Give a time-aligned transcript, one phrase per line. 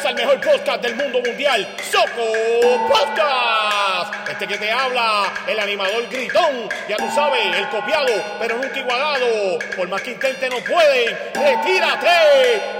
[0.00, 4.30] Bienvenidos al mejor podcast del mundo mundial, Soco Podcast.
[4.30, 9.58] Este que te habla, el animador gritón, ya tú sabes, el copiado, pero nunca igualado.
[9.76, 12.79] Por más que intente no pueden, retírate.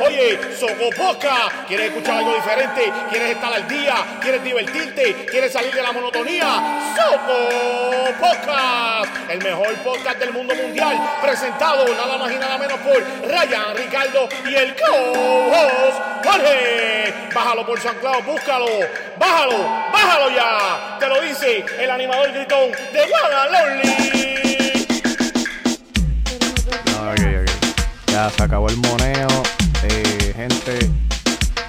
[0.00, 2.92] Oye, Soco Podcast, ¿quieres escuchar algo diferente?
[3.10, 3.94] ¿Quieres estar al día?
[4.20, 5.26] ¿Quieres divertirte?
[5.30, 6.92] ¿Quieres salir de la monotonía?
[6.96, 12.96] Soco Podcast, el mejor podcast del mundo mundial, presentado nada más y nada menos por
[13.28, 17.14] Ryan, Ricardo y el co-host Jorge.
[17.34, 18.66] Bájalo por San Claudio, búscalo,
[19.16, 19.58] bájalo,
[19.92, 20.96] bájalo ya.
[20.98, 23.06] Te lo dice el animador gritón de
[23.50, 24.43] Lonely.
[28.14, 29.26] Ya se acabó el moneo.
[29.82, 30.78] Eh, gente,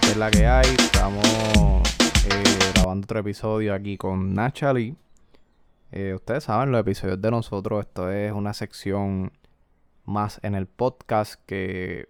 [0.04, 0.68] es la que hay.
[0.76, 4.96] Estamos eh, grabando otro episodio aquí con Nachali.
[5.92, 9.32] Eh, ustedes saben, los episodios de nosotros, esto es una sección
[10.04, 12.10] más en el podcast que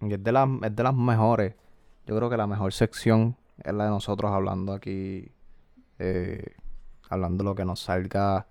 [0.00, 1.54] es de, las, es de las mejores.
[2.06, 5.30] Yo creo que la mejor sección es la de nosotros hablando aquí,
[5.98, 6.54] eh,
[7.10, 8.46] hablando lo que nos salga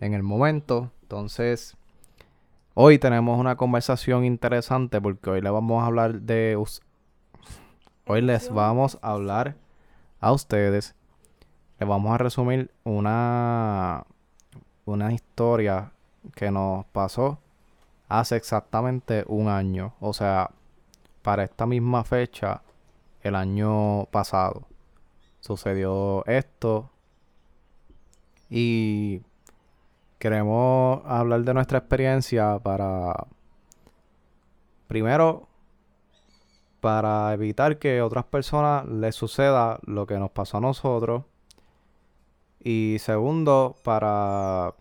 [0.00, 0.92] en el momento.
[1.02, 1.76] Entonces,
[2.74, 6.62] hoy tenemos una conversación interesante porque hoy le vamos a hablar de...
[8.06, 9.56] Hoy les vamos a hablar
[10.20, 10.94] a ustedes.
[11.78, 14.04] Les vamos a resumir una,
[14.84, 15.92] una historia
[16.34, 17.38] que nos pasó
[18.08, 19.94] hace exactamente un año.
[20.00, 20.50] O sea,
[21.22, 22.62] para esta misma fecha,
[23.22, 24.66] el año pasado,
[25.40, 26.90] sucedió esto.
[28.50, 29.22] Y
[30.22, 33.26] queremos hablar de nuestra experiencia para,
[34.86, 35.48] primero,
[36.80, 41.24] para evitar que otras personas les suceda lo que nos pasó a nosotros.
[42.60, 44.74] Y segundo, para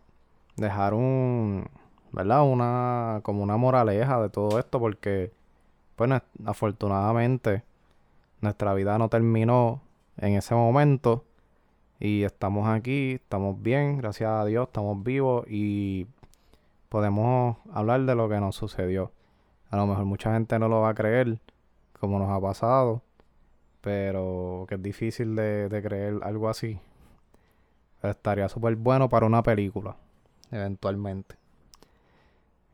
[0.58, 1.66] dejar un,
[2.12, 2.44] ¿verdad?
[2.44, 5.32] Una, como una moraleja de todo esto, porque,
[5.96, 7.64] pues, afortunadamente,
[8.42, 9.82] nuestra vida no terminó
[10.18, 11.26] en ese momento.
[12.04, 16.08] Y estamos aquí, estamos bien, gracias a Dios, estamos vivos y
[16.90, 19.12] podemos hablar de lo que nos sucedió.
[19.70, 21.38] A lo mejor mucha gente no lo va a creer,
[22.00, 23.04] como nos ha pasado,
[23.82, 26.80] pero que es difícil de, creer algo así.
[28.02, 29.96] Pero estaría súper bueno para una película,
[30.50, 31.36] eventualmente.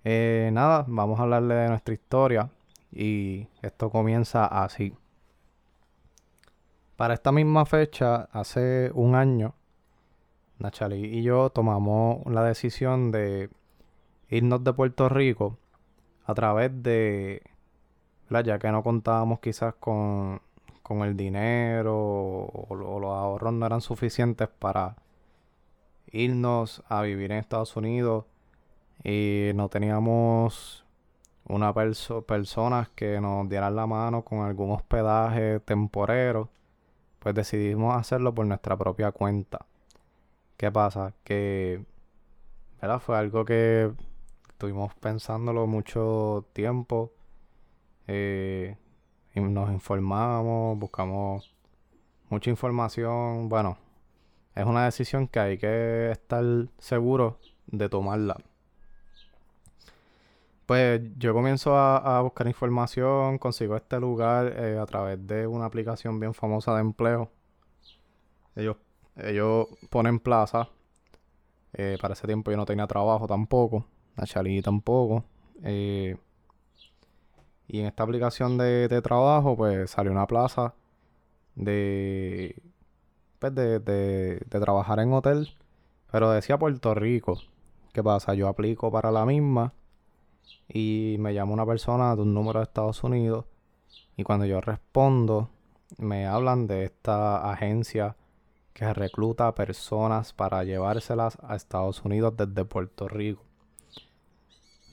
[0.05, 2.49] Eh, nada, vamos a hablarle de nuestra historia
[2.93, 4.95] y esto comienza así.
[6.97, 9.53] Para esta misma fecha, hace un año,
[10.59, 13.49] Nachali y yo tomamos la decisión de
[14.29, 15.57] irnos de Puerto Rico
[16.25, 17.43] a través de,
[18.29, 18.45] ¿verdad?
[18.45, 20.41] ya que no contábamos quizás con,
[20.81, 24.95] con el dinero o, o los ahorros no eran suficientes para
[26.11, 28.25] irnos a vivir en Estados Unidos
[29.03, 30.83] y no teníamos
[31.47, 36.49] una perso- personas que nos dieran la mano con algún hospedaje temporero,
[37.19, 39.65] pues decidimos hacerlo por nuestra propia cuenta.
[40.57, 41.13] ¿Qué pasa?
[41.23, 41.83] Que,
[42.81, 42.99] ¿verdad?
[42.99, 43.91] Fue algo que
[44.49, 47.13] estuvimos pensándolo mucho tiempo.
[48.07, 48.77] eh,
[49.35, 51.53] y nos informamos, buscamos
[52.29, 53.49] mucha información.
[53.49, 53.77] Bueno,
[54.55, 56.43] es una decisión que hay que estar
[56.79, 58.37] seguro de tomarla.
[60.67, 66.19] Pues yo comienzo a, buscar información, consigo este lugar eh, a través de una aplicación
[66.19, 67.31] bien famosa de empleo.
[68.53, 68.75] Ellos,
[69.15, 70.67] ellos ponen plaza.
[71.71, 73.85] Eh, para ese tiempo yo no tenía trabajo tampoco.
[74.17, 75.23] Nachali tampoco.
[75.63, 76.17] Eh,
[77.69, 80.73] y en esta aplicación de, de trabajo, pues salió una plaza
[81.55, 82.61] de,
[83.39, 85.55] pues de, de, de trabajar en hotel.
[86.11, 87.39] Pero decía Puerto Rico.
[87.93, 88.33] ¿Qué pasa?
[88.33, 89.73] Yo aplico para la misma
[90.67, 93.45] y me llama una persona de un número de Estados Unidos
[94.15, 95.49] y cuando yo respondo
[95.97, 98.15] me hablan de esta agencia
[98.73, 103.43] que recluta personas para llevárselas a Estados Unidos desde Puerto Rico.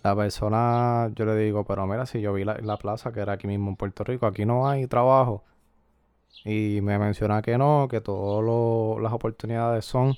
[0.02, 3.34] La persona, yo le digo, pero mira, si yo vi la, la plaza que era
[3.34, 5.43] aquí mismo en Puerto Rico, aquí no hay trabajo.
[6.44, 10.14] Y me menciona que no, que todas las oportunidades son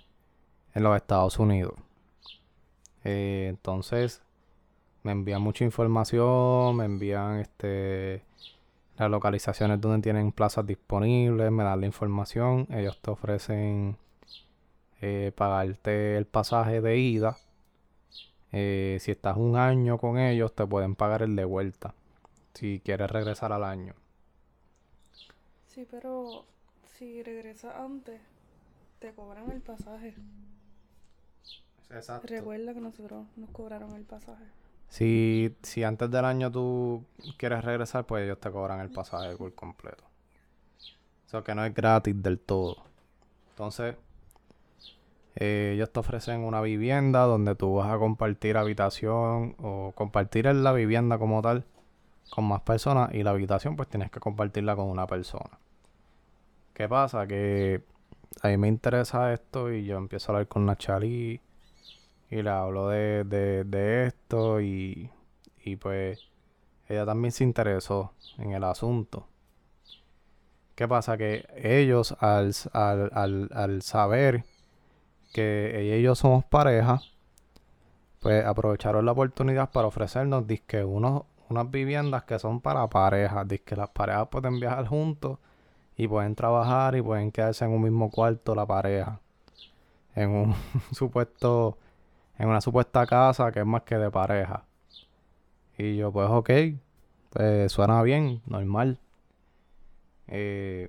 [0.75, 1.75] en los Estados Unidos.
[3.05, 4.22] Eh, entonces,
[5.06, 8.25] me envían mucha información, me envían este
[8.99, 13.97] las localizaciones donde tienen plazas disponibles, me dan la información, ellos te ofrecen
[15.00, 17.37] eh, pagarte el pasaje de ida.
[18.50, 21.94] Eh, si estás un año con ellos, te pueden pagar el de vuelta.
[22.55, 23.94] Si quieres regresar al año.
[25.69, 26.47] Sí, pero
[26.99, 28.20] si regresas antes,
[28.99, 30.14] te cobran el pasaje.
[31.91, 32.26] Exacto.
[32.26, 34.47] Recuerda que nosotros nos cobraron el pasaje.
[34.88, 37.04] Si, si antes del año tú
[37.36, 40.04] quieres regresar, pues ellos te cobran el pasaje por completo.
[41.26, 42.84] Eso que no es gratis del todo.
[43.50, 43.96] Entonces,
[45.34, 50.72] eh, ellos te ofrecen una vivienda donde tú vas a compartir habitación o compartir la
[50.72, 51.64] vivienda como tal
[52.30, 55.58] con más personas y la habitación pues tienes que compartirla con una persona.
[56.72, 57.26] ¿Qué pasa?
[57.26, 57.82] Que
[58.42, 61.40] a mí me interesa esto y yo empiezo a hablar con Nachali
[62.31, 65.11] y le hablo de, de, de esto y,
[65.64, 66.20] y pues
[66.88, 69.26] ella también se interesó en el asunto.
[70.75, 71.17] ¿Qué pasa?
[71.17, 74.44] Que ellos al, al, al, al saber
[75.32, 77.00] que ella y yo somos pareja,
[78.20, 83.76] pues aprovecharon la oportunidad para ofrecernos disque unos, unas viviendas que son para parejas, que
[83.76, 85.38] las parejas pueden viajar juntos
[85.96, 89.20] y pueden trabajar y pueden quedarse en un mismo cuarto la pareja.
[90.14, 90.55] En un
[90.93, 91.79] supuesto,
[92.38, 94.64] en una supuesta casa que es más que de pareja.
[95.78, 96.50] Y yo, pues ok,
[97.30, 98.98] pues suena bien, normal.
[100.28, 100.88] Eh,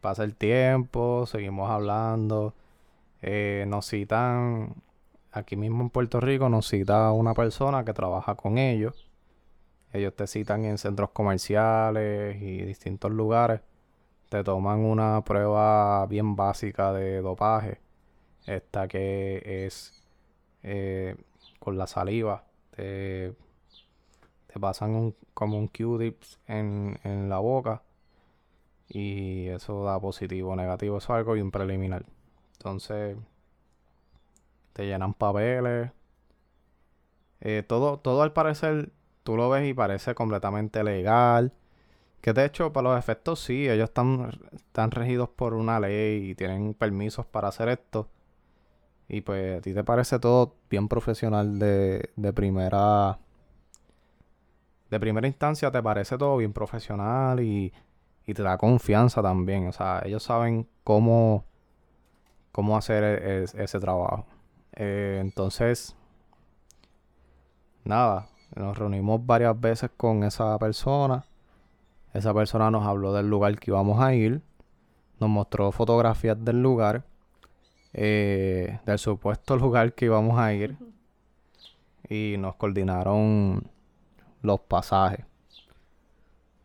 [0.00, 2.54] pasa el tiempo, seguimos hablando.
[3.22, 4.74] Eh, nos citan,
[5.32, 9.08] aquí mismo en Puerto Rico, nos cita una persona que trabaja con ellos.
[9.92, 13.62] Ellos te citan en centros comerciales y distintos lugares.
[14.28, 17.80] Te toman una prueba bien básica de dopaje.
[18.46, 20.05] Esta que es
[20.66, 21.16] eh,
[21.60, 22.44] con la saliva.
[22.70, 23.34] Te,
[24.60, 27.82] pasan un, como un Q-tips en, en la boca
[28.88, 30.98] y eso da positivo o negativo.
[30.98, 32.04] Eso es algo bien preliminar.
[32.54, 33.16] Entonces,
[34.72, 35.90] te llenan papeles.
[37.40, 38.90] Eh, todo, todo al parecer,
[39.22, 41.52] tú lo ves y parece completamente legal.
[42.20, 46.34] Que de hecho, para los efectos, sí, ellos están, están regidos por una ley y
[46.34, 48.08] tienen permisos para hacer esto.
[49.08, 53.18] Y pues a ti te parece todo bien profesional de, de primera.
[54.90, 57.72] De primera instancia te parece todo bien profesional y
[58.26, 59.68] y te da confianza también.
[59.68, 61.44] O sea, ellos saben cómo,
[62.52, 64.26] cómo hacer e, ese trabajo.
[64.74, 65.96] Eh, entonces,
[67.84, 71.24] nada, nos reunimos varias veces con esa persona.
[72.12, 74.42] Esa persona nos habló del lugar que íbamos a ir.
[75.20, 77.04] Nos mostró fotografías del lugar.
[77.98, 80.76] Eh, del supuesto lugar que íbamos a ir.
[82.10, 83.62] Y nos coordinaron
[84.42, 85.24] los pasajes.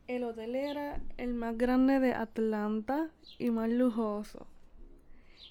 [0.08, 4.46] El hotel era el más grande de Atlanta y más lujoso.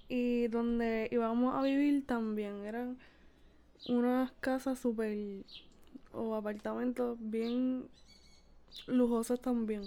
[0.06, 2.98] Y donde íbamos a vivir también eran
[3.88, 5.16] unas casas súper
[6.12, 7.88] o apartamentos bien
[8.86, 9.82] lujosos también.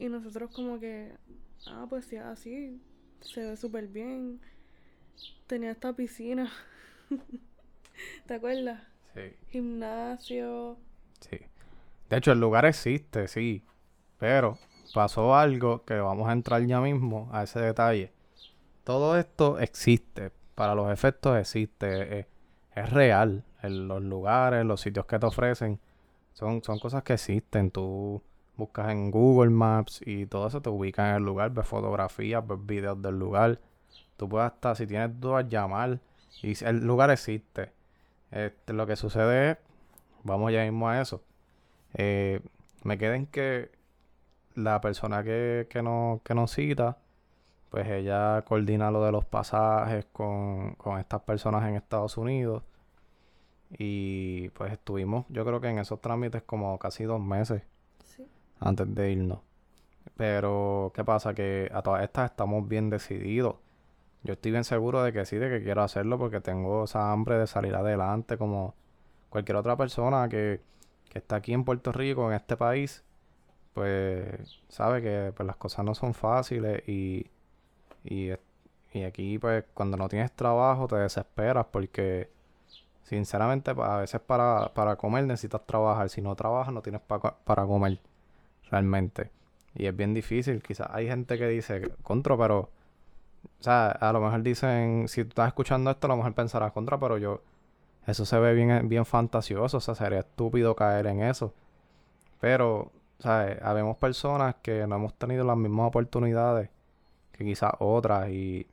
[0.00, 1.12] Y nosotros como que,
[1.68, 2.80] ah, pues sí, así,
[3.20, 4.40] se ve súper bien.
[5.46, 6.50] Tenía esta piscina.
[8.26, 8.80] ¿Te acuerdas?
[9.14, 9.36] Sí.
[9.50, 10.76] Gimnasio.
[11.20, 11.38] Sí.
[12.08, 13.64] De hecho, el lugar existe, sí.
[14.18, 14.58] Pero
[14.94, 18.12] pasó algo que vamos a entrar ya mismo a ese detalle.
[18.84, 20.32] Todo esto existe.
[20.54, 22.20] Para los efectos existe.
[22.20, 22.26] Es,
[22.74, 23.44] es real.
[23.62, 25.80] En los lugares, los sitios que te ofrecen.
[26.32, 27.70] Son, son cosas que existen.
[27.70, 28.22] Tú
[28.56, 31.50] buscas en Google Maps y todo eso te ubica en el lugar.
[31.50, 33.60] Ves fotografías, ves videos del lugar.
[34.20, 35.98] Tú puedes hasta, si tienes dudas, llamar.
[36.42, 37.72] Y el lugar existe.
[38.30, 39.58] Este, lo que sucede es,
[40.24, 41.22] vamos ya mismo a eso.
[41.94, 42.42] Eh,
[42.84, 43.70] me queden que
[44.54, 46.98] la persona que, que, no, que nos cita,
[47.70, 52.62] pues ella coordina lo de los pasajes con, con estas personas en Estados Unidos.
[53.78, 57.62] Y pues estuvimos, yo creo que en esos trámites como casi dos meses
[58.58, 59.38] antes de irnos.
[60.18, 61.32] Pero, ¿qué pasa?
[61.32, 63.56] Que a todas estas estamos bien decididos.
[64.22, 67.38] Yo estoy bien seguro de que sí, de que quiero hacerlo porque tengo esa hambre
[67.38, 68.74] de salir adelante como
[69.30, 70.60] cualquier otra persona que
[71.10, 73.04] que está aquí en Puerto Rico, en este país,
[73.74, 77.26] pues sabe que pues, las cosas no son fáciles y,
[78.04, 78.30] y,
[78.92, 82.30] y aquí pues cuando no tienes trabajo te desesperas porque
[83.04, 87.98] sinceramente a veces para, para comer necesitas trabajar, si no trabajas no tienes para comer
[88.70, 89.30] realmente.
[89.74, 92.70] Y es bien difícil, quizás hay gente que dice, contra, pero,
[93.60, 96.72] o sea, a lo mejor dicen, si tú estás escuchando esto, a lo mejor pensarás
[96.72, 97.42] contra, pero yo,
[98.06, 101.52] eso se ve bien, bien fantasioso, o sea, sería estúpido caer en eso.
[102.40, 103.58] Pero, ¿sabes?
[103.62, 106.70] Habemos personas que no hemos tenido las mismas oportunidades
[107.32, 108.66] que quizás otras y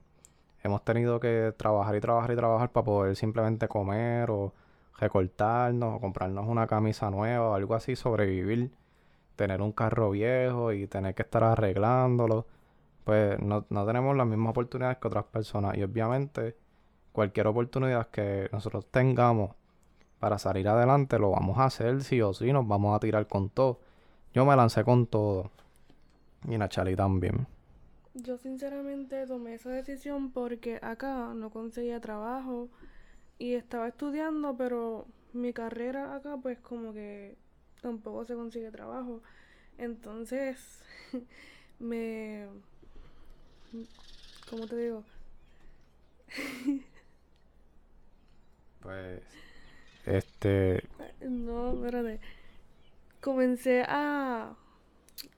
[0.63, 4.53] hemos tenido que trabajar y trabajar y trabajar para poder simplemente comer o
[4.97, 8.71] recortarnos o comprarnos una camisa nueva o algo así, sobrevivir,
[9.35, 12.47] tener un carro viejo y tener que estar arreglándolo.
[13.07, 16.57] Pues no, no tenemos las mismas oportunidades que otras personas y obviamente
[17.13, 19.51] cualquier oportunidad que nosotros tengamos
[20.19, 23.49] para salir adelante, lo vamos a hacer sí o sí, nos vamos a tirar con
[23.49, 23.79] todo.
[24.33, 25.51] Yo me lancé con todo.
[26.49, 27.47] Y Nachali también.
[28.13, 32.67] Yo sinceramente tomé esa decisión porque acá no conseguía trabajo
[33.39, 37.37] y estaba estudiando, pero mi carrera acá pues como que
[37.81, 39.21] tampoco se consigue trabajo.
[39.77, 40.83] Entonces
[41.79, 42.49] me...
[44.49, 45.03] ¿Cómo te digo?
[48.81, 49.21] pues...
[50.05, 50.83] Este...
[51.21, 52.19] No, espérate.
[53.19, 54.55] Comencé a,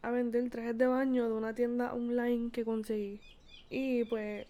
[0.02, 3.20] a vender trajes de baño de una tienda online que conseguí.
[3.70, 4.46] Y pues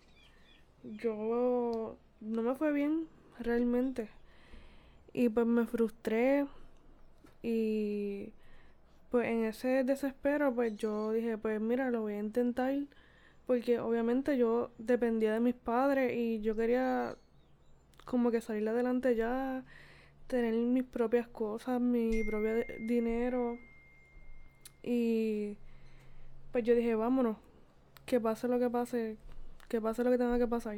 [0.84, 3.08] yo no me fue bien
[3.40, 4.10] realmente.
[5.14, 6.46] Y pues me frustré
[7.42, 8.32] y
[9.10, 12.76] pues en ese desespero pues yo dije pues mira lo voy a intentar
[13.50, 17.16] porque obviamente yo dependía de mis padres y yo quería
[18.06, 19.66] como que salir adelante ya,
[20.28, 23.58] tener mis propias cosas, mi propio dinero
[24.84, 25.58] y
[26.52, 27.38] pues yo dije vámonos,
[28.06, 29.18] que pase lo que pase,
[29.68, 30.78] que pase lo que tenga que pasar.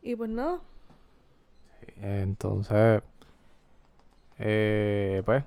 [0.00, 0.62] Y pues nada,
[2.00, 3.02] entonces,
[4.38, 5.44] eh, pues,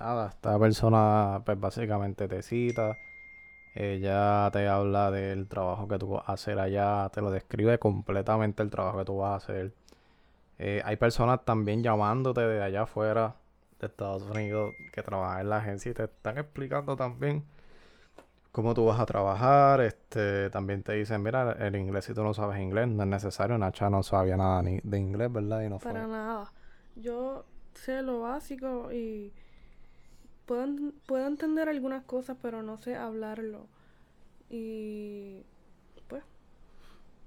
[0.00, 2.96] nada, esta persona, pues básicamente te cita,
[3.76, 8.62] ella te habla del trabajo que tú vas a hacer allá, te lo describe completamente
[8.62, 9.72] el trabajo que tú vas a hacer.
[10.58, 13.36] Eh, hay personas también llamándote de allá afuera
[13.78, 17.44] de Estados Unidos que trabajan en la agencia y te están explicando también
[18.50, 19.82] cómo tú vas a trabajar.
[19.82, 23.58] Este, también te dicen, mira, el inglés si tú no sabes inglés, no es necesario.
[23.58, 25.60] Nacha no sabía nada ni de inglés, ¿verdad?
[25.60, 26.50] Y no Para nada.
[26.94, 29.34] Yo sé lo básico y
[30.46, 30.66] puedo,
[31.06, 33.66] puedo entender algunas cosas, pero no sé hablarlo.
[34.48, 35.42] Y
[36.08, 36.22] pues...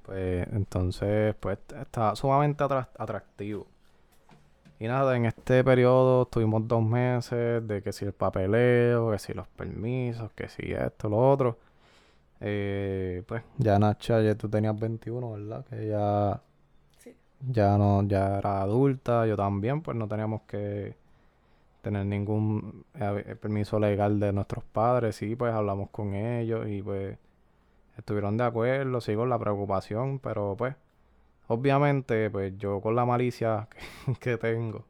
[0.04, 3.68] Pues entonces, pues está sumamente atractivo.
[4.80, 9.34] Y nada, en este periodo estuvimos dos meses de que si el papeleo, que si
[9.34, 11.58] los permisos, que si esto, lo otro.
[12.40, 15.66] Eh, pues ya Nacha, ya tú tenías 21, ¿verdad?
[15.66, 16.42] Que ya,
[17.00, 17.14] sí.
[17.42, 20.96] ya no, ya era adulta, yo también, pues no teníamos que
[21.82, 25.16] tener ningún eh, permiso legal de nuestros padres.
[25.16, 27.18] Sí, pues hablamos con ellos y pues
[27.98, 30.76] estuvieron de acuerdo, sí, con la preocupación, pero pues
[31.50, 33.68] Obviamente, pues yo con la malicia
[34.20, 34.86] que, tengo,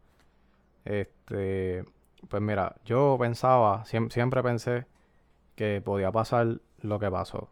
[0.83, 1.85] este,
[2.29, 4.85] pues mira, yo pensaba, siempre pensé
[5.55, 7.49] que podía pasar lo que pasó.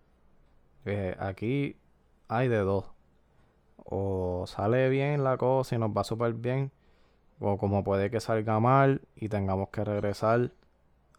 [1.20, 1.78] aquí
[2.28, 2.86] hay de dos.
[3.86, 6.72] O sale bien la cosa y nos va súper bien,
[7.40, 10.52] o como puede que salga mal y tengamos que regresar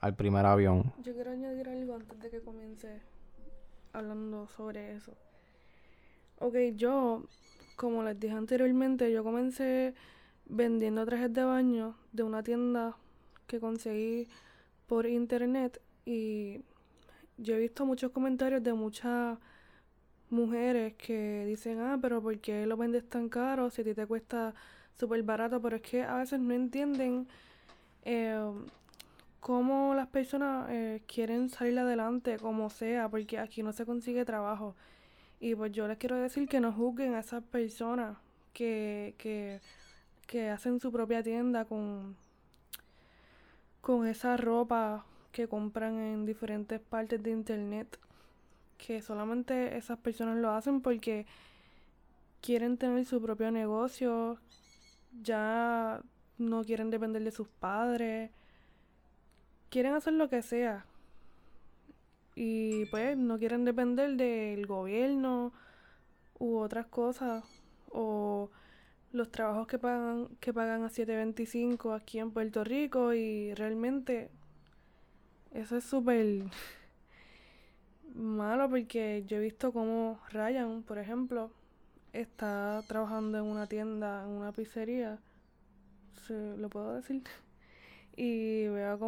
[0.01, 0.93] al primer avión.
[1.03, 3.01] Yo quiero añadir algo antes de que comience
[3.93, 5.13] hablando sobre eso.
[6.41, 7.25] Ok, yo
[7.77, 9.95] como les dije anteriormente, yo comencé
[10.47, 12.97] vendiendo trajes de baño de una tienda
[13.47, 14.29] que conseguí
[14.87, 16.63] por internet y
[17.37, 19.39] yo he visto muchos comentarios de muchas
[20.31, 24.07] mujeres que dicen, ah, pero ¿por qué lo vendes tan caro si a ti te
[24.07, 24.55] cuesta
[24.99, 25.61] súper barato?
[25.61, 27.29] Pero es que a veces no entienden
[28.05, 28.53] eh,
[29.41, 34.75] cómo las personas eh, quieren salir adelante como sea, porque aquí no se consigue trabajo.
[35.41, 38.17] Y pues yo les quiero decir que no juzguen a esas personas
[38.53, 39.61] que, que,
[40.27, 42.17] que hacen su propia tienda con,
[43.81, 47.99] con esa ropa que compran en diferentes partes de internet.
[48.77, 51.27] Que solamente esas personas lo hacen porque
[52.41, 54.39] quieren tener su propio negocio,
[55.23, 56.03] ya
[56.39, 58.31] no quieren depender de sus padres,
[59.71, 60.87] quieren hacer lo que sea.
[62.35, 65.53] Y pues no quieren depender del gobierno
[66.39, 67.45] u otras cosas.
[67.91, 68.51] O
[69.13, 74.31] los trabajos que pagan que pagan a 7.25 aquí en Puerto Rico y realmente
[75.53, 76.45] eso es súper
[78.15, 81.51] malo porque yo he visto como Ryan, por ejemplo,
[82.13, 85.19] está trabajando en una tienda, en una pizzería,
[86.27, 87.23] se lo puedo decir,
[88.17, 88.99] y veo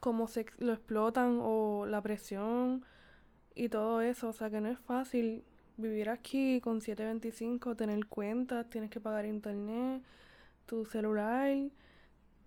[0.00, 2.84] como se lo explotan o la presión
[3.54, 4.28] y todo eso.
[4.28, 5.44] O sea que no es fácil
[5.76, 10.02] vivir aquí con 725, tener cuentas, tienes que pagar internet,
[10.66, 11.56] tu celular,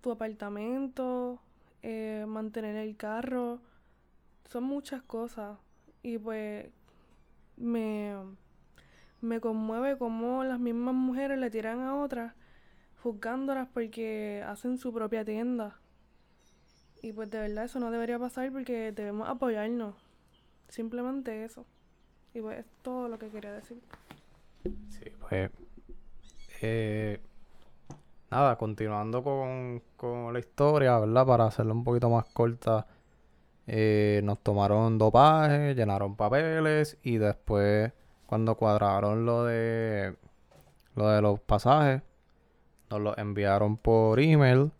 [0.02, 1.40] tu apartamento,
[1.82, 3.60] eh, mantener el carro.
[4.50, 5.58] Son muchas cosas.
[6.04, 6.68] Y pues
[7.58, 8.14] me,
[9.26, 12.34] me conmueve cómo las mismas mujeres le tiran a otras
[13.02, 15.80] juzgándolas porque hacen su propia tienda.
[17.02, 19.96] Y pues de verdad eso no debería pasar porque debemos apoyarnos.
[20.70, 21.66] Simplemente eso.
[22.34, 23.80] Y pues es todo lo que quería decir.
[24.90, 25.52] Sí, pues...
[26.62, 27.20] Eh,
[28.32, 31.28] nada, continuando con, con la historia, ¿verdad?
[31.28, 32.88] Para hacerla un poquito más corta.
[33.68, 37.94] Eh, nos tomaron dopaje, llenaron papeles y después
[38.36, 40.14] cuando cuadraron lo de
[40.94, 42.02] lo de los pasajes,
[42.90, 44.72] nos los enviaron por email,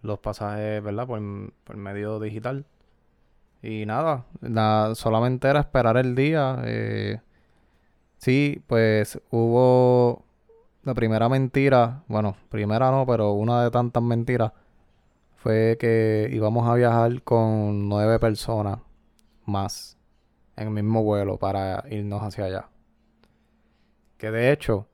[0.00, 1.06] los pasajes, ¿verdad?
[1.06, 1.20] Por,
[1.64, 2.64] por medio digital.
[3.62, 6.62] Y nada, nada, solamente era esperar el día.
[6.64, 7.20] Eh,
[8.16, 10.24] sí, pues hubo
[10.82, 14.52] la primera mentira, bueno, primera no, pero una de tantas mentiras
[15.36, 18.78] fue que íbamos a viajar con nueve personas
[19.44, 19.98] más
[20.62, 22.68] en el mismo vuelo para irnos hacia allá.
[24.18, 24.86] Que de hecho,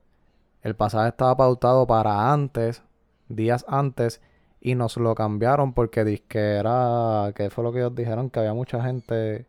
[0.62, 2.82] el pasaje estaba pautado para antes,
[3.28, 4.20] días antes,
[4.60, 8.54] y nos lo cambiaron porque que era, que fue lo que ellos dijeron, que había
[8.54, 9.46] mucha gente.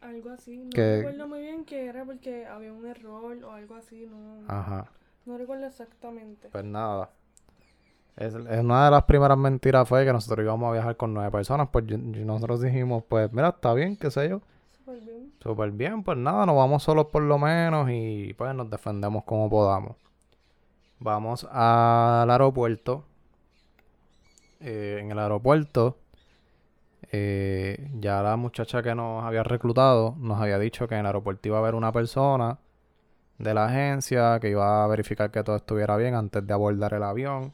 [0.00, 3.74] Algo así, no Que- recuerdo muy bien que era porque había un error o algo
[3.74, 4.86] así, no, Ajá.
[5.26, 6.48] no recuerdo exactamente.
[6.50, 7.10] Pues nada.
[8.16, 11.30] Es, es una de las primeras mentiras fue que nosotros íbamos a viajar con nueve
[11.30, 11.68] personas.
[11.70, 14.40] Pues yo- nosotros dijimos, pues mira, está bien, qué sé yo.
[14.88, 15.32] Súper bien.
[15.42, 19.96] Súper pues nada, nos vamos solos por lo menos y pues nos defendemos como podamos.
[20.98, 23.04] Vamos al aeropuerto.
[24.60, 25.98] Eh, en el aeropuerto,
[27.12, 31.48] eh, ya la muchacha que nos había reclutado nos había dicho que en el aeropuerto
[31.48, 32.58] iba a haber una persona
[33.38, 37.02] de la agencia que iba a verificar que todo estuviera bien antes de abordar el
[37.04, 37.52] avión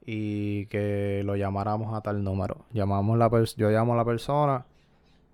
[0.00, 2.66] y que lo llamáramos a tal número.
[2.72, 4.64] Llamamos la yo llamo a la persona,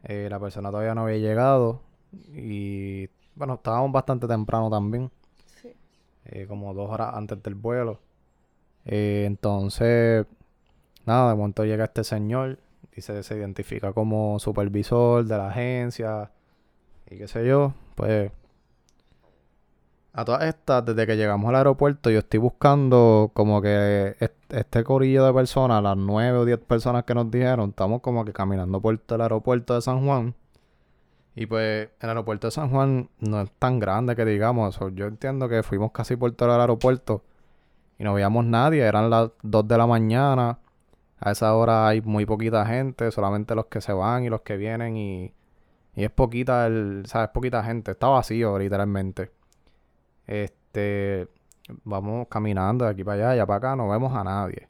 [0.04, 1.80] eh, la persona todavía no había llegado
[2.34, 5.10] y bueno, estábamos bastante temprano también,
[5.60, 5.72] Sí.
[6.26, 7.98] eh, como dos horas antes del vuelo.
[8.84, 10.26] Eh, entonces,
[11.06, 12.58] nada, de momento llega este señor,
[12.94, 16.30] dice, se identifica como supervisor de la agencia
[17.10, 18.30] y qué sé yo, pues
[20.14, 24.84] a todas estas, desde que llegamos al aeropuerto, yo estoy buscando como que est- este
[24.84, 28.80] corillo de personas, las nueve o diez personas que nos dijeron, estamos como que caminando
[28.80, 30.34] por el aeropuerto de San Juan.
[31.34, 34.78] Y pues el aeropuerto de San Juan no es tan grande que digamos.
[34.94, 37.22] yo entiendo que fuimos casi por todo el aeropuerto
[37.98, 38.82] y no veíamos nadie.
[38.84, 40.58] Eran las 2 de la mañana.
[41.20, 44.56] A esa hora hay muy poquita gente, solamente los que se van y los que
[44.58, 45.34] vienen y,
[45.96, 47.30] y es poquita el, ¿sabes?
[47.30, 47.92] Poquita gente.
[47.92, 49.30] Está vacío literalmente.
[50.26, 51.28] Este,
[51.84, 54.68] vamos caminando de aquí para allá, allá para acá, no vemos a nadie.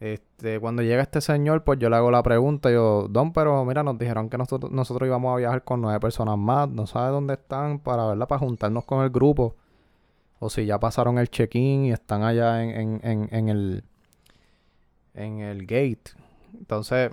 [0.00, 3.82] Este, cuando llega este señor, pues yo le hago la pregunta, yo, Don, pero mira,
[3.82, 7.34] nos dijeron que nosotros, nosotros íbamos a viajar con nueve personas más, no sabe dónde
[7.34, 9.56] están para verla, para juntarnos con el grupo.
[10.40, 13.84] O si ya pasaron el check-in y están allá en, en, en, en el
[15.14, 16.12] en el gate.
[16.58, 17.12] Entonces,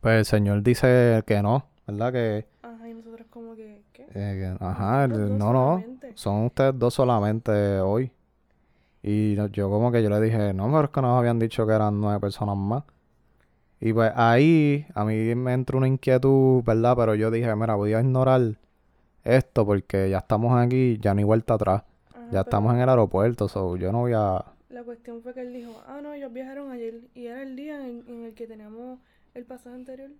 [0.00, 2.12] pues el señor dice que no, ¿verdad?
[2.12, 2.46] Que,
[3.30, 4.02] Como que, ¿qué?
[4.14, 8.10] eh, que- ajá, no, no, son ustedes dos solamente hoy.
[9.02, 11.72] Y yo como que yo le dije, no, pero es que nos habían dicho que
[11.72, 12.84] eran nueve personas más.
[13.80, 16.94] Y pues ahí a mí me entró una inquietud, ¿verdad?
[16.96, 18.40] Pero yo dije, mira, voy a ignorar
[19.24, 21.82] esto porque ya estamos aquí, ya no hay vuelta atrás.
[22.14, 24.44] Ajá, Ya estamos en el aeropuerto, so yo no voy a...
[24.70, 27.86] La cuestión fue que él dijo, ah, no, ellos viajaron ayer y era el día
[27.86, 29.00] en, en el que teníamos
[29.34, 30.10] el pasaje anterior,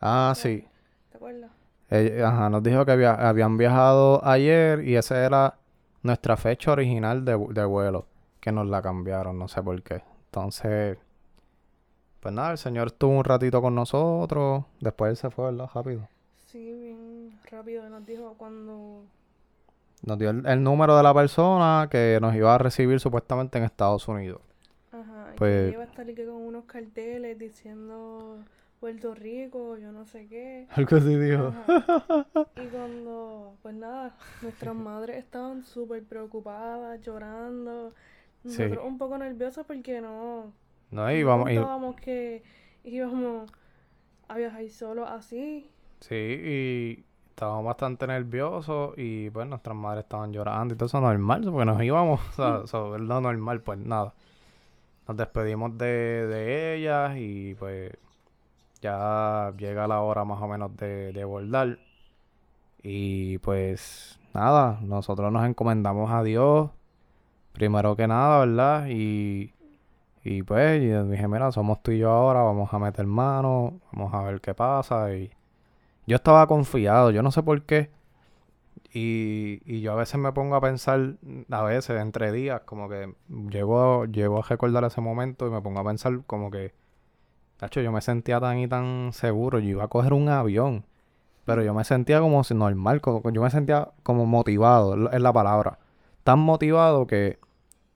[0.00, 0.64] Ah, sí.
[1.10, 1.50] ¿te acuerdas?
[1.90, 5.54] Eh, ajá, nos dijo que había- habían viajado ayer y esa era
[6.02, 8.06] nuestra fecha original de, de vuelo,
[8.40, 10.02] que nos la cambiaron, no sé por qué.
[10.26, 10.98] Entonces,
[12.20, 15.70] pues nada, el señor estuvo un ratito con nosotros, después él se fue, ¿verdad?
[15.74, 16.08] Rápido.
[16.46, 19.02] Sí, bien rápido nos dijo cuando...
[20.04, 23.64] Nos dio el, el número de la persona que nos iba a recibir supuestamente en
[23.64, 24.40] Estados Unidos.
[24.92, 28.36] Ajá, Pues- que iba a estar con unos carteles diciendo
[28.80, 30.66] Puerto Rico, yo no sé qué.
[30.70, 31.52] Algo así dijo.
[32.56, 37.92] Y cuando, pues nada, nuestras madres estaban súper preocupadas, llorando.
[38.44, 38.62] Sí.
[38.62, 40.52] Nosotros un poco nerviosos porque no,
[40.90, 42.42] No, no íbamos, y, pensábamos que
[42.84, 43.50] íbamos
[44.28, 45.68] a viajar solos así.
[46.00, 51.42] sí, y estábamos bastante nerviosos y pues nuestras madres estaban llorando y todo eso normal,
[51.50, 54.14] porque nos íbamos, o sea, so, es lo normal, pues nada.
[55.06, 57.92] Nos despedimos de, de ellas y pues
[58.82, 61.78] ya llega la hora más o menos de, de abordar.
[62.82, 66.70] Y pues nada, nosotros nos encomendamos a Dios,
[67.52, 68.86] primero que nada, ¿verdad?
[68.88, 69.52] Y,
[70.24, 74.14] y pues yo dije, mira, somos tú y yo ahora, vamos a meter mano, vamos
[74.14, 75.14] a ver qué pasa.
[75.14, 75.30] Y
[76.06, 77.90] yo estaba confiado, yo no sé por qué.
[78.92, 81.16] Y, y yo a veces me pongo a pensar,
[81.50, 83.14] a veces entre días, como que
[83.50, 86.72] llego, llego a recordar ese momento y me pongo a pensar como que,
[87.58, 90.84] Tacho, yo me sentía tan y tan seguro, yo iba a coger un avión,
[91.46, 95.78] pero yo me sentía como normal, como, yo me sentía como motivado, es la- palabra,
[96.24, 97.38] tan motivado que,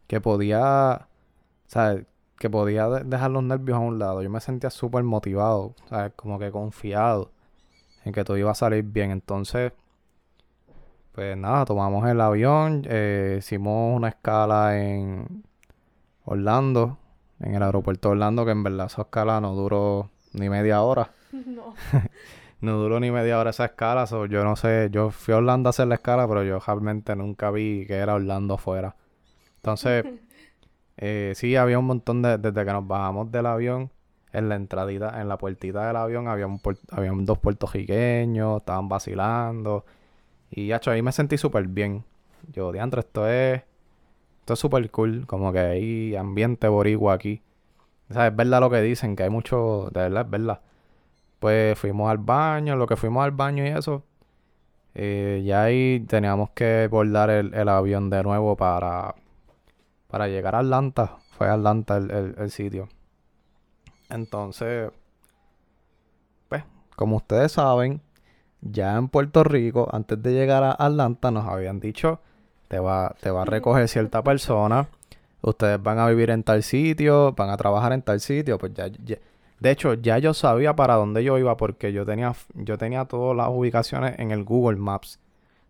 [0.08, 1.08] que podía,
[1.66, 2.06] ¿sabes?
[2.38, 4.22] que podía de- dejar los nervios a un lado.
[4.22, 5.74] Yo me sentía súper motivado.
[6.16, 7.30] Como que confiado
[8.04, 9.10] en que todo iba a salir bien.
[9.12, 9.72] Entonces,
[11.12, 15.44] pues nada, tomamos el avión, eh, hicimos una escala en
[16.24, 16.98] Orlando,
[17.42, 21.10] en el aeropuerto de Orlando, que en verdad esa escala no duró ni media hora.
[21.32, 21.74] No.
[22.60, 25.68] No duró ni media hora esa escala, so, yo no sé, yo fui a Orlando
[25.68, 28.94] a hacer la escala, pero yo realmente nunca vi que era Orlando afuera.
[29.56, 30.04] Entonces,
[30.96, 33.90] eh, sí, había un montón de, desde que nos bajamos del avión,
[34.32, 38.88] en la entradita, en la puertita del avión, había un puer- habían dos puertorriqueños, estaban
[38.88, 39.84] vacilando,
[40.50, 42.04] y hecho, ahí me sentí súper bien.
[42.52, 43.62] Yo, diantre, esto es,
[44.42, 47.42] esto es súper cool, como que hay ambiente boricua aquí.
[48.10, 50.60] O es verdad lo que dicen, que hay mucho, de verdad, es verdad.
[51.40, 54.04] Pues fuimos al baño, lo que fuimos al baño y eso.
[54.94, 59.14] eh, ya ahí teníamos que bordar el, el avión de nuevo para,
[60.08, 61.18] para llegar a Atlanta.
[61.38, 62.88] Fue Atlanta el- el sitio.
[64.10, 64.92] Entonces,
[66.48, 66.64] pues,
[66.96, 68.00] como ustedes saben,
[68.62, 72.20] ya en Puerto Rico, antes de llegar a Atlanta, nos habían dicho,
[72.72, 74.88] te va, te va a recoger cierta persona,
[75.42, 78.86] ustedes van a vivir en tal sitio, van a trabajar en tal sitio, pues ya,
[78.88, 79.18] ya-
[79.60, 83.36] de hecho, ya yo sabía para dónde yo iba porque yo tenía, yo tenía todas
[83.36, 85.20] las ubicaciones en el Google Maps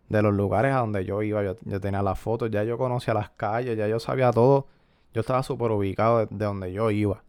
[0.09, 1.43] de los lugares a donde yo iba.
[1.43, 4.67] Yo, yo tenía las fotos, ya yo conocía las calles, ya yo sabía todo.
[5.13, 7.23] Yo estaba súper ubicado de, de donde yo iba.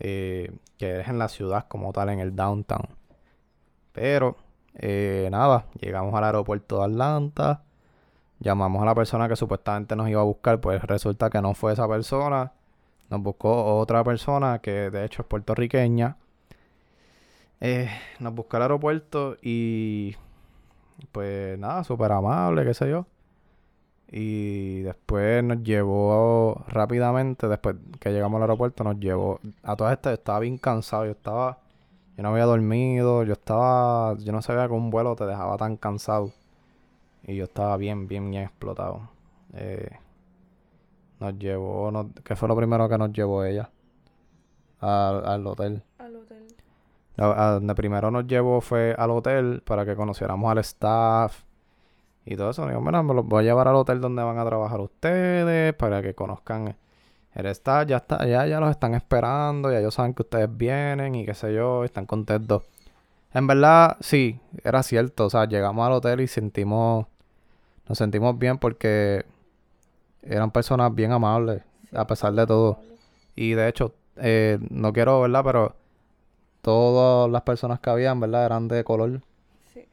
[0.00, 2.88] eh, que es en la ciudad como tal, en el downtown.
[3.92, 4.36] Pero,
[4.74, 7.62] eh, nada, llegamos al aeropuerto de Atlanta.
[8.42, 11.74] Llamamos a la persona que supuestamente nos iba a buscar, pues resulta que no fue
[11.74, 12.52] esa persona.
[13.08, 16.16] Nos buscó otra persona que de hecho es puertorriqueña.
[17.60, 20.16] Eh, nos buscó al aeropuerto y
[21.12, 23.06] pues nada, súper amable, qué sé yo.
[24.10, 30.12] Y después nos llevó rápidamente, después que llegamos al aeropuerto, nos llevó a todas estas.
[30.12, 31.58] Yo estaba bien cansado, yo estaba,
[32.16, 35.76] yo no había dormido, yo estaba, yo no sabía que un vuelo te dejaba tan
[35.76, 36.32] cansado.
[37.26, 39.08] Y yo estaba bien, bien, bien explotado.
[39.54, 39.88] Eh,
[41.20, 43.70] nos llevó, nos- ¿qué fue lo primero que nos llevó ella?
[44.80, 45.82] Al, al hotel.
[45.98, 46.46] Al hotel.
[47.16, 51.42] A, a donde primero nos llevó fue al hotel para que conociéramos al staff
[52.24, 52.66] y todo eso.
[52.66, 56.02] Digo, mira, me los voy a llevar al hotel donde van a trabajar ustedes para
[56.02, 56.76] que conozcan
[57.34, 57.86] el staff.
[57.86, 61.34] Ya está, ya, ya los están esperando, ya ellos saben que ustedes vienen y qué
[61.34, 62.64] sé yo, están contentos.
[63.34, 65.26] En verdad, sí, era cierto.
[65.26, 67.06] O sea, llegamos al hotel y sentimos,
[67.88, 69.24] nos sentimos bien porque
[70.22, 72.78] eran personas bien amables, a pesar de todo.
[73.36, 75.42] Y de hecho, eh, no quiero, ¿verdad?
[75.44, 75.76] Pero
[76.62, 78.46] todas las personas que habían, ¿verdad?
[78.46, 79.22] Eran de color.
[79.74, 79.86] Sí.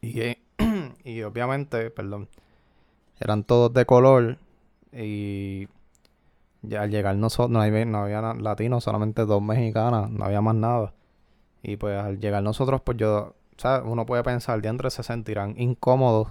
[0.00, 0.38] Y, eh,
[1.04, 2.28] y obviamente, perdón,
[3.20, 4.38] eran todos de color.
[4.92, 5.68] Y
[6.62, 10.54] ya al llegar nosotros, no, había- no había latinos, solamente dos mexicanas, no había más
[10.54, 10.92] nada.
[11.62, 13.86] Y pues al llegar nosotros, pues yo, ¿sabes?
[13.90, 16.28] Uno puede pensar, diantre se sentirán incómodos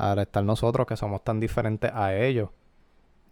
[0.00, 2.50] al estar nosotros, que somos tan diferentes a ellos.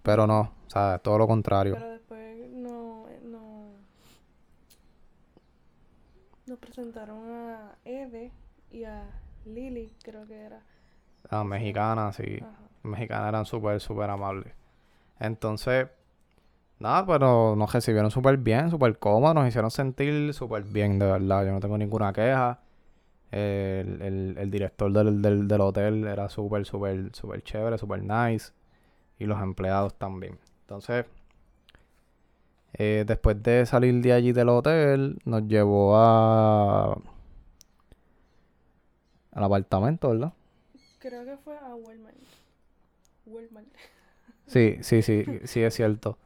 [0.03, 1.75] Pero no, o sea, todo lo contrario.
[1.75, 3.73] Pero después no, no
[6.47, 8.33] nos presentaron a Ede
[8.71, 9.05] y a
[9.45, 10.61] Lily, creo que era.
[11.31, 12.39] Las mexicanas, sí.
[12.41, 12.53] Ajá.
[12.83, 14.55] Mexicanas eran súper, súper amables.
[15.19, 15.89] Entonces,
[16.79, 21.45] nada, pero nos recibieron súper bien, súper cómodos, nos hicieron sentir súper bien, de verdad.
[21.45, 22.61] Yo no tengo ninguna queja.
[23.31, 28.53] El, el- el director del, del, del hotel era súper, súper, súper chévere, súper nice.
[29.19, 30.39] Y los empleados también.
[30.63, 31.07] Entonces,
[32.75, 36.99] eh, después de salir de allí del hotel, nos llevó a...
[39.33, 40.33] al apartamento, ¿verdad?
[40.99, 42.17] Creo que fue a Walmart.
[43.27, 43.67] Walmart.
[44.47, 46.17] Sí, sí, sí, sí es cierto.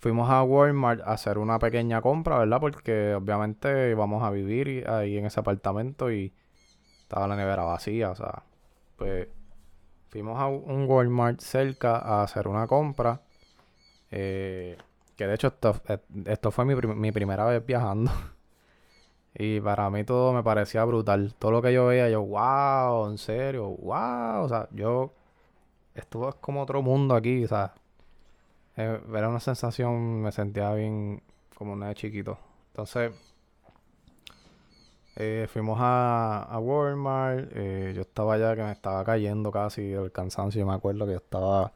[0.00, 2.60] Fuimos a Walmart a hacer una pequeña compra, ¿verdad?
[2.60, 6.32] Porque obviamente íbamos a vivir ahí en ese apartamento y
[7.10, 8.44] estaba la nevera vacía, o sea,
[8.96, 9.26] pues
[10.10, 13.22] fuimos a un Walmart cerca a hacer una compra.
[14.12, 14.78] eh,
[15.16, 15.80] que de hecho esto,
[16.26, 18.12] esto fue mi, mi primera vez viajando.
[19.34, 21.34] Y para mí todo me parecía brutal.
[21.38, 24.44] Todo lo que yo veía, yo, wow, en serio, wow.
[24.44, 25.12] O sea, yo
[25.94, 27.74] esto es como otro mundo aquí, o sea,
[28.76, 31.22] eh, era una sensación, me sentía bien
[31.56, 32.38] como una de chiquito.
[32.68, 33.12] Entonces,
[35.16, 40.12] eh, fuimos a, a Walmart, eh, yo estaba allá que me estaba cayendo casi el
[40.12, 41.72] cansancio, yo me acuerdo que yo estaba,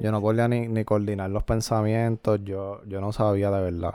[0.00, 3.94] yo no podía ni, ni coordinar los pensamientos, yo, yo no sabía de verdad.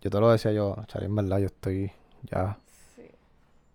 [0.00, 1.90] Yo te lo decía yo, Chari, en verdad, yo estoy
[2.24, 2.56] ya
[2.96, 3.02] Sí.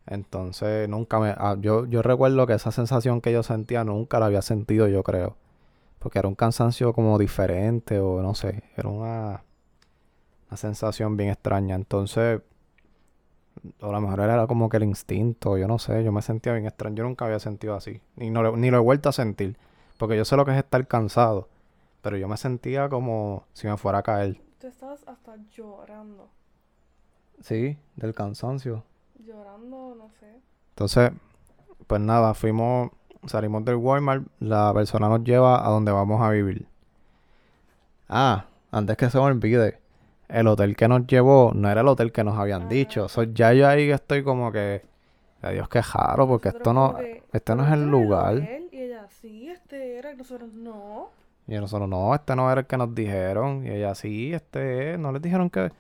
[0.08, 1.34] entonces nunca me...
[1.38, 5.04] ah, yo, yo recuerdo que esa sensación que yo sentía nunca la había sentido yo
[5.04, 5.36] creo.
[6.00, 8.64] Porque era un cansancio como diferente o no sé.
[8.78, 9.44] Era una...
[10.50, 11.76] Una sensación bien extraña.
[11.76, 12.42] Entonces,
[13.82, 16.54] o a lo mejor era como que el instinto, yo no sé, yo me sentía
[16.54, 16.96] bien extraño.
[16.96, 18.02] Yo nunca había sentido así.
[18.16, 19.58] Ni, no, ni lo he vuelto a sentir.
[19.98, 21.48] Porque yo sé lo que es estar cansado.
[22.02, 24.42] Pero yo me sentía como si me fuera a caer.
[24.60, 26.30] Tú estabas hasta llorando.
[27.42, 28.84] Sí, del cansancio.
[29.20, 30.42] Llorando, no sé.
[30.70, 31.12] Entonces,
[31.88, 32.92] pues nada, fuimos,
[33.26, 36.68] salimos del Walmart, la persona nos lleva a donde vamos a vivir.
[38.10, 39.80] Ah, antes que se me olvide,
[40.30, 42.68] el hotel que nos llevó no era el hotel que nos habían Ah.
[42.68, 43.08] dicho.
[43.10, 44.82] So, ya yo ahí estoy como que,
[45.42, 46.98] adiós, qué raro, porque esto no,
[47.32, 48.34] este no "¿Pero es el lugar.
[48.36, 50.12] hotel?" Y ella, sí, este era.
[50.14, 51.10] Y nosotros, no.
[51.48, 53.66] Y nosotros, no, este no era el que nos dijeron.
[53.66, 55.00] Y ella, sí, este es.
[55.00, 55.72] No les dijeron que,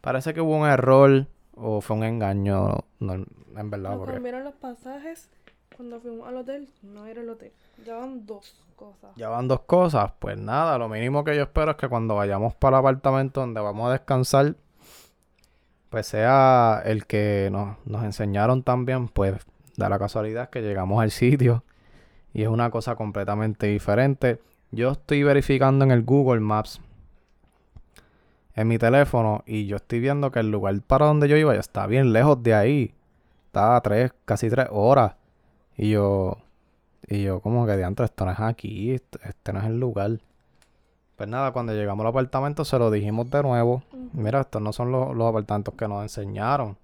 [0.00, 4.14] parece que hubo un error o fue un engaño, no, en verdad, Nos porque...
[4.14, 5.28] cambiaron los pasajes.
[5.76, 7.52] Cuando fuimos al hotel, no era el hotel.
[7.84, 8.54] Llevaban dos
[9.16, 10.12] Ya van dos cosas.
[10.18, 13.60] Pues nada, lo mínimo que yo espero es que cuando vayamos para el apartamento donde
[13.60, 14.56] vamos a descansar,
[15.90, 19.08] pues sea el que nos, nos enseñaron también.
[19.08, 19.34] Pues
[19.76, 21.64] da la casualidad que llegamos al sitio
[22.32, 24.40] y es una cosa completamente diferente.
[24.70, 26.80] Yo estoy verificando en el Google Maps
[28.54, 31.60] en mi teléfono y yo estoy viendo que el lugar para donde yo iba ya
[31.60, 32.94] está bien lejos de ahí.
[33.46, 35.14] Está a tres, casi tres horas.
[35.76, 36.38] Y yo,
[37.06, 40.18] y yo como que diantre, esto no es aquí, este, no es el lugar.
[41.16, 43.82] Pues nada, cuando llegamos al apartamento se lo dijimos de nuevo.
[44.12, 46.76] Mira, estos no son los, los apartamentos que nos enseñaron.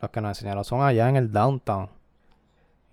[0.00, 1.88] Los que nos enseñaron son allá en el downtown.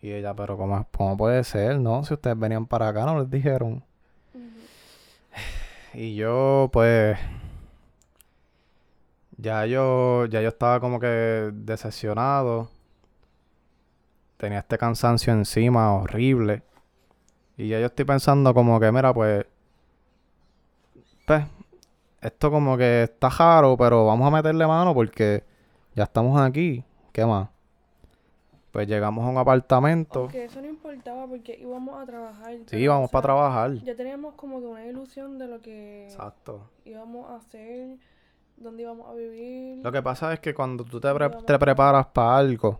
[0.02, 1.80] Y ella, pero ¿cómo, cómo puede ser?
[1.80, 3.84] No, si ustedes venían para acá no les dijeron.
[5.94, 7.18] Y yo, pues.
[9.38, 12.70] Ya yo, ya yo estaba como que decepcionado.
[14.42, 16.64] Tenía este cansancio encima, horrible.
[17.58, 19.46] Y ya yo estoy pensando como que, mira, pues.
[21.28, 21.46] Pues.
[22.22, 25.44] Esto como que está raro, pero vamos a meterle mano porque
[25.94, 26.84] ya estamos aquí.
[27.12, 27.50] ¿Qué más?
[28.72, 30.22] Pues llegamos a un apartamento.
[30.22, 32.56] Aunque eso no importaba porque íbamos a trabajar.
[32.66, 33.74] Sí, íbamos para trabajar.
[33.84, 36.68] Ya teníamos como que una ilusión de lo que Exacto.
[36.84, 37.98] íbamos a hacer,
[38.58, 39.84] dónde íbamos a vivir.
[39.84, 42.38] Lo que pasa es que cuando tú te, ¿Dónde pre- vamos te a preparas para
[42.38, 42.80] algo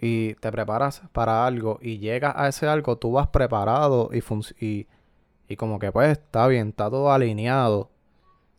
[0.00, 4.22] y te preparas para algo y llegas a ese algo, tú vas preparado y,
[4.64, 4.86] y,
[5.48, 7.90] y como que pues está bien, está todo alineado,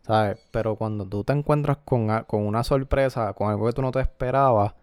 [0.02, 0.38] ¿sabes?
[0.50, 4.00] Pero cuando tú te encuentras con, con una sorpresa, con algo que tú no te
[4.00, 4.74] esperabas,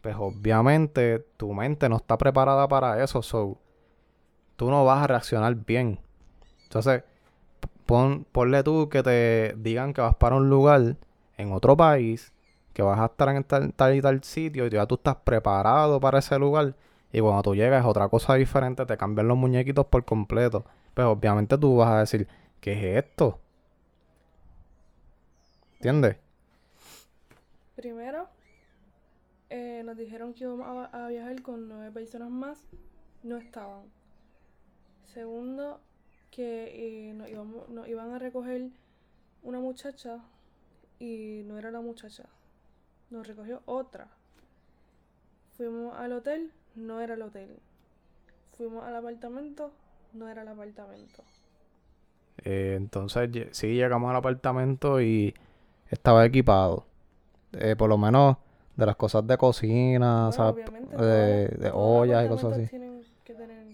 [0.00, 3.58] pues obviamente tu mente no está preparada para eso, so
[4.56, 6.00] tú no vas a reaccionar bien.
[6.64, 7.04] Entonces,
[7.86, 10.96] pon, ponle tú que te digan que vas para un lugar
[11.36, 12.32] en otro país,
[12.76, 15.98] que vas a estar en tal, tal y tal sitio y ya tú estás preparado
[15.98, 16.74] para ese lugar
[17.10, 20.66] y cuando tú llegas es otra cosa diferente, te cambian los muñequitos por completo.
[20.92, 22.28] Pues obviamente tú vas a decir,
[22.60, 23.40] ¿qué es esto?
[25.76, 26.18] ¿Entiendes?
[27.76, 28.28] Primero,
[29.48, 32.62] eh, nos dijeron que íbamos a, viajar con nueve personas más.
[33.22, 33.84] No estaban.
[35.14, 35.80] Segundo,
[36.30, 38.68] que eh, nos iban a recoger
[39.42, 40.20] una muchacha
[40.98, 42.28] y no era la muchacha.
[43.10, 44.08] Nos recogió otra.
[45.56, 47.58] Fuimos al hotel, no era el hotel.
[48.56, 49.72] Fuimos al apartamento,
[50.12, 51.22] no era el apartamento.
[52.44, 55.34] Eh, entonces, sí, llegamos al apartamento y
[55.88, 56.84] estaba equipado.
[57.52, 58.36] Eh, por lo menos
[58.76, 60.68] de las cosas de cocina, Bueno, ¿sabes?
[60.68, 62.66] obviamente, de, ollas y cosas así.
[62.68, 63.66] tienen que tener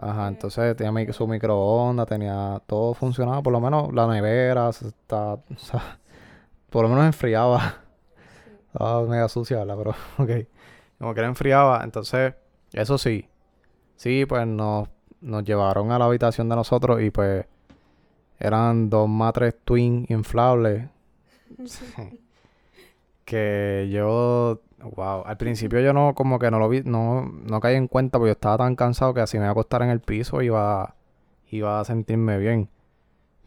[0.00, 5.32] Ajá, eh, entonces tenía su microondas, tenía todo funcionaba, por lo menos la nevera, está,
[5.34, 5.98] o sea,
[6.70, 7.87] por lo menos enfriaba.
[8.72, 9.76] Estaba mega sucia, ¿verdad?
[9.78, 10.46] Pero, ok.
[10.98, 12.34] Como que la enfriaba, entonces,
[12.72, 13.28] eso sí.
[13.96, 14.88] Sí, pues nos,
[15.20, 17.46] nos llevaron a la habitación de nosotros y pues
[18.38, 20.88] eran dos matres twin inflables.
[23.24, 27.76] que yo, wow, al principio yo no, como que no lo vi, no, no caí
[27.76, 30.00] en cuenta porque yo estaba tan cansado que así me iba a acostar en el
[30.00, 30.94] piso iba,
[31.50, 32.70] iba a sentirme bien.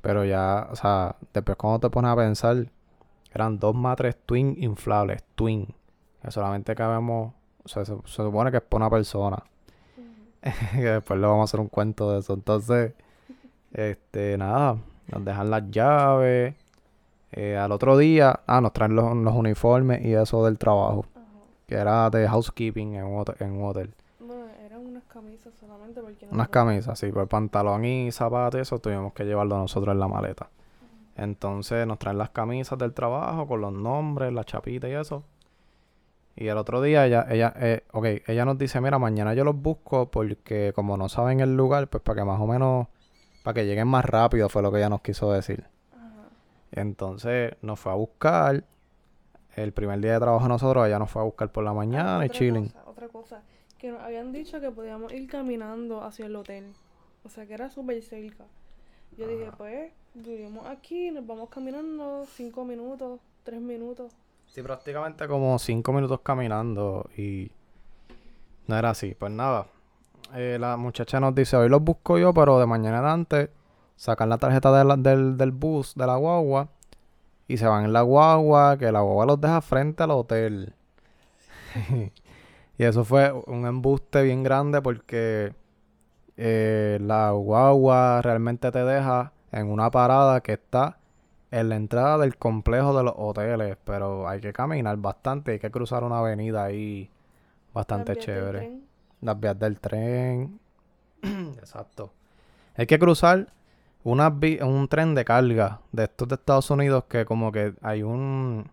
[0.02, 2.68] Pero ya, o sea, después cuando te pones a pensar,
[3.34, 5.67] eran dos matres twin inflables, twin.
[6.22, 9.44] Que solamente cabemos, o sea, se, se supone que es para una persona.
[10.74, 12.34] Que después le vamos a hacer un cuento de eso.
[12.34, 12.94] Entonces,
[13.74, 14.78] este, nada,
[15.12, 16.56] nos dejan las llaves.
[17.32, 21.06] Eh, al otro día, ah, nos traen los, los uniformes y eso del trabajo.
[21.15, 21.24] Ajá.
[21.67, 23.36] Que era de housekeeping en un hotel.
[23.39, 23.94] En un hotel.
[24.20, 28.62] Bueno, eran unas camisas solamente porque Unas nosotros- camisas, sí, pues pantalón y zapatos y
[28.63, 30.50] eso tuvimos que llevarlo nosotros en la maleta.
[31.15, 35.24] Entonces nos traen las camisas del trabajo con los nombres, la chapita y eso.
[36.36, 39.56] Y el otro día ella, ella, eh, ok, ella nos dice, mira, mañana yo los
[39.56, 42.88] busco porque como no saben el lugar, pues para que más o menos,
[43.43, 45.65] para que lleguen más rápido fue lo que ella nos quiso decir.
[45.91, 46.30] Ajá.
[46.71, 48.63] Entonces nos fue a buscar.
[49.56, 52.30] El primer día de trabajo nosotros, ella nos fue a buscar por la mañana y
[52.30, 52.69] otra chilling.
[52.69, 53.41] cosa, otra cosa,
[53.78, 56.74] que nos habían dicho que podíamos ir caminando hacia el hotel.
[57.26, 58.45] O sea, que era súper cerca.
[59.17, 64.12] Yo dije, pues, vivimos aquí, nos vamos caminando cinco minutos, tres minutos.
[64.47, 67.52] Sí, prácticamente como cinco minutos caminando y
[68.67, 69.15] no era así.
[69.17, 69.65] Pues nada,
[70.36, 73.52] eh, la muchacha nos dice, hoy los busco yo, pero de mañana en adelante
[73.95, 76.69] sacan la tarjeta de la- del, del bus, de la guagua,
[77.47, 80.74] y se van en la guagua, que la guagua los deja frente al hotel.
[82.78, 85.54] y eso fue un embuste bien grande porque
[86.38, 90.98] eh, la guagua realmente te deja en una parada que está
[91.52, 95.70] en la entrada del complejo de los hoteles, pero hay que caminar bastante, hay que
[95.70, 97.10] cruzar una avenida ahí
[97.74, 98.80] bastante Las chévere.
[99.20, 100.60] Las vías del tren.
[101.22, 102.13] Exacto.
[102.76, 103.48] Hay que cruzar
[104.04, 104.30] una
[104.62, 108.72] un tren de carga de estos de Estados Unidos que como que hay un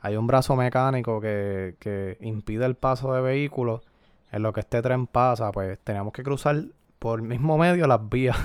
[0.00, 3.82] hay un brazo mecánico que, que impide el paso de vehículos
[4.30, 6.64] en lo que este tren pasa, pues teníamos que cruzar
[7.00, 8.36] por el mismo medio las vías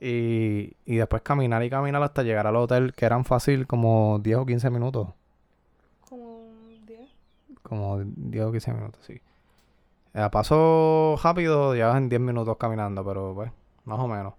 [0.00, 4.36] y, y después caminar y caminar hasta llegar al hotel que eran fácil como 10
[4.38, 5.08] o 15 minutos.
[6.06, 7.00] Como un 10.
[7.62, 9.20] Como 10 o 15 minutos, sí.
[10.12, 13.50] A paso rápido, ya en 10 minutos caminando, pero pues,
[13.84, 14.34] más o menos.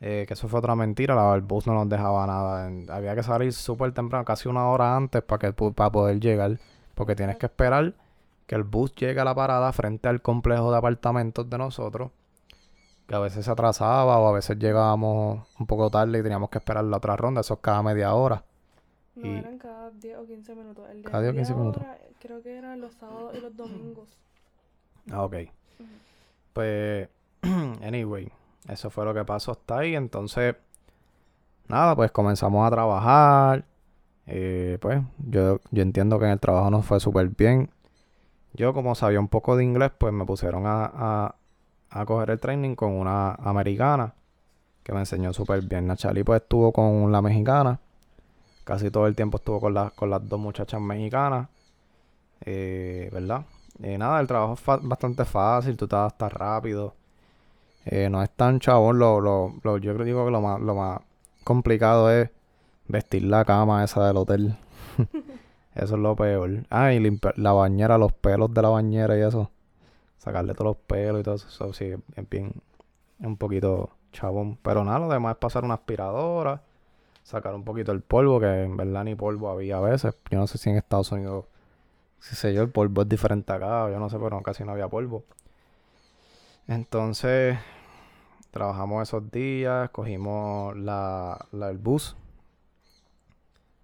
[0.00, 2.70] Eh, que eso fue otra mentira, la, el bus no nos dejaba nada.
[2.94, 6.58] había que salir súper temprano, casi una hora antes para que para poder llegar.
[6.94, 7.94] Porque tienes que esperar
[8.48, 12.10] que el bus llegue a la parada frente al complejo de apartamentos de nosotros.
[13.06, 16.58] Que a veces se atrasaba o a veces llegábamos un poco tarde y teníamos que
[16.58, 17.42] esperar la otra ronda.
[17.42, 18.42] Eso es cada media hora.
[19.14, 20.88] No, Y- eran cada 10 o 15 minutos.
[20.90, 21.82] El Cada 10 o 15 media minutos.
[21.84, 24.08] hora, creo que eran los sábados y los domingos.
[25.12, 25.36] Ah, ok.
[26.52, 27.08] Pues,
[27.82, 28.30] anyway,
[28.68, 29.94] eso fue lo que pasó hasta ahí.
[29.94, 30.56] Entonces,
[31.68, 33.64] nada, pues comenzamos a trabajar.
[34.26, 37.70] Eh, pues, yo, yo entiendo que en el trabajo nos fue súper bien.
[38.54, 41.34] Yo, como sabía un poco de inglés, pues me pusieron a, a,
[41.90, 44.14] a coger el training con una americana
[44.82, 45.86] que me enseñó súper bien.
[45.86, 47.80] Nachali, pues, estuvo con la mexicana.
[48.64, 51.48] Casi todo el tiempo estuvo con, las con las dos muchachas mexicanas.
[52.44, 53.44] Eh, ¿Verdad?
[53.82, 56.94] Eh, nada, el trabajo es bastante fácil, tú adaptas rápido.
[57.86, 60.74] Eh, no es tan chabón, lo, lo, lo- yo creo digo que lo más, lo
[60.74, 61.00] más
[61.44, 62.30] complicado es
[62.88, 64.56] vestir la cama esa del hotel.
[65.74, 66.64] eso es lo peor.
[66.70, 67.00] Ah, y
[67.36, 69.50] la bañera, los pelos de la bañera y eso.
[70.18, 71.48] Sacarle todos los pelos y todo eso.
[71.48, 72.52] Eso sí, es bien,
[73.20, 74.58] un poquito chabón.
[74.62, 76.62] Pero nada, lo demás es pasar una aspiradora,
[77.24, 80.14] sacar un poquito el polvo, que en verdad ni polvo había a veces.
[80.30, 81.46] Yo no sé si en Estados Unidos
[82.20, 84.88] si sé yo, el polvo es diferente acá, yo no sé, pero casi no había
[84.88, 85.24] polvo.
[86.66, 87.58] Entonces,
[88.50, 92.16] trabajamos esos días, cogimos la, la- el bus,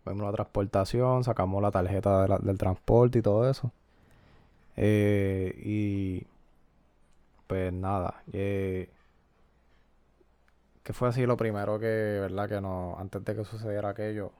[0.04, 3.72] fuimos la transportación, sacamos la tarjeta del transporte y todo eso.
[4.76, 6.26] Eh, y
[7.46, 8.88] pues nada, eh,
[10.82, 12.48] que fue así lo primero que, ¿verdad?
[12.48, 14.32] Que no, antes de que sucediera aquello,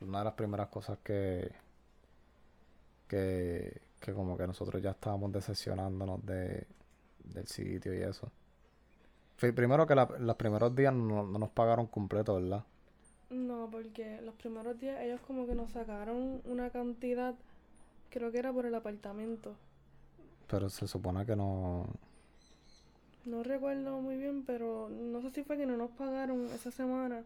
[0.00, 1.52] una de las primeras cosas que,
[3.08, 6.66] que, que como que nosotros ya estábamos decepcionándonos de,
[7.24, 8.30] del sitio y eso.
[9.36, 12.64] Primero que la- los primeros días no, no nos pagaron completo, ¿verdad?
[13.34, 17.34] No, porque los primeros días ellos como que nos sacaron una cantidad,
[18.08, 19.56] creo que era por el apartamento.
[20.48, 21.84] Pero se supone que no...
[23.24, 27.24] No recuerdo muy bien, pero no sé si fue que no nos pagaron esa semana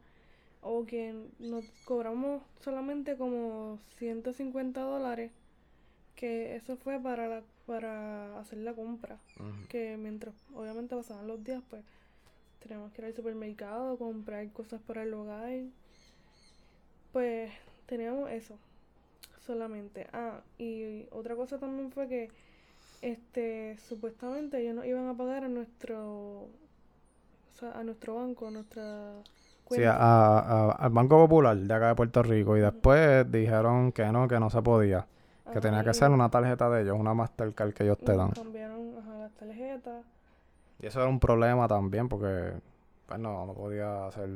[0.63, 5.31] o que nos cobramos solamente como 150 dólares,
[6.17, 9.19] que eso fue para, la, para hacer la compra.
[9.69, 11.85] Que mientras obviamente pasaban los días, pues
[12.61, 15.53] teníamos que ir al supermercado, comprar cosas para el hogar.
[17.13, 17.51] Pues
[17.87, 18.55] teníamos eso
[19.47, 20.07] solamente.
[20.13, 22.31] Ah, y otra cosa también fue que
[23.03, 26.49] este supuestamente ellos nos iban a pagar a nuestro o
[27.59, 29.13] sea, a nuestro banco, a nuestra
[29.71, 29.97] Sí, cuenta.
[29.97, 32.57] a- a- al Banco Popular de acá de Puerto Rico.
[32.57, 35.07] Y después dijeron que no, que no se podía.
[35.45, 38.31] Que Ajá, tenía que ser una tarjeta de ellos, una Mastercard que ellos te dan.
[38.31, 40.05] cambiaron ajá, las tarjetas.
[40.81, 42.53] Y eso era un problema también porque,
[43.07, 44.29] pues no, no podía hacer,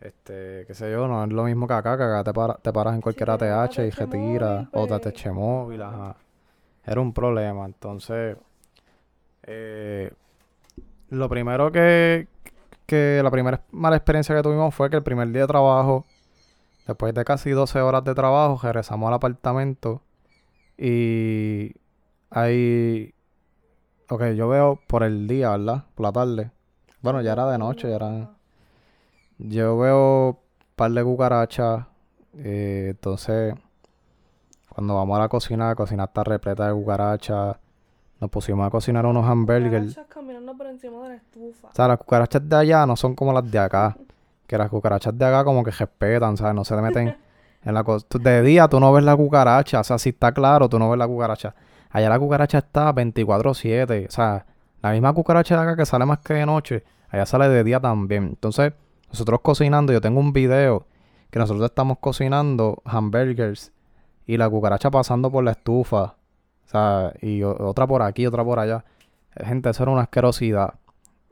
[0.00, 2.72] este, qué sé yo, no es lo mismo que acá, que acá te, para- te
[2.72, 6.16] paras en cualquier un ATH y retira, o pues, ATH móvil, ajá.
[6.84, 8.36] Era un problema, entonces,
[9.44, 10.12] eh,
[11.10, 12.28] lo primero que,
[12.86, 16.04] que, la primera mala experiencia que tuvimos fue que el primer día de trabajo,
[16.86, 20.02] después de casi 12 horas de trabajo, regresamos al apartamento
[20.78, 21.74] y
[22.30, 23.14] ahí
[24.08, 25.84] Ok, yo veo por el día, ¿verdad?
[25.94, 26.50] Por la tarde.
[27.02, 28.35] Bueno, ya era de noche, ya era...
[29.38, 30.38] Yo veo
[30.74, 31.86] par de cucarachas.
[32.38, 33.54] eh, entonces,
[34.68, 37.56] cuando vamos a la cocina, la cocina está repleta de cucarachas.
[38.20, 39.88] Nos pusimos a cocinar unos hamburgers.
[39.94, 41.68] Cucarachas caminando por encima de la estufa.
[41.68, 43.96] O sea, las cucarachas de allá no son como las de acá.
[44.46, 46.54] Que las cucarachas de acá como que respetan, ¿sabes?
[46.54, 47.16] No se le meten
[47.64, 48.06] en la cosa.
[48.18, 49.80] De día tú no ves la cucaracha.
[49.80, 51.54] O sea, si está claro, tú no ves la cucaracha.
[51.90, 54.06] Allá la cucaracha está 24-7.
[54.08, 54.46] O sea,
[54.82, 57.80] la misma cucaracha de acá que sale más que de noche, allá sale de día
[57.80, 58.24] también.
[58.24, 58.72] Entonces,
[59.08, 60.86] nosotros cocinando, yo tengo un video
[61.30, 63.72] que nosotros estamos cocinando hamburgers
[64.26, 66.16] y la cucaracha pasando por la estufa.
[66.66, 68.84] O sea, y otra por aquí, otra por allá.
[69.36, 70.74] Eh, Gente, eso era una asquerosidad.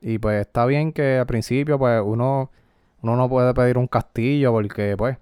[0.00, 2.50] Y pues está bien que al principio, pues uno,
[3.02, 5.18] uno no puede pedir un castillo porque, pues.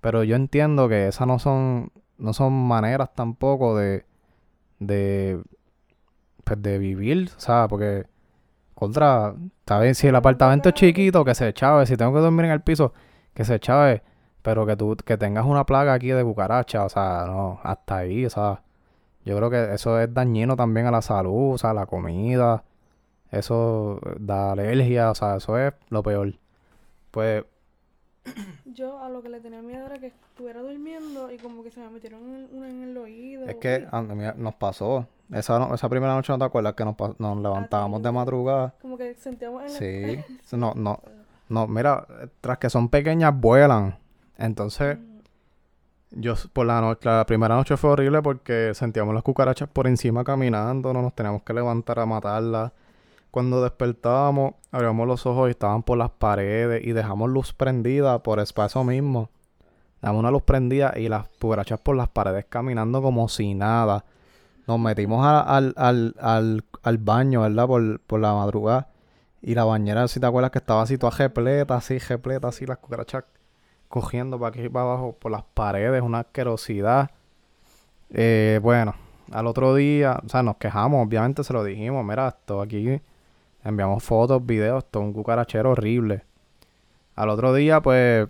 [0.00, 4.04] Pero yo entiendo que esas no son, no son maneras tampoco de,
[4.78, 5.40] de,
[6.44, 8.06] pues de vivir, o sea, porque
[8.78, 12.44] contra, está bien, si el apartamento es chiquito, que se chave, si tengo que dormir
[12.46, 12.92] en el piso,
[13.34, 14.02] que se chave,
[14.42, 18.24] pero que tú, que tengas una plaga aquí de cucaracha, o sea, no, hasta ahí,
[18.24, 18.62] o sea,
[19.24, 22.62] yo creo que eso es dañino también a la salud, o sea, a la comida,
[23.30, 26.34] eso da alergia, o sea, eso es lo peor.
[27.10, 27.44] Pues,
[28.64, 31.80] Yo a lo que le tenía miedo era que estuviera durmiendo y como que se
[31.80, 33.44] me metieron en- una en el oído.
[33.46, 36.84] es que a mí nos pasó, esa, no- esa primera noche no te acuerdas que
[36.84, 38.74] nos, nos levantábamos de madrugada.
[38.80, 39.68] Como que sentíamos en.
[40.42, 41.00] Sí, no, no,
[41.48, 42.06] no, mira,
[42.40, 43.98] tras que son pequeñas vuelan.
[44.36, 44.98] Entonces,
[46.10, 49.86] yo s- por la noche, la primera noche fue horrible porque sentíamos las cucarachas por
[49.86, 52.72] encima caminando, no nos teníamos que levantar a matarlas.
[53.30, 58.40] Cuando despertábamos, abríamos los ojos y estaban por las paredes y dejamos luz prendida por
[58.40, 59.28] espacio mismo.
[60.00, 64.04] Damos una luz prendida y las cucarachas por las paredes caminando como si nada.
[64.68, 67.66] Nos metimos a- al, al, al, al baño, ¿verdad?
[67.66, 68.88] Por, por la madrugada.
[69.42, 72.78] Y la bañera, si te acuerdas que estaba así toda repleta, así, repleta, así, las
[72.78, 73.24] cucarachas
[73.88, 77.10] cogiendo para aquí y para abajo por las paredes, una asquerosidad.
[78.10, 78.94] Eh, bueno,
[79.32, 83.00] al otro día, o sea, nos quejamos, obviamente se lo dijimos, mira, esto aquí,
[83.64, 86.22] enviamos fotos, videos, esto es un cucarachero horrible.
[87.16, 88.28] Al otro día, pues,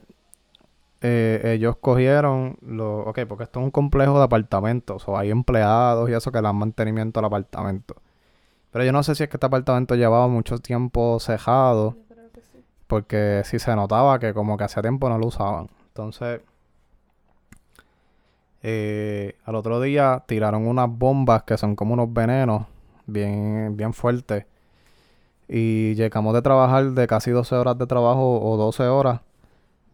[1.01, 6.11] eh, ellos cogieron, lo, ok, porque esto es un complejo de apartamentos, o hay empleados
[6.11, 7.97] y eso que dan mantenimiento al apartamento.
[8.71, 12.31] Pero yo no sé si es que este apartamento llevaba mucho tiempo cejado, Yo creo
[12.33, 12.65] que sí.
[12.87, 15.69] porque sí se notaba que como que hacía tiempo no lo usaban.
[15.89, 16.41] Entonces,
[18.63, 22.67] eh, al otro día tiraron unas bombas que son como unos venenos
[23.07, 24.47] bien, bien fuertes.
[25.49, 29.21] Y llegamos de trabajar de casi 12 horas de trabajo o 12 horas,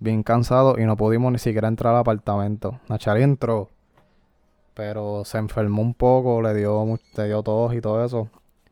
[0.01, 2.81] bien cansados, y no pudimos ni siquiera entrar al apartamento.
[2.89, 3.71] Nachari entró,
[4.75, 8.29] pero se enfermó un poco, le dio, le dio tos y todo eso.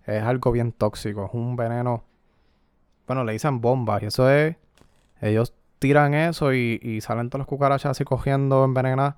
[0.07, 2.03] Es algo bien tóxico, es un veneno.
[3.07, 4.57] Bueno, le dicen bombas, y eso es.
[5.21, 9.17] Ellos tiran eso y, y salen todas las cucarachas así cogiendo envenenadas.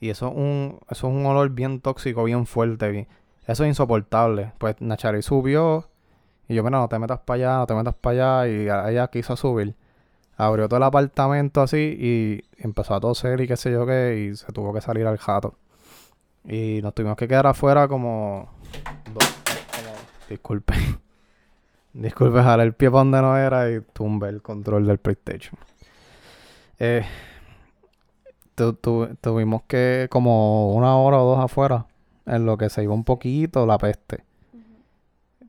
[0.00, 3.08] Y eso es un, eso es un olor bien tóxico, bien fuerte.
[3.46, 4.52] Eso es insoportable.
[4.58, 5.88] Pues Nachari subió.
[6.48, 8.48] Y yo, mira, no te metas para allá, no te metas para allá.
[8.48, 9.74] Y ella quiso subir.
[10.40, 14.28] Abrió todo el apartamento así y empezó a toser y qué sé yo qué.
[14.30, 15.54] Y se tuvo que salir al jato.
[16.44, 18.48] Y nos tuvimos que quedar afuera como...
[19.12, 20.74] dos- como- disculpe.
[21.92, 25.58] Disculpe, jalé el pie para donde no era y tumbé el control del PlayStation.
[26.78, 27.04] Eh,
[28.54, 31.86] tu- tu- tuvimos que como una hora o dos afuera
[32.26, 34.22] en lo que se iba un poquito la peste.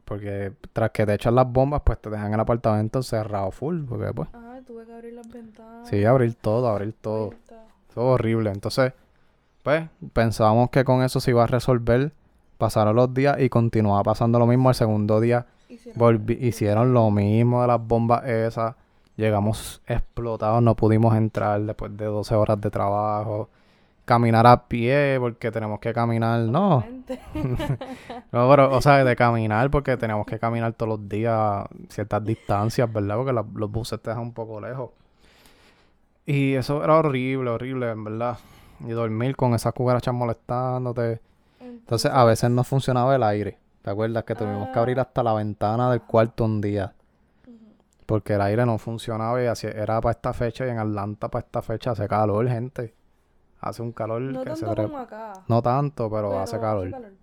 [0.05, 3.83] Porque tras que te echan las bombas, pues te dejan el apartamento cerrado full.
[3.87, 5.89] Porque pues, Ah, tuve que abrir las ventanas.
[5.89, 7.31] sí, abrir todo, abrir todo.
[7.89, 8.51] Es horrible.
[8.51, 8.93] Entonces,
[9.63, 12.11] pues, pensábamos que con eso se iba a resolver.
[12.59, 14.69] Pasaron los días y continuaba pasando lo mismo.
[14.69, 18.75] El segundo día Hicieron- hicieron lo mismo de las bombas esas.
[19.15, 23.49] Llegamos explotados, no pudimos entrar después de 12 horas de trabajo.
[24.09, 26.39] Caminar a pie porque tenemos que caminar.
[26.39, 26.83] No,
[28.31, 32.91] no, pero, o sea, de caminar porque tenemos que caminar todos los días ciertas distancias,
[32.91, 33.17] ¿verdad?
[33.17, 34.89] Porque la- los buses te dejan un poco lejos.
[36.25, 38.37] Y eso era horrible, horrible, en verdad.
[38.79, 41.19] Y dormir con esas cucarachas molestándote.
[41.59, 43.57] Entonces, a veces no funcionaba el aire.
[43.83, 45.03] ¿Te acuerdas que tuvimos que abrir Ah.
[45.03, 46.93] hasta la ventana del cuarto un día?
[48.07, 51.45] Porque el aire no funcionaba y así era para esta fecha y en Atlanta para
[51.45, 52.93] esta fecha hace calor, gente.
[53.61, 55.33] Hace un calor No que se tanto como acá.
[55.47, 57.13] No tanto, pero, pero hace calor.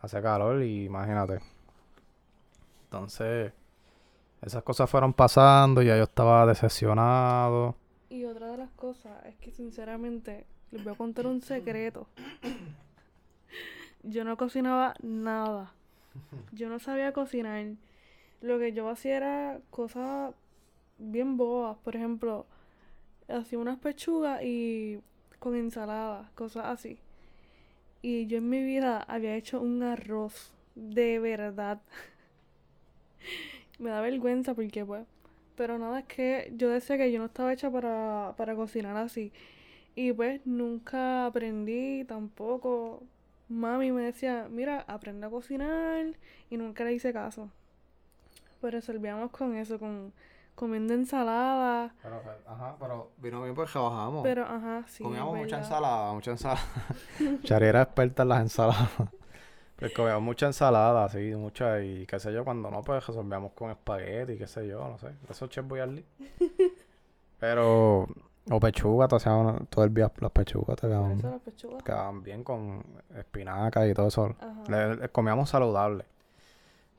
[0.00, 1.40] Hace calor y imagínate.
[2.84, 3.52] Entonces,
[4.42, 7.74] esas cosas fueron pasando y ya yo estaba decepcionado.
[8.10, 12.06] Y otra de las cosas es que sinceramente les voy a contar un secreto.
[14.02, 15.72] Yo no cocinaba nada.
[16.52, 17.64] Yo no sabía cocinar.
[18.42, 20.34] Lo que yo hacía era cosas
[20.98, 21.78] bien bobas.
[21.78, 22.46] Por ejemplo,
[23.28, 25.00] hacía unas pechugas y
[25.44, 26.98] con ensalada, cosas así.
[28.00, 31.82] Y yo en mi vida había hecho un arroz de verdad.
[33.78, 35.06] Me da vergüenza porque pues.
[35.54, 39.32] Pero nada, es que yo decía que yo no estaba hecha para, para cocinar así.
[39.94, 43.02] Y pues nunca aprendí tampoco.
[43.50, 46.06] Mami me decía, mira, aprende a cocinar.
[46.48, 47.50] Y nunca le hice caso.
[48.62, 50.12] Pero resolvíamos con eso, con
[50.54, 51.94] comiendo ensalada.
[52.02, 54.22] Pero, ajá, pero vino bien porque bajamos.
[54.22, 55.02] Pero, ajá, sí.
[55.02, 56.60] Comíamos es mucha ensalada, mucha ensalada.
[57.44, 58.90] Chari era experta en las ensaladas.
[59.76, 63.70] Pues comíamos mucha ensalada, sí, mucha, y qué sé yo, cuando no, pues resolvíamos con
[63.70, 65.08] espagueti, qué sé yo, no sé.
[65.28, 66.04] Esos chef boyardee.
[67.40, 68.06] Pero,
[68.50, 71.82] o pechuga, te hacían todo el día las pechugas, te quedaban, eso las pechugas.
[71.82, 72.84] quedaban bien con
[73.16, 74.36] espinaca y todo eso.
[74.68, 76.04] Le comíamos saludable.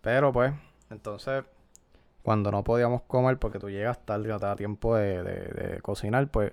[0.02, 0.54] Pero pues,
[0.90, 1.44] entonces,
[2.26, 5.82] cuando no podíamos comer porque tú llegas tarde, no te da tiempo de, de- de
[5.82, 6.52] cocinar, pues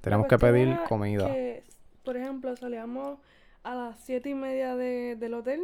[0.00, 1.26] tenemos que pedir comida.
[1.26, 1.62] que,
[2.04, 3.18] por ejemplo, salíamos
[3.62, 5.62] a las siete y media de, del hotel.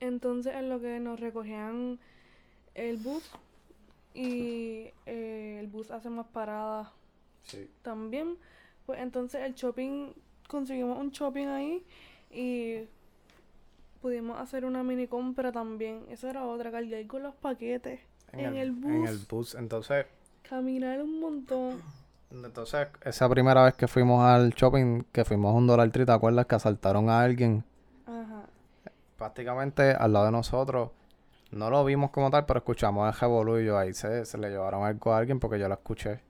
[0.00, 2.00] Entonces, en lo que nos recogían
[2.74, 3.30] el bus.
[4.14, 6.88] Y eh, el bus hace más paradas
[7.44, 7.70] Sí.
[7.82, 8.36] también.
[8.86, 10.12] Pues entonces el shopping,
[10.48, 11.84] conseguimos un shopping ahí
[12.30, 12.88] y
[14.00, 16.04] pudimos hacer una mini compra también.
[16.10, 18.00] Esa era otra, cargar con los paquetes.
[18.32, 19.10] En el En bus.
[19.10, 19.54] el bus.
[19.54, 20.06] Entonces,
[20.48, 21.82] Caminar un montón.
[22.30, 26.12] entonces, esa primera vez que fuimos al shopping, que fuimos a un Dollar Tree, ¿te
[26.12, 27.64] acuerdas que asaltaron a alguien?
[28.06, 28.44] Ajá.
[29.16, 30.90] Prácticamente al lado de nosotros.
[31.50, 34.50] No lo vimos como tal, pero escuchamos el revolú y yo ahí se, se le
[34.50, 36.20] llevaron algo a alguien porque yo lo escuché.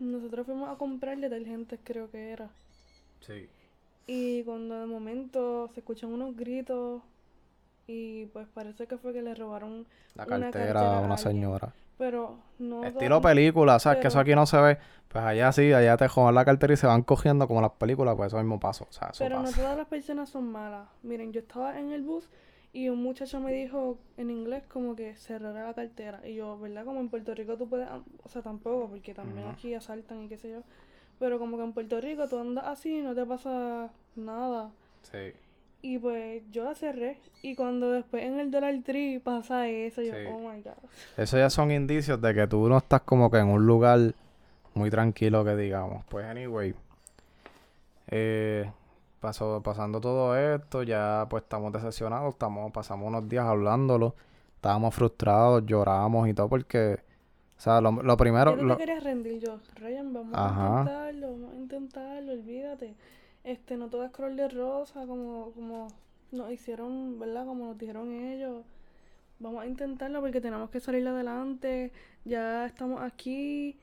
[0.00, 2.48] Nosotros fuimos a comprar detergentes, creo que era.
[3.20, 3.48] Sí.
[4.06, 7.02] Y cuando de momento se escuchan unos gritos
[7.90, 11.18] y pues parece que fue que le robaron, La Una cartera cartera a una alguien.
[11.18, 11.72] señora.
[11.98, 12.84] pero no...
[12.84, 14.00] Estilo película, ¿sabes?
[14.00, 14.78] Que eso pero- aquí no se ve.
[15.08, 18.14] Pues allá sí, allá te jodan la cartera y se van cogiendo como las películas,
[18.16, 18.84] pues eso mismo pasó.
[18.88, 20.88] O sea, eso Pero no todas las personas son malas.
[21.02, 22.30] Miren, yo estaba en el bus
[22.72, 26.20] y un muchacho me dijo en inglés como que cerrara la cartera.
[26.26, 26.84] Y yo, ¿verdad?
[26.84, 27.88] Como en Puerto Rico tú puedes...
[28.22, 30.62] O sea, tampoco, porque también aquí asaltan y qué sé yo.
[31.18, 34.70] Pero como que en Puerto Rico tú andas así y no te pasa nada.
[35.02, 35.32] Sí.
[35.82, 37.18] Y pues yo la cerré.
[37.42, 40.20] Y cuando después en el Dollar Tree pasa eso, yo, Sí.
[40.30, 40.72] oh my god.
[41.16, 43.98] Eso ya son indicios de que tú no estás como que en un lugar
[44.74, 46.04] muy tranquilo que digamos.
[46.10, 46.74] Pues anyway.
[48.08, 48.70] Eh,
[49.20, 54.14] pasó, pasando todo esto, ya pues estamos decepcionados, estamos, pasamos unos días hablándolo,
[54.56, 56.98] estábamos frustrados, lloramos y todo porque,
[57.56, 59.58] o sea, lo, lo primero, yo no lo- te rendir yo.
[59.76, 60.66] Ryan, vamos Ajá.
[60.66, 62.94] a intentarlo, vamos a intentarlo, olvídate.
[63.44, 65.88] Este, no todo es color de rosa, como, como
[66.32, 67.46] nos hicieron, ¿verdad?
[67.46, 68.64] Como nos dijeron ellos.
[69.38, 71.92] Vamos a intentarlo porque tenemos que salir adelante.
[72.24, 73.78] Ya estamos aquí.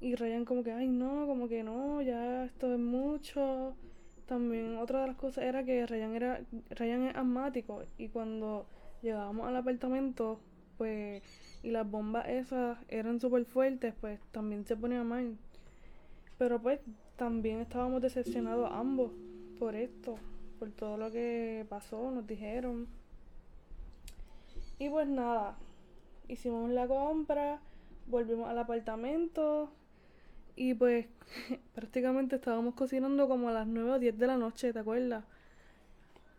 [0.00, 3.74] Y Ryan como que, ay no, como que no, ya esto es mucho.
[4.26, 6.40] También otra de las cosas era que Ryan era,
[6.70, 7.82] Ryan es asmático.
[7.98, 8.66] Y cuando
[9.02, 10.40] llegábamos al apartamento,
[10.78, 11.22] pues,
[11.62, 15.36] y las bombas esas eran súper fuertes, pues también se ponía mal.
[16.38, 16.80] Pero pues
[17.20, 19.12] también estábamos decepcionados ambos
[19.58, 20.16] por esto,
[20.58, 22.88] por todo lo que pasó, nos dijeron.
[24.78, 25.54] Y pues nada,
[26.28, 27.60] hicimos la compra,
[28.06, 29.70] volvimos al apartamento
[30.56, 31.08] y pues
[31.74, 35.22] prácticamente estábamos cocinando como a las 9 o 10 de la noche, ¿te acuerdas?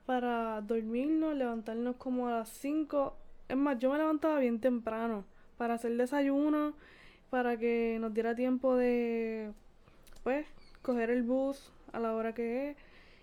[0.08, 3.16] Para dormirnos, levantarnos como a las 5.
[3.50, 5.26] Es más, yo me levantaba bien temprano
[5.60, 6.74] para hacer desayuno,
[7.30, 9.52] para que nos diera tiempo de,
[10.24, 10.48] pues,
[10.82, 12.78] coger el bus a la hora que es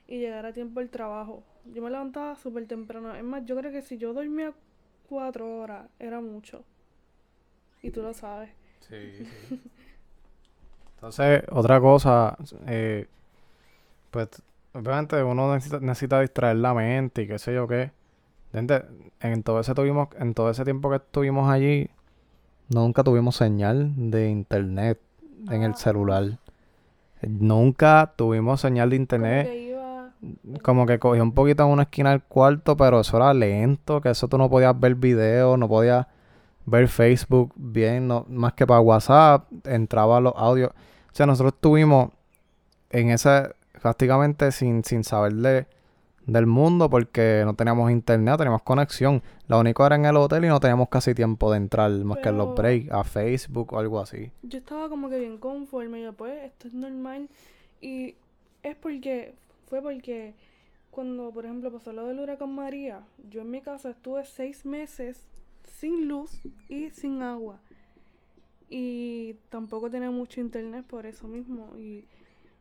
[0.06, 1.42] y llegar a tiempo al trabajo.
[1.74, 3.14] Yo me levantaba súper temprano.
[3.14, 4.52] Es más, yo creo que si yo dormía
[5.08, 6.64] cuatro horas era mucho.
[7.82, 8.50] Y tú lo sabes.
[8.88, 9.26] Sí, sí.
[10.96, 12.36] Entonces, otra cosa,
[12.66, 13.06] eh,
[14.10, 14.28] pues
[14.72, 17.92] obviamente uno necesita, necesita distraer la mente y qué sé yo qué.
[18.52, 18.82] Gente,
[19.20, 21.88] en todo ese tuvimos, en todo ese tiempo que estuvimos allí,
[22.68, 24.98] nunca tuvimos señal de internet
[25.50, 25.76] en el Ah.
[25.76, 26.38] celular.
[27.22, 29.46] Nunca tuvimos señal de Como internet.
[29.46, 30.12] que iba...
[30.62, 34.10] Como que cogía un poquito en una esquina del cuarto, pero eso era lento, que
[34.10, 36.06] eso tú no podías ver videos, no podías
[36.66, 40.70] ver Facebook bien, no, más que para WhatsApp, entraba los audios.
[40.70, 42.10] O sea, nosotros estuvimos
[42.90, 45.66] en ese, prácticamente sin, sin saber de,
[46.28, 49.22] del mundo porque no teníamos internet, teníamos conexión.
[49.48, 52.28] Lo único era en el hotel y no teníamos casi tiempo de entrar más que
[52.28, 54.30] en los breaks, a Facebook o algo así.
[54.42, 56.02] Yo estaba como que bien conforme.
[56.02, 57.28] Yo, pues, esto es normal.
[57.80, 58.14] Y
[58.62, 59.34] es porque...
[59.68, 60.34] Fue porque
[60.90, 65.28] cuando, por ejemplo, pasó lo del huracán María, yo en mi casa estuve seis meses
[65.64, 67.60] sin luz y sin agua.
[68.70, 71.76] y tampoco tenía mucho internet por eso mismo.
[71.76, 72.04] Y,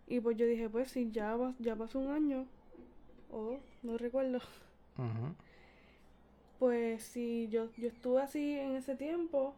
[0.07, 2.45] y pues yo dije, pues si ya, ya pasó un año,
[3.31, 4.39] o dos, no recuerdo,
[6.59, 9.53] pues si yo, yo estuve así en ese tiempo,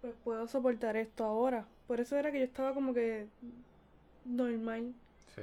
[0.00, 1.64] pues puedo soportar esto ahora.
[1.86, 3.26] Por eso era que yo estaba como que
[4.24, 4.92] normal.
[5.34, 5.42] Sí.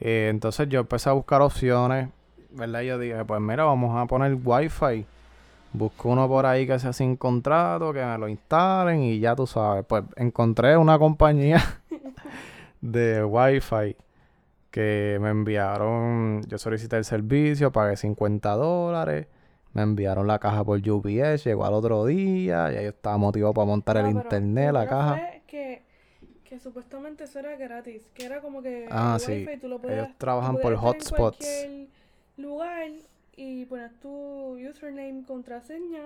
[0.00, 2.08] Eh, entonces yo empecé a buscar opciones,
[2.50, 2.80] ¿verdad?
[2.82, 5.04] Yo dije, pues mira, vamos a poner Wi-Fi.
[5.72, 9.46] Busco uno por ahí que sea sin contrato, que me lo instalen y ya tú
[9.46, 9.84] sabes.
[9.86, 11.62] Pues encontré una compañía
[12.80, 13.94] de Wi-Fi
[14.70, 19.26] que me enviaron, yo solicité el servicio, pagué 50 dólares,
[19.72, 23.66] me enviaron la caja por UPS, llegó al otro día, ya yo estaba motivado para
[23.66, 25.14] montar el Ah, internet, la caja.
[25.16, 25.82] fue que,
[26.44, 29.46] que supuestamente eso era gratis, que era como que Ah, el sí.
[29.60, 31.66] tú lo Ellos podías, tú trabajan por estar en hotspots.
[32.36, 32.88] lugar
[33.36, 36.02] y poner tu username, contraseña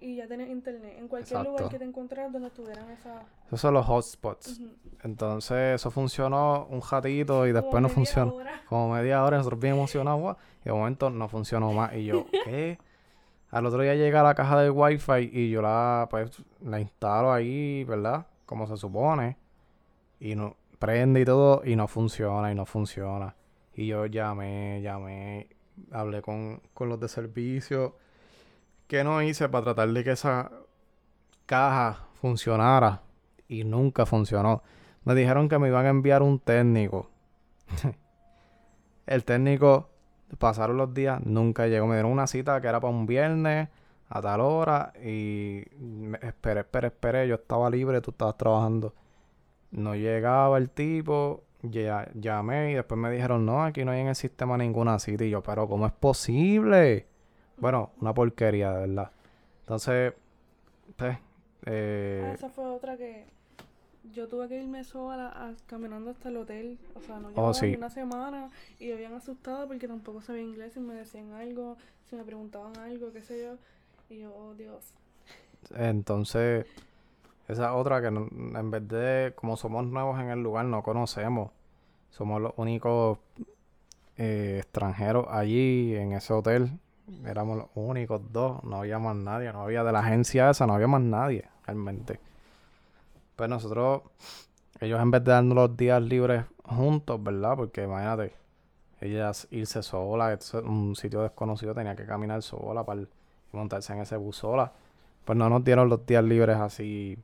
[0.00, 3.74] y ya tienes internet en cualquier lugar que te encontraras donde tuvieran esa Esos son
[3.74, 4.60] los hotspots.
[5.02, 8.34] Entonces eso funcionó un ratito y después como no funcionó.
[8.34, 8.62] hora.
[8.68, 10.36] Como media hora, nosotros bien emocionados.
[10.62, 11.94] Y de momento no funcionó más.
[11.94, 12.78] Y yo, ¿qué?
[13.50, 16.30] Al otro día llega la caja de Wi-Fi y yo la, pues,
[16.64, 18.26] la instalo ahí, ¿verdad?
[18.46, 19.36] Como se supone.
[20.20, 23.34] Y no prende y todo y no funciona y no funciona.
[23.74, 25.48] Y yo llamé, llamé,
[25.90, 27.96] hablé con, con los de servicio.
[28.90, 30.50] ¿Qué no hice para tratar de que esa
[31.46, 33.02] caja funcionara?
[33.46, 34.64] Y nunca funcionó.
[35.04, 37.08] Me dijeron que me iban a enviar un técnico.
[39.06, 39.90] El técnico,
[40.38, 41.86] pasaron los días, nunca llegó.
[41.86, 43.68] Me dieron una cita que era para un viernes
[44.08, 47.28] a tal hora y me- esperé, esperé, esperé.
[47.28, 48.92] Yo estaba libre, tú estabas trabajando.
[49.70, 54.16] No llegaba el tipo, llamé y después me dijeron, no, aquí no hay en el
[54.16, 55.24] sistema ninguna cita.
[55.24, 57.06] Y yo, pero ¿cómo es posible?
[57.60, 59.10] Bueno, una porquería, de verdad.
[59.60, 60.14] Entonces,
[60.96, 61.18] pues,
[61.66, 63.24] eh, Ah, esa fue otra que
[64.14, 66.78] yo tuve que irme sola a- caminando hasta el hotel.
[66.94, 67.66] O sea, no Oh, llevaba sí.
[67.66, 71.76] ni una semana y me habían asustado porque tampoco sabía inglés y me decían algo,
[72.08, 73.56] si me preguntaban algo, qué sé yo.
[74.08, 74.92] Y yo, oh Dios.
[75.76, 76.66] Entonces,
[77.48, 81.50] esa otra que no- en vez de, como somos nuevos en el lugar, no conocemos.
[82.10, 83.18] Somos los únicos
[84.16, 86.70] eh, extranjeros allí en ese hotel.
[87.26, 90.74] Éramos los únicos dos, no había más nadie, no había de la agencia esa, no
[90.74, 92.20] había más nadie, realmente.
[93.36, 94.02] Pues nosotros,
[94.80, 97.56] ellos en vez de darnos los días libres juntos, ¿verdad?
[97.56, 98.34] Porque imagínate,
[99.00, 103.02] ella irse sola, un sitio desconocido, tenía que caminar sola para
[103.52, 104.72] montarse en ese bus sola.
[105.24, 107.18] Pues no nos dieron los días libres así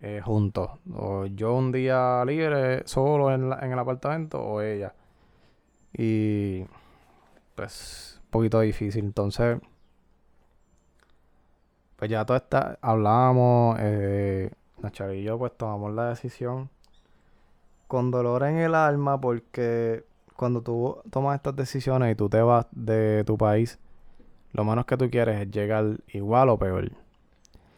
[0.00, 0.70] eh, juntos.
[0.94, 4.94] O yo un día libre solo en, el apartamento o ella.
[5.92, 6.64] Y
[7.54, 9.04] pues poquito difícil.
[9.04, 9.58] Entonces,
[11.96, 16.70] pues ya todo está, hablamos, eh, Nachar y yo pues tomamos la decisión
[17.86, 20.04] con dolor en el alma porque
[20.36, 23.78] cuando tú tomas estas decisiones y tú te vas de tu país,
[24.52, 26.90] lo menos que tú quieres es llegar igual o peor.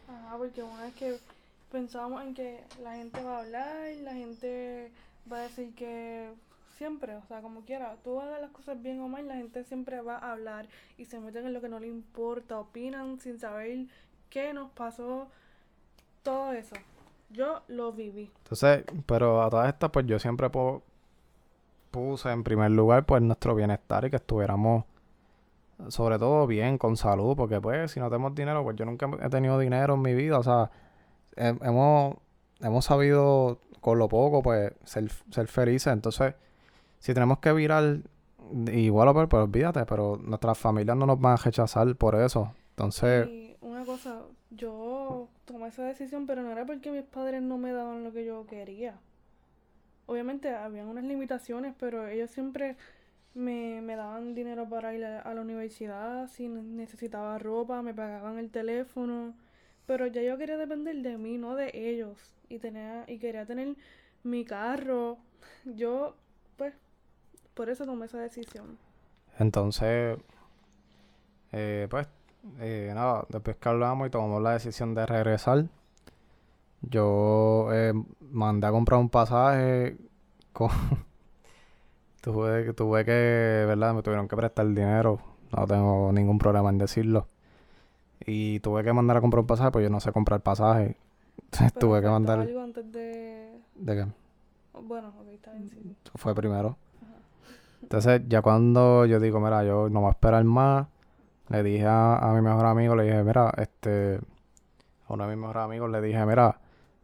[0.07, 1.17] Ajá, porque una vez que
[1.71, 4.91] pensábamos en que la gente va a hablar, la gente
[5.29, 6.29] va a decir que
[6.77, 10.01] siempre, o sea, como quiera, tú hagas las cosas bien o mal, la gente siempre
[10.01, 10.67] va a hablar
[10.97, 13.85] y se meten en lo que no le importa, opinan sin saber
[14.29, 15.27] qué nos pasó,
[16.23, 16.75] todo eso.
[17.29, 18.31] Yo lo viví.
[18.43, 20.49] Entonces, pero a todas estas, pues yo siempre
[21.91, 24.85] puse en primer lugar, pues nuestro bienestar y que estuviéramos,
[25.89, 29.29] sobre todo bien, con salud, porque pues si no tenemos dinero, pues yo nunca he
[29.29, 30.71] tenido dinero en mi vida, o sea,
[31.35, 32.15] he- hemos,
[32.61, 36.33] hemos sabido con lo poco, pues ser, ser felices, entonces,
[37.03, 37.99] si tenemos que virar
[38.71, 42.41] igual o peor, pues olvídate, pero nuestras familias no nos van a rechazar por eso,
[42.71, 47.57] entonces, Y una cosa, yo tomé esa decisión, pero no era porque mis padres no
[47.59, 48.99] me daban lo que yo quería.
[50.05, 52.75] Obviamente habían unas limitaciones, pero ellos siempre
[53.33, 57.93] me, me daban dinero para ir a, a la universidad, si ne- necesitaba ropa, me
[57.93, 59.35] pagaban el teléfono.
[59.85, 62.35] Pero ya yo quería depender de mí, no de ellos.
[62.49, 63.75] Y tenía, y quería tener
[64.23, 65.17] mi carro.
[65.65, 66.15] Yo,
[67.53, 68.77] por eso tomé esa decisión.
[69.39, 70.17] Entonces,
[71.51, 72.07] eh, pues,
[72.59, 75.65] eh, nada, después que hablamos y tomamos la decisión de regresar,
[76.81, 79.97] yo eh, mandé a comprar un pasaje
[80.51, 80.69] con...
[82.21, 83.93] tuve, tuve que, ¿verdad?
[83.93, 85.19] Me tuvieron que prestar dinero,
[85.55, 87.27] no tengo ningún problema en decirlo.
[88.25, 90.97] Y tuve que mandar a comprar un pasaje, pues yo no sé comprar pasaje.
[91.51, 92.39] Entonces tuve que mandar...
[92.39, 93.59] algo antes de...
[93.75, 94.07] ¿De qué?
[94.81, 95.95] Bueno, ok, está bien, sí.
[96.15, 96.77] fue primero.
[97.83, 100.87] Entonces, ya cuando yo digo, mira, yo no voy a esperar más,
[101.49, 104.19] le dije a, a mi mejor amigo, le dije, mira, este,
[105.07, 106.59] a uno de mis mejores amigos le dije, mira,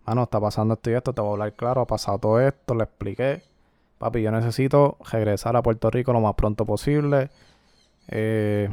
[0.06, 2.74] mano, está pasando esto y esto, te voy a hablar claro, ha pasado todo esto,
[2.74, 3.44] le expliqué.
[4.00, 7.30] Papi, yo necesito regresar a Puerto Rico lo más pronto posible.
[8.08, 8.70] Eh,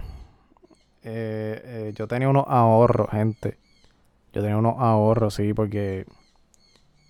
[1.02, 3.58] eh, eh, yo tenía unos ahorros, gente.
[4.32, 6.06] Yo tenía unos ahorros, sí, porque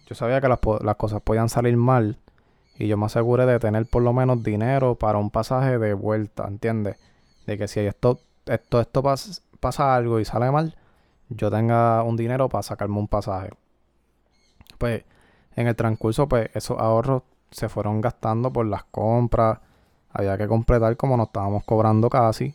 [0.07, 2.19] yo sabía que las, las cosas podían salir mal.
[2.79, 6.47] Y yo me aseguré de tener por lo menos dinero para un pasaje de vuelta,
[6.47, 6.97] ¿entiendes?
[7.47, 9.03] De que si esto, esto, esto
[9.61, 10.77] pasa algo y sale mal,
[11.29, 13.51] yo tenga un dinero para sacarme un pasaje.
[14.79, 15.05] Pues
[15.55, 19.59] en el transcurso, pues esos ahorros se fueron gastando por las compras.
[20.11, 22.55] Había que completar como nos estábamos cobrando casi.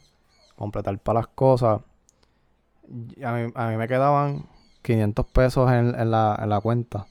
[0.55, 1.81] Completar para las cosas.
[3.23, 4.45] A mí, a mí me quedaban
[4.83, 7.07] 500 pesos en, en, la, en la cuenta.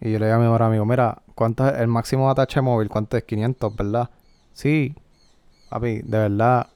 [0.00, 2.60] Y yo le dije a mi mejor amigo, mira, ¿cuánto es el máximo de atache
[2.60, 2.88] móvil?
[2.88, 3.24] ¿Cuánto es?
[3.24, 4.10] 500, ¿verdad?
[4.54, 4.94] Sí.
[5.68, 6.68] Papi, de verdad,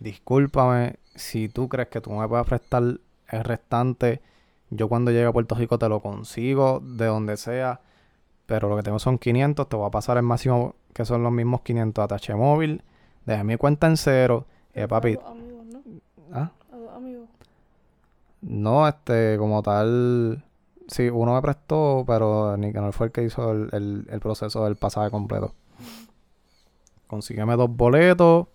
[0.00, 4.20] discúlpame si tú crees que tú me puedes prestar el restante.
[4.70, 7.80] Yo cuando llegue a Puerto Rico te lo consigo, de donde sea.
[8.46, 11.32] Pero lo que tengo son 500, te voy a pasar el máximo, que son los
[11.32, 12.82] mismos 500 atache móvil.
[13.24, 14.46] Deja mi cuenta en cero.
[14.74, 15.16] Eh, papi.
[15.24, 15.82] A amigos, ¿no?
[16.32, 16.50] ¿Ah?
[16.72, 17.28] A amigos.
[18.40, 20.44] No, este, como tal.
[20.88, 24.76] Sí, uno me prestó, pero Nicanor fue el que hizo el, el, el proceso del
[24.76, 25.52] pasaje completo.
[27.06, 28.46] Consígueme dos boletos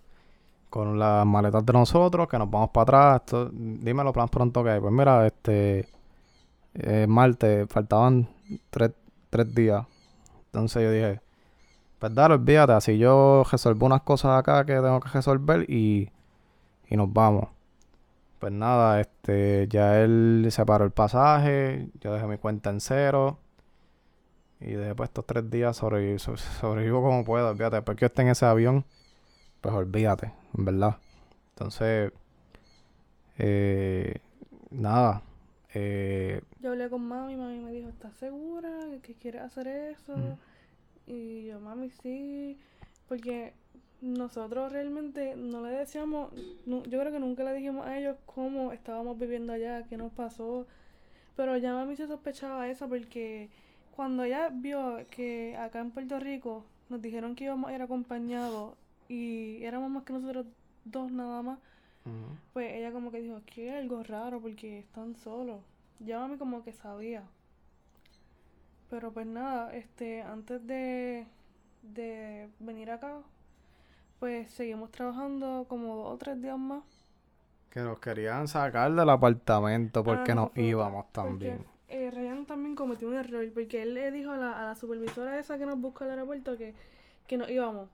[0.70, 3.20] con las maletas de nosotros, que nos vamos para atrás.
[3.20, 4.80] Esto, dímelo plan pronto que hay.
[4.80, 5.88] Pues mira, este.
[6.74, 8.28] Eh, martes, faltaban
[8.70, 8.92] tres,
[9.28, 9.84] tres días.
[10.46, 11.20] Entonces yo dije,
[11.98, 16.10] pues dale, olvídate, así yo resuelvo unas cosas acá que tengo que resolver y,
[16.88, 17.48] y nos vamos.
[18.42, 23.38] Pues nada, este, ya él separó el pasaje, yo dejé mi cuenta en cero.
[24.58, 27.76] Y después pues, estos tres días sobrevivo, sobrevivo como puedo, olvídate.
[27.76, 28.84] Después que yo esté en ese avión,
[29.60, 30.96] pues olvídate, en verdad.
[31.50, 32.10] Entonces,
[33.38, 34.16] eh,
[34.72, 35.22] nada.
[35.72, 40.16] Eh, Yo hablé con mami, mami me dijo, ¿estás segura que quieres hacer eso?
[41.06, 42.58] Y yo, mami, sí,
[43.06, 43.52] porque
[44.02, 46.32] nosotros realmente no le decíamos,
[46.66, 50.66] yo creo que nunca le dijimos a ellos cómo estábamos viviendo allá, qué nos pasó,
[51.36, 53.48] pero ya mami se sospechaba eso porque
[53.94, 58.74] cuando ella vio que acá en Puerto Rico nos dijeron que íbamos a ir acompañados
[59.08, 60.46] y éramos más que nosotros
[60.84, 61.58] dos nada más,
[62.52, 65.60] pues ella como que dijo, aquí hay algo raro porque están solos.
[66.00, 67.22] Ya mami como que sabía.
[68.90, 71.24] Pero pues nada, este, antes de,
[71.82, 73.22] de venir acá,
[74.22, 76.84] pues seguimos trabajando como dos o tres días más.
[77.70, 81.64] Que nos querían sacar del apartamento porque Ah, nos eso fue íbamos otra, porque, también.
[81.88, 85.36] eh, Ryan también cometió un error porque él le dijo a la, a la supervisora
[85.40, 86.72] esa que nos buscó al aeropuerto que,
[87.26, 87.88] que nos íbamos.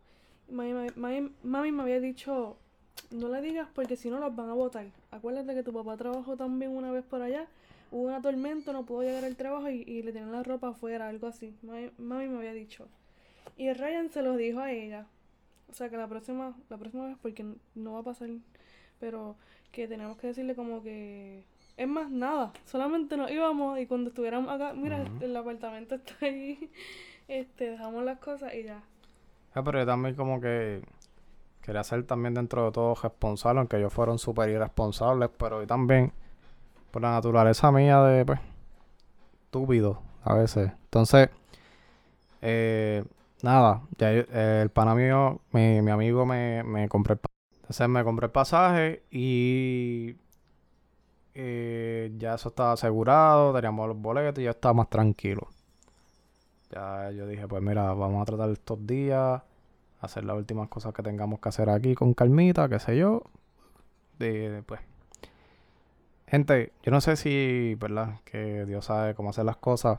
[0.51, 2.59] Mami, mami- mami- me había dicho,
[3.11, 4.85] no le digas porque si no los van a votar.
[5.11, 7.47] Acuérdate que tu papá trabajó también una vez por allá.
[7.91, 11.09] Hubo una tormenta, no pudo llegar al trabajo y, y le tenían la ropa afuera,
[11.09, 11.57] algo así.
[11.63, 12.87] Mami, mami me había dicho.
[13.57, 15.07] Y Ryan se lo dijo a ella.
[15.71, 17.45] O sea que la próxima, la próxima vez, porque
[17.75, 18.31] no va a pasar,
[18.99, 19.37] pero
[19.71, 21.45] que tenemos que decirle como que...
[21.77, 26.71] Es más, nada, solamente nos íbamos y cuando estuviéramos acá, mira, el apartamento está ahí,
[27.29, 28.83] este, dejamos las cosas y ya.
[29.55, 30.83] Ah, pero yo también como que
[31.63, 36.13] quería ser también dentro de todo responsable, aunque ellos fueron súper irresponsables, pero yo también,
[36.91, 38.41] por la naturaleza mía de, pues,
[39.45, 40.73] estúpido a veces.
[40.85, 41.31] Entonces,
[42.43, 43.05] eh,
[43.43, 47.21] nada, ya yo- eh, el pana mío, mi, mi amigo me, me compró el.
[47.63, 50.17] Entonces me compré el pasaje y
[51.35, 55.49] eh, ya eso estaba asegurado, teníamos los boletos y yo estaba más tranquilo.
[56.71, 59.43] Ya yo dije, pues mira, vamos a tratar estos días,
[60.01, 63.23] hacer las últimas cosas que tengamos que hacer aquí con calmita, qué sé yo.
[64.19, 64.81] De, pues.
[66.29, 68.21] Gente, yo no sé si, ¿verdad?
[68.25, 69.99] Que Dios sabe cómo hacer las cosas.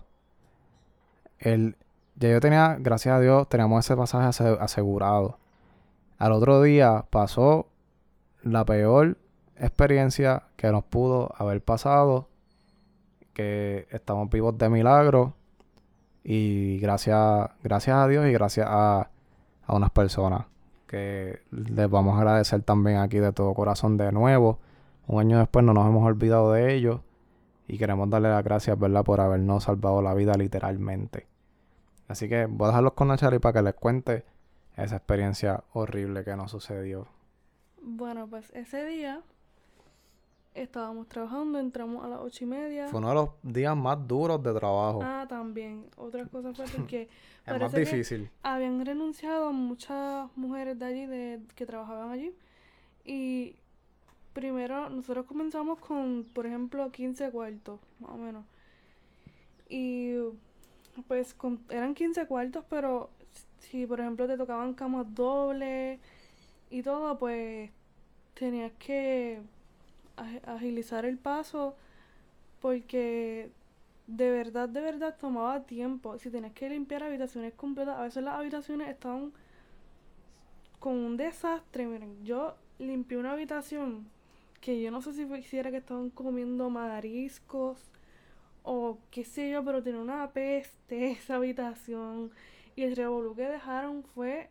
[1.39, 1.75] El,
[2.19, 5.37] ya yo tenía, gracias a Dios, teníamos ese pasaje ase- asegurado.
[6.17, 7.67] Al otro día pasó
[8.43, 9.17] la peor
[9.55, 12.27] experiencia que nos pudo haber pasado.
[13.33, 15.33] Que estamos vivos de milagro.
[16.23, 19.09] Y gracias, gracias a Dios y gracias a,
[19.65, 20.45] a unas personas
[20.87, 24.59] que les vamos a agradecer también aquí de todo corazón de nuevo.
[25.07, 26.99] Un año después no nos hemos olvidado de ellos
[27.67, 31.27] y queremos darle las gracias, ¿verdad?, por habernos salvado la vida literalmente.
[32.09, 34.25] Así que voy a dejarlos con Nachari para que les cuente
[34.75, 37.07] esa experiencia horrible que nos sucedió.
[37.81, 39.21] Bueno, pues ese día
[40.55, 42.87] estábamos trabajando, entramos a las ocho y media.
[42.87, 45.01] Fue uno de los días más duros de trabajo.
[45.03, 45.85] Ah, también.
[45.97, 47.09] Otra cosa fue porque
[47.45, 48.31] es más difícil.
[48.41, 52.33] habían renunciado muchas mujeres de allí, de, que trabajaban allí.
[53.05, 53.55] Y
[54.33, 58.45] primero nosotros comenzamos con, por ejemplo, 15 cuartos, más o menos.
[59.69, 60.15] Y
[61.03, 63.09] pues con- eran 15 cuartos, pero
[63.59, 65.99] si por ejemplo te tocaban camas dobles
[66.69, 67.71] y todo, pues
[68.35, 69.41] tenías que
[70.17, 71.75] ag- agilizar el paso
[72.61, 73.51] porque
[74.07, 76.17] de verdad, de verdad tomaba tiempo.
[76.19, 79.33] Si tenías que limpiar habitaciones completas, a veces las habitaciones estaban
[80.79, 81.85] con un desastre.
[81.87, 84.07] Miren, yo limpié una habitación
[84.61, 87.79] que yo no sé si fue- si era que estaban comiendo mariscos
[88.63, 92.31] o qué sé yo, pero tenía una peste esa habitación.
[92.75, 94.49] Y el revolú que dejaron fue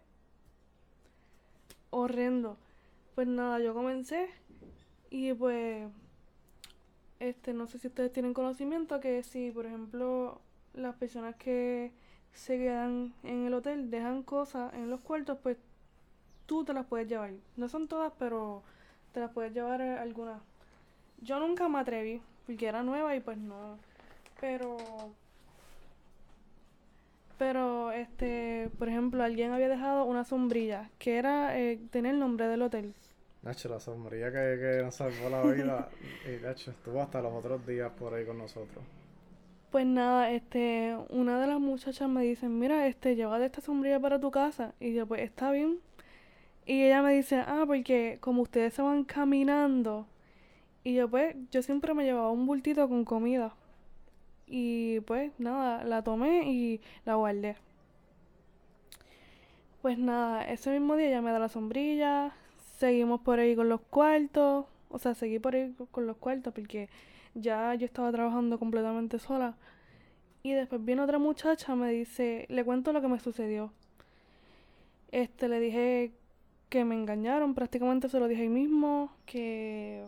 [1.91, 2.57] horrendo.
[3.15, 4.29] Pues nada, yo comencé
[5.11, 5.89] y pues
[7.21, 10.41] este no sé si ustedes tienen conocimiento que si por ejemplo
[10.75, 11.91] las personas que
[12.33, 15.57] se quedan en el hotel dejan cosas en los cuartos, pues
[16.47, 17.33] tú te las puedes llevar.
[17.57, 18.63] No son todas, pero
[19.13, 20.41] te las puedes llevar algunas.
[21.21, 23.79] Yo nunca me atreví, porque era nueva y pues no.
[24.41, 24.77] Pero
[27.39, 32.49] pero, este, por ejemplo, alguien había dejado una sombrilla que era, eh, tenía el nombre
[32.49, 32.95] del hotel.
[33.43, 35.89] Nacho, la sombrilla que, que nos salvó la vida.
[36.27, 38.83] y Nacho, estuvo hasta los otros días por ahí con nosotros.
[39.71, 44.19] Pues nada, este, una de las muchachas me dice, mira, este, llévate esta sombrilla para
[44.19, 44.75] tu casa.
[44.81, 45.79] Y yo, pues, está bien.
[46.67, 50.09] Y ella me dice, ah, porque como ustedes se van caminando.
[50.83, 53.55] Y yo, pues, yo siempre me llevaba un bultito con comida.
[54.49, 57.57] Y pues, nada, la tomé y la guardé.
[59.83, 62.33] Pues nada, ese mismo día ella me da la sombrilla.
[62.79, 64.67] Seguimos por ahí con los cuartos.
[64.91, 66.89] O sea, seguí por ahí con los cuartos porque
[67.35, 69.57] ya yo estaba trabajando completamente sola.
[70.43, 73.73] Y después viene otra muchacha, me dice, le cuento lo que me sucedió.
[75.11, 76.13] Este, le dije
[76.69, 80.05] que me engañaron, prácticamente se lo dije ahí mismo, que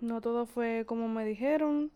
[0.00, 1.90] no todo fue como me dijeron.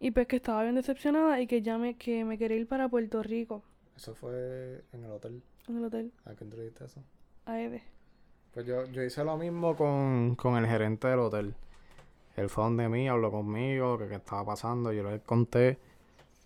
[0.00, 2.88] Y pues que estaba bien decepcionada y que ya me, que me quería ir para
[2.88, 3.62] Puerto Rico,
[3.96, 5.42] Eso fue en el hotel.
[5.68, 7.02] en el hotel, ¿A le dijiste eso?
[7.46, 7.82] a Ede.
[8.52, 11.54] Pues yo, yo hice lo mismo con, con el gerente del hotel.
[12.36, 14.92] Él fue donde mí, habló conmigo, que qué estaba pasando.
[14.92, 15.78] Yo le conté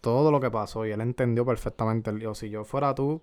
[0.00, 2.12] todo lo que pasó y él entendió perfectamente.
[2.12, 3.22] Dijo, si yo fuera tú,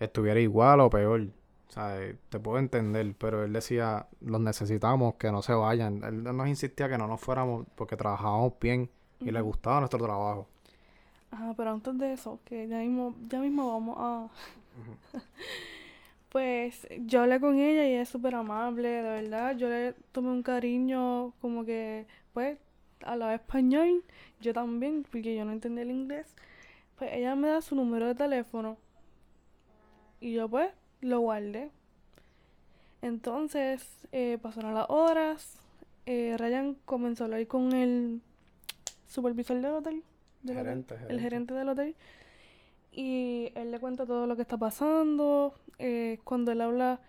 [0.00, 1.22] estuviera igual o peor.
[1.68, 6.02] O sea, eh, te puedo entender, pero él decía, los necesitamos, que no se vayan.
[6.04, 8.90] Él nos insistía que no nos fuéramos porque trabajábamos bien
[9.24, 10.46] y le gustaba nuestro trabajo.
[11.30, 14.28] Ajá, pero antes de eso, que ya mismo, ya mismo vamos a...
[16.28, 19.54] Pues yo hablé con ella y es súper amable, de verdad.
[19.54, 22.58] Yo le tomé un cariño como que, pues,
[23.04, 24.02] hablaba español,
[24.40, 26.34] yo también, porque yo no entendía el inglés.
[26.96, 28.78] Pues ella me da su número de teléfono
[30.22, 30.70] y yo pues
[31.00, 31.70] lo guardé.
[33.02, 35.60] Entonces eh, pasaron las horas,
[36.06, 38.22] eh, Ryan comenzó a hablar con el
[39.12, 40.02] supervisor del hotel,
[40.42, 41.54] del hotel, Gerente, el gerente.
[41.54, 41.96] del hotel,
[42.92, 45.54] y él le cuenta todo lo que está pasando.
[45.78, 47.00] eh, cuando él habla,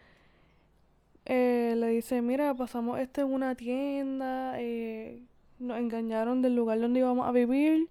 [1.26, 5.22] eh, le dice, mira, pasamos esto en una tienda, eh,
[5.60, 7.90] nos engañaron del lugar donde íbamos a vivir.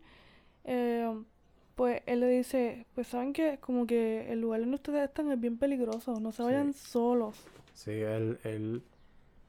[1.75, 5.41] pues él le dice, pues saben que como que el lugar donde ustedes están es
[5.41, 6.43] bien peligroso, no se Sí.
[6.45, 7.49] vayan solos.
[7.75, 8.83] Sí, él, él,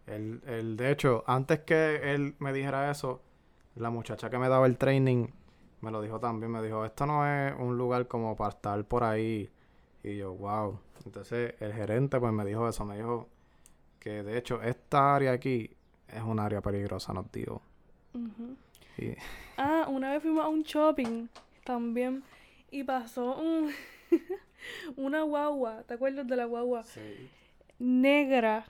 [0.07, 3.21] él, él, de hecho, antes que él me dijera eso,
[3.75, 5.27] la muchacha que me daba el training
[5.81, 9.03] me lo dijo también, me dijo, esto no es un lugar como para estar por
[9.03, 9.49] ahí.
[10.03, 10.79] Y yo, wow.
[11.05, 13.27] Entonces el gerente pues me dijo eso, me dijo
[13.99, 15.69] que de hecho esta área aquí
[16.07, 17.61] es un área peligrosa, nos dijo.
[18.97, 19.15] Y
[19.57, 21.27] Ah, una vez fuimos a un shopping
[21.63, 22.23] también
[22.71, 23.71] y pasó un
[24.95, 26.83] una guagua, ¿te acuerdas de la guagua?
[26.83, 27.29] sí,
[27.79, 28.65] Negra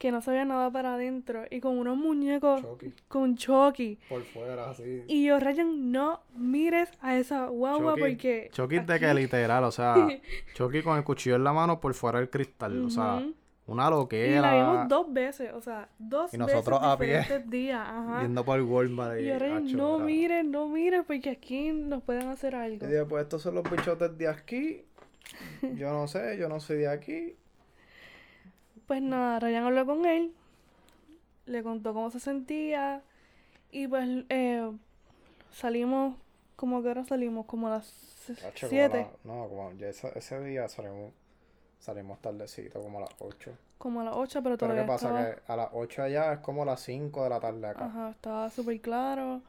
[0.00, 3.98] que no sabía nada para adentro y con unos muñecos Chucky, con Chucky.
[4.08, 5.04] por fuera, así.
[5.06, 9.62] Y yo, Ryan, no mires a esa guagua Chucky- porque Chucky de que aquí- literal,
[9.64, 9.94] o sea,
[10.54, 13.22] Chucky con el cuchillo en la mano por fuera del cristal, o sea,
[13.66, 14.54] una Y la loquera.
[14.54, 18.22] vimos dos veces, o sea, dos Y nosotros veces a pie, diferentes días, ajá.
[18.22, 22.02] Yendo por Walmart Y y, yo, Ryan, acho, no mires, no mires porque aquí nos
[22.02, 22.86] pueden hacer algo.
[22.86, 24.82] Y dije, pues estos son los bichotes de aquí.
[25.76, 27.36] Yo no sé, yo no soy de aquí.
[28.90, 30.34] Pues nada, Ryan habló con él,
[31.46, 33.02] le contó cómo se sentía
[33.72, 34.70] y pues eh,
[35.52, 36.16] salimos,
[36.56, 37.86] como que ahora salimos, como a las
[38.42, 41.12] Acho, como a 7, la- no, como ya ese, ese día salimos,
[41.80, 43.58] salimos tardecito, como a las 8.
[43.78, 45.12] como a las 8, pero Pero todavía ¿qué pasa?
[45.12, 47.90] estaba, Que a las 8 allá es como las 5 de la tarde acá.
[47.90, 49.42] ajá, estaba súper claro.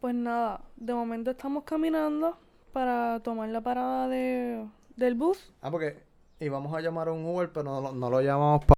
[0.00, 2.38] Pues nada, de momento estamos caminando
[2.72, 5.52] para tomar la parada de, del bus.
[5.60, 6.05] Ah, porque
[6.40, 8.76] íbamos a llamar a un Uber, pero no, lo- no lo llamamos para...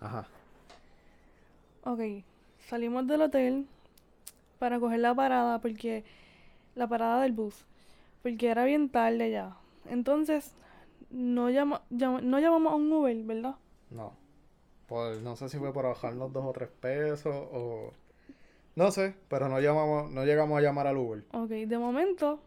[0.00, 0.28] Ajá.
[1.84, 2.00] ok,
[2.68, 3.66] salimos del hotel
[4.58, 6.04] para coger la parada, porque
[6.74, 7.54] la parada del bus,
[8.22, 9.56] porque era bien tarde ya.
[9.88, 10.52] Entonces,
[11.10, 13.56] no, llama, llama- no llamamos a un Uber, ¿verdad?
[13.90, 14.12] No.
[14.86, 17.92] Por, no sé si fue por bajarnos dos o tres pesos o...
[18.76, 21.24] No sé, pero no llamamos, no llegamos a llamar al Uber.
[21.32, 22.38] Ok, de momento,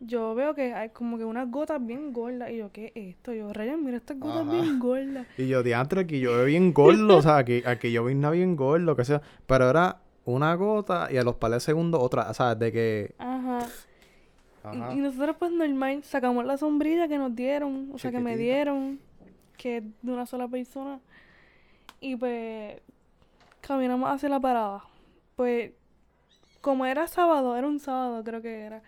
[0.00, 2.50] yo veo que hay como que unas gotas bien gordas.
[2.50, 3.32] Y yo, ¿qué es esto?
[3.32, 4.52] Yo, Ryan, mira estas gotas Ajá.
[4.52, 5.26] bien gordas.
[5.38, 8.56] Y yo, diantre, aquí yo veo bien gordo, o sea, aquí, aquí yo vine bien
[8.56, 9.22] gordo, que sea.
[9.46, 13.14] Pero era una gota y a los pares de segundos otra, o sea, de que...
[13.18, 13.60] Ajá.
[14.64, 14.92] Y- Ajá.
[14.94, 18.98] Y, nosotros pues normal sacamos la sombrilla que nos dieron, o sea que me dieron,
[19.56, 20.98] que es de una sola persona.
[22.00, 22.80] Y pues
[23.60, 24.82] caminamos hacia la parada.
[25.36, 25.70] Pues
[26.60, 28.82] como era sábado, era un sábado creo que era.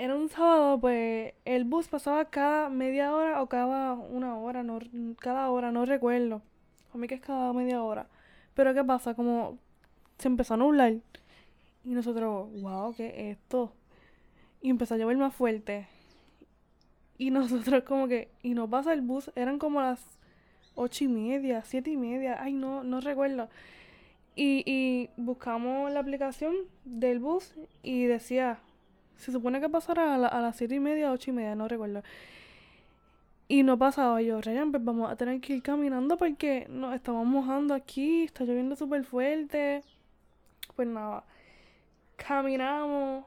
[0.00, 4.78] Era un sábado, pues el bus pasaba cada media hora o cada una hora, no,
[5.18, 6.40] cada hora, no recuerdo.
[6.94, 8.08] A mí que es cada media hora.
[8.54, 9.12] Pero ¿qué pasa?
[9.12, 9.58] Como
[10.16, 10.94] se empezó a nublar.
[11.84, 13.74] Y nosotros, wow, ¿qué es esto?
[14.62, 15.86] Y empezó a llover más fuerte.
[17.18, 20.02] Y nosotros como que, y no pasa el bus, eran como las
[20.76, 23.50] ocho y media, siete y media, ay no, no recuerdo.
[24.34, 26.54] Y, y buscamos la aplicación
[26.86, 28.60] del bus y decía,
[29.20, 31.68] se supone que pasara a, la- a las siete y media, ocho y media, no
[31.68, 32.02] recuerdo.
[33.48, 37.26] Y no pasaba yo, Ryan, pues vamos a tener que ir caminando porque nos estamos
[37.26, 39.82] mojando aquí, está lloviendo súper fuerte.
[40.76, 41.24] Pues nada,
[42.16, 43.24] caminamos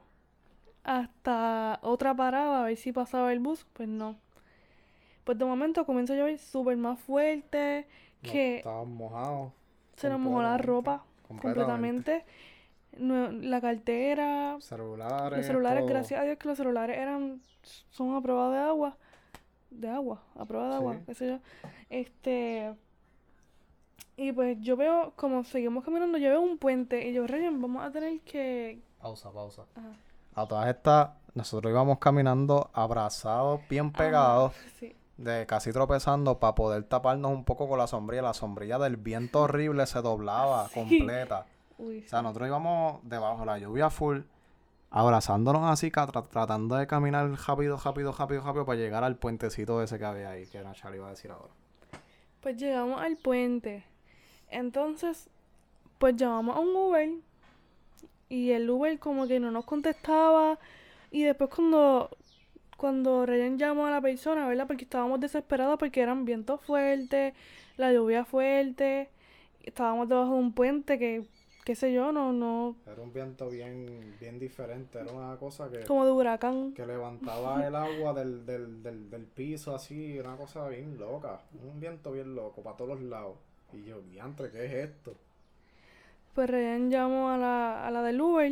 [0.84, 4.16] hasta otra parada a ver si pasaba el bus, pues no.
[5.24, 7.88] Pues de momento comienza a llover súper más fuerte,
[8.22, 9.52] No, que Estábamos mojados.
[9.96, 12.26] se nos mojó la ropa completamente.
[12.98, 15.38] La cartera, Celulares.
[15.40, 15.90] los celulares, todo.
[15.90, 17.42] gracias a Dios que los celulares eran,
[17.90, 18.98] son a prueba de agua,
[19.72, 21.40] de agua, a prueba de agua, qué sé yo.
[21.90, 22.74] Este,
[24.16, 27.84] y pues yo veo, como seguimos caminando, yo veo un puente y yo, Ryan, vamos
[27.84, 28.80] a tener que...
[29.02, 29.64] Pausa, pausa.
[29.76, 29.88] Ajá.
[30.36, 34.96] A todas estas, nosotros íbamos caminando abrazados, bien pegados, Sí.
[35.18, 38.22] de casi tropezando para poder taparnos un poco con la sombrilla.
[38.24, 40.74] La sombrilla del viento horrible se doblaba Sí.
[40.76, 41.46] completa.
[41.78, 44.20] Uy, O sea, nosotros íbamos debajo de la lluvia full,
[44.92, 49.98] abrazándonos así, tra- tratando de caminar rápido, rápido, rápido, rápido para llegar al puentecito ese
[49.98, 51.54] que había ahí, que Nachal iba a decir ahora.
[52.42, 53.84] Pues llegamos al puente.
[54.50, 55.30] Entonces,
[55.98, 57.10] pues llamamos a un Uber.
[58.30, 60.60] Y el Uber como que no nos contestaba.
[61.12, 62.10] Y después cuando,
[62.78, 64.68] cuando Ryan llamó a la persona, ¿verdad?
[64.68, 67.34] Porque estábamos desesperados porque eran vientos fuertes,
[67.78, 69.10] la lluvia fuerte.
[69.64, 71.24] Estábamos debajo de un puente que,
[71.64, 75.86] qué sé yo, no, no, Era un viento bien, bien diferente, era una cosa que,
[75.86, 76.74] como de huracán.
[76.74, 81.80] que levantaba el agua del, del, del, del piso así, una cosa bien loca, un
[81.80, 83.38] viento bien loco para todos los lados.
[83.72, 85.16] Y yo, diantre, ¿qué es esto?
[86.36, 88.52] Pues Ryan llamó a la, a la del Uber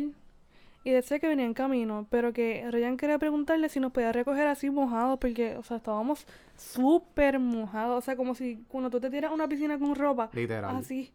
[0.84, 4.46] y decía que venía en camino, pero que Ryan quería preguntarle si nos podía recoger
[4.48, 9.10] así mojados, porque, o sea, estábamos súper mojados, o sea, como si cuando tú te
[9.10, 10.76] tiras a una piscina con ropa, Literal.
[10.76, 11.12] así.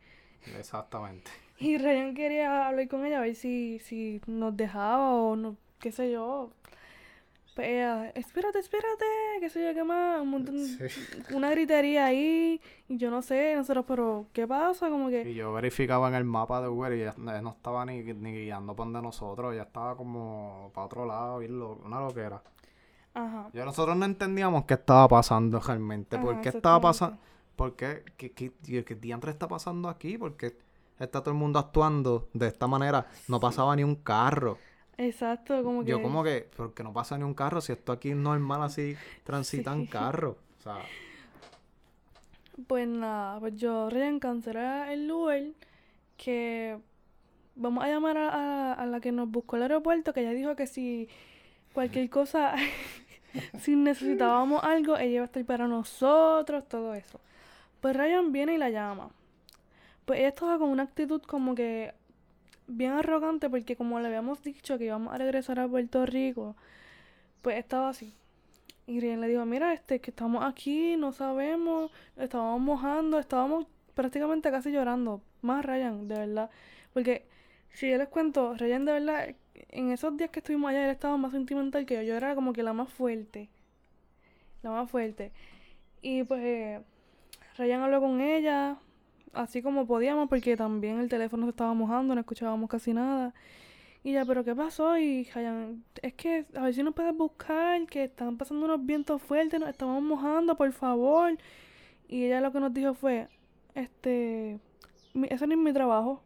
[0.58, 1.30] Exactamente.
[1.60, 5.92] Y Ryan quería hablar con ella a ver si, si nos dejaba o no, qué
[5.92, 6.52] sé yo.
[7.56, 9.04] Pues ella, espérate, espérate,
[9.40, 10.86] qué sé yo, qué más, un montón, Sí.
[11.34, 14.90] una gritería ahí, y yo no sé, nosotros, pero, ¿qué pasa?
[14.90, 15.28] Como que...
[15.28, 18.32] Y yo verificaba en el mapa de Uber y ya no no estaba ni, ni
[18.32, 22.44] guiando por donde nosotros, ya estaba como para otro lado, bien lo- una loquera.
[23.16, 23.50] Ajá.
[23.54, 27.18] Ya nosotros no entendíamos qué estaba pasando realmente, por qué estaba pasando,
[27.56, 28.52] por qué, qué, qué,
[28.86, 30.56] qué diantre está pasando aquí, porque
[31.00, 34.58] está todo el mundo actuando de esta manera, no pasaba ni un carro.
[34.98, 35.92] Exacto, como que...
[35.92, 38.96] Yo como que, porque no pasa ni un carro, si esto aquí es normal así,
[39.24, 39.88] transitan Sí.
[39.92, 40.36] carros.
[40.60, 40.80] O sea,
[42.68, 45.52] Pues nada, pues yo Ryan cancelé el Uber
[46.18, 46.80] que
[47.56, 50.56] vamos a llamar a, a- a la que nos buscó el aeropuerto, que ella dijo
[50.56, 51.08] que si
[51.74, 52.56] cualquier cosa,
[53.60, 57.20] si necesitábamos algo, ella iba a estar para nosotros, todo eso.
[57.82, 59.10] Pues Ryan viene y la llama.
[60.08, 61.94] Pues ella estaba con una actitud como que
[62.66, 66.56] bien arrogante porque como le habíamos dicho que íbamos a regresar a Puerto Rico,
[67.42, 68.14] pues estaba así.
[68.86, 74.50] Y Ryan le dijo, mira, este, que estamos aquí, no sabemos, estábamos mojando, estábamos prácticamente
[74.50, 75.22] casi llorando.
[75.42, 76.50] Más Ryan, de verdad.
[76.94, 77.26] Porque
[77.74, 81.18] si yo les cuento, Ryan de verdad, en esos días que estuvimos allá, él estaba
[81.18, 82.02] más sentimental que yo.
[82.04, 83.50] Yo era como que la más fuerte.
[84.64, 85.34] La más fuerte.
[86.02, 86.82] Y pues
[87.58, 88.78] Ryan habló con ella,
[89.34, 93.34] así como podíamos, porque también el teléfono se estaba mojando, no escuchábamos casi nada.
[94.04, 94.98] Y ya, pero ¿qué pasó?
[94.98, 99.22] Y Ryan, es que a ver si nos puedes buscar, que están pasando unos vientos
[99.22, 101.38] fuertes, nos estamos mojando, por favor.
[102.08, 103.28] Y ella lo que nos dijo fue,
[103.76, 104.60] este,
[105.14, 106.24] mi- ese no es mi trabajo.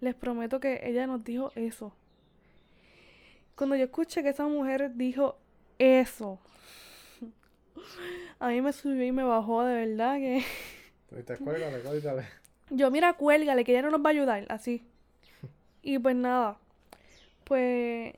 [0.00, 1.92] Les prometo que ella nos dijo eso.
[3.56, 5.36] Cuando yo escuché que esa mujer dijo
[5.78, 6.38] eso,
[8.38, 10.44] a mí me subió y me bajó de verdad que...
[11.26, 12.24] Te cuélgale, cuélgale.
[12.70, 14.84] Yo, mira, cuélgale, que ella no nos va a ayudar, así.
[15.84, 16.58] Y pues nada,
[17.44, 18.14] pues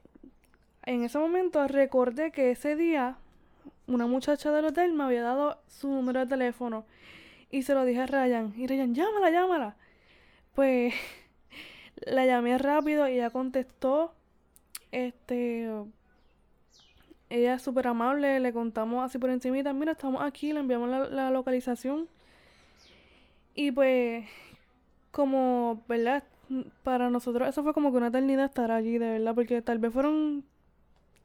[0.85, 3.17] en ese momento recordé que ese día
[3.87, 6.85] una muchacha del hotel me había dado su número de teléfono
[7.51, 8.53] y se lo dije a Ryan.
[8.57, 9.77] Y Ryan, llámala, llámala.
[10.55, 10.95] Pues
[11.97, 14.15] la llamé rápido y ella contestó.
[14.93, 15.69] Este,
[17.31, 21.09] ella es súper amable, le contamos así por encimita, mira, estamos aquí, le enviamos la,
[21.09, 22.09] la localización.
[23.55, 24.25] Y pues,
[25.11, 26.25] como, ¿verdad?
[26.83, 29.93] Para nosotros eso fue como que una eternidad estar allí, de verdad, porque tal vez
[29.93, 30.45] fueron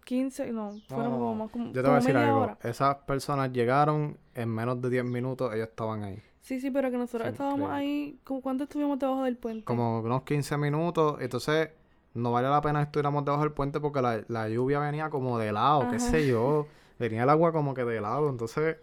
[0.06, 2.42] 15, no, fueron no, como más como, Yo te voy a decir algo.
[2.44, 2.58] hora.
[2.64, 6.22] Esas personas llegaron en menos de 10 minutos, ellos estaban ahí.
[6.42, 7.78] Sí, sí, pero que nosotros Sí, estábamos increíble.
[7.78, 9.66] ahí, ¿cu- ¿cuánto estuvimos debajo del puente?
[9.66, 11.18] Como unos 15 minutos.
[11.22, 11.70] Entonces,
[12.14, 15.38] no vale la pena que estuviéramos debajo del puente porque la, la lluvia venía como
[15.38, 16.00] de lado, qué Ajá.
[16.00, 16.68] sé yo.
[16.98, 18.30] Venía el agua como que de lado.
[18.30, 18.78] Entonces,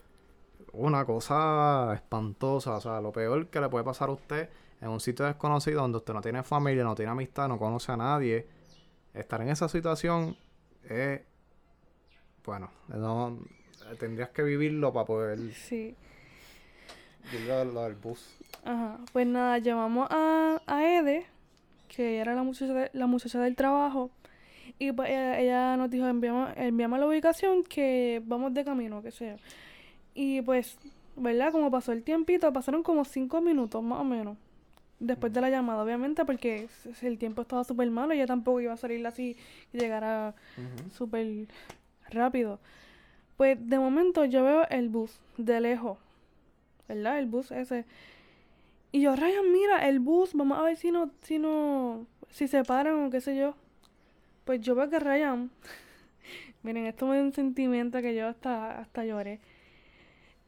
[0.76, 2.76] una cosa espantosa.
[2.76, 4.48] O sea, lo peor que le puede pasar a usted
[4.80, 7.96] en un sitio desconocido donde usted no tiene familia, no tiene amistad, no conoce a
[7.96, 8.46] nadie.
[9.14, 10.36] Estar en esa situación
[10.88, 11.20] es.
[12.44, 13.38] Bueno, no,
[13.98, 15.96] tendrías que vivirlo para poder Sí.
[17.32, 18.36] vivir lo, del bus.
[18.64, 21.26] Ajá, pues nada, llamamos a, a Ede,
[21.88, 24.10] que era la muchacha, de- la muchacha del trabajo,
[24.78, 29.30] y pues ella, ella nos dijo, enviamos, enviamos la ubicación que vamos de camino, sé
[29.30, 29.36] yo.
[30.16, 30.78] Y pues,
[31.14, 31.52] ¿verdad?
[31.52, 34.38] Como pasó el tiempito, pasaron como cinco minutos más o menos,
[34.98, 36.68] después de la llamada, obviamente, porque
[37.02, 39.36] el tiempo estaba súper malo, y ella tampoco iba a salir así
[39.74, 40.34] y llegara
[40.90, 41.48] súper
[42.08, 42.58] rápido.
[43.36, 45.98] Pues de momento yo veo el bus de lejos,
[46.88, 47.18] ¿verdad?
[47.18, 47.84] El bus ese.
[48.92, 52.64] Y yo, Ryan, mira, el bus, vamos a ver si no, si no, si se
[52.64, 53.54] paran o qué sé yo.
[54.46, 55.50] Pues yo veo que Ryan,
[56.62, 59.40] miren, esto me da un sentimiento que yo hasta, hasta lloré.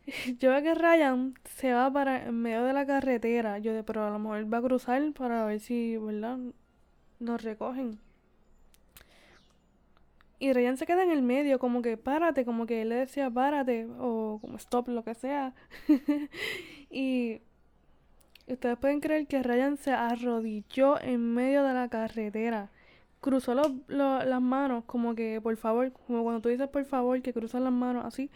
[0.40, 3.58] Yo veo que Ryan se va para en medio de la carretera.
[3.58, 6.38] Yo de, pero a lo mejor va a cruzar para ver si, ¿verdad?
[7.20, 8.00] Nos recogen.
[10.40, 13.28] Y Ryan se queda en el medio, como que párate, como que él le decía
[13.30, 15.52] párate, o como stop, lo que sea.
[16.90, 17.40] y
[18.46, 22.70] ustedes pueden creer que Ryan se arrodilló en medio de la carretera.
[23.20, 27.20] Cruzó los- lo- las manos, como que por favor, como cuando tú dices por favor,
[27.22, 28.30] que cruzan las manos así.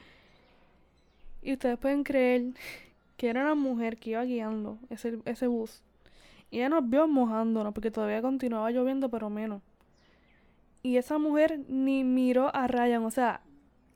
[1.43, 2.53] Y ustedes pueden creer
[3.17, 5.83] que era una mujer que iba guiando ese, ese bus.
[6.51, 9.63] Y ella nos vio mojándonos, porque todavía continuaba lloviendo, pero menos.
[10.83, 13.41] Y esa mujer ni miró a Ryan, o sea,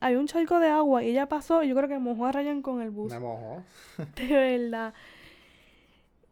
[0.01, 2.63] hay un charco de agua y ella pasó y yo creo que mojó a Ryan
[2.63, 3.13] con el bus.
[3.13, 3.63] Me mojó.
[4.17, 4.95] De verdad.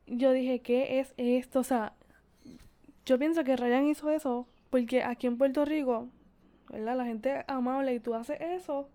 [0.06, 1.60] Yo dije, ¿qué es esto?
[1.60, 1.94] O sea,
[3.06, 6.08] yo pienso que Ryan hizo eso porque aquí en Puerto Rico,
[6.68, 6.96] ¿verdad?
[6.96, 8.88] La gente es amable y tú haces eso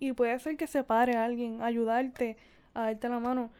[0.00, 2.36] y puede ser que se pare alguien a ayudarte,
[2.74, 3.50] a darte la mano.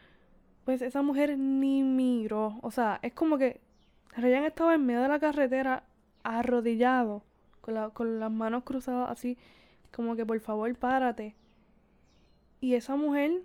[0.65, 2.59] Pues esa mujer ni miró.
[2.63, 3.61] O sea, es como que
[4.17, 5.83] Ryan estaba en medio de la carretera
[6.23, 7.23] arrodillado,
[7.61, 9.37] con, la- con las manos cruzadas así,
[9.95, 11.35] como que por favor párate.
[12.61, 13.41] Y esa mujer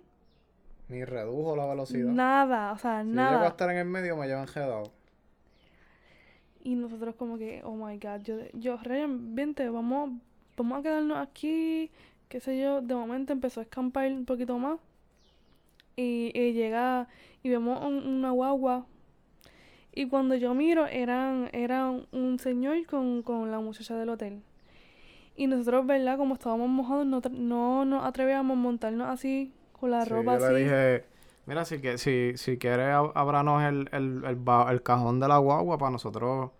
[0.89, 2.13] Ni redujo la velocidad.
[2.13, 3.47] Nada, o sea, Si yo llego a nada.
[3.49, 4.91] estar en el medio, me llevan enredado.
[6.63, 10.11] Y nosotros como que, oh my God, yo, yo, Ryan, vente, vamos,
[10.57, 11.89] vamos a quedarnos aquí,
[12.29, 12.81] qué sé yo.
[12.81, 14.79] De momento empezó a escampar un poquito más.
[15.95, 17.07] Y, y llega,
[17.43, 18.85] y vemos un- una guagua.
[19.93, 24.41] Y cuando yo miro, eran, era un señor con, con la muchacha del hotel.
[25.35, 26.17] Y nosotros, ¿verdad?
[26.17, 30.37] Como estábamos mojados, no, no nos atrevíamos a montarnos así, con la Sí, ropa yo
[30.37, 30.53] así.
[30.53, 31.05] le dije,
[31.45, 35.27] mira, si, que, si, si quieres, ab- ábranos el, el, el, ba- el cajón de
[35.27, 36.51] la guagua para nosotros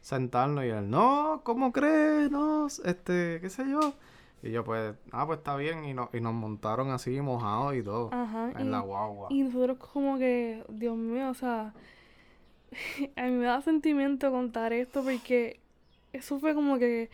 [0.00, 0.64] sentarnos.
[0.64, 2.30] Y él, no, ¿cómo crees?
[2.30, 3.94] No, este, qué sé yo.
[4.42, 5.84] Y yo, pues, ah, pues está bien.
[5.84, 9.28] Y, no, y nos montaron así, mojados y todo, Ajá, en y- la guagua.
[9.30, 11.72] Y nosotros como que, Dios mío, o sea,
[13.16, 15.60] a mí me da sentimiento contar esto porque
[16.12, 17.10] eso fue como que,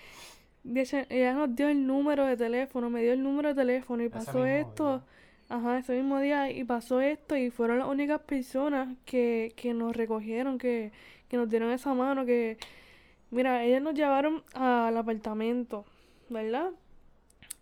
[0.65, 4.03] de hecho, ella nos dio el número de teléfono, me dio el número de teléfono
[4.03, 5.03] y pasó esto,
[5.49, 9.97] ajá, ese mismo día y pasó esto y fueron las únicas personas que, que nos
[9.97, 10.93] recogieron, que,
[11.29, 12.59] que nos dieron esa mano, que,
[13.31, 15.85] mira, ellas nos llevaron al apartamento,
[16.29, 16.71] ¿verdad?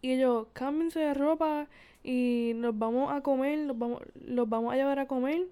[0.02, 1.66] Y ellos, cámbiense de ropa
[2.02, 5.46] y nos vamos a comer, los vamos, los vamos a llevar a comer.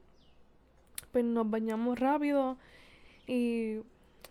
[1.12, 2.56] Pues nos bañamos rápido
[3.26, 3.80] y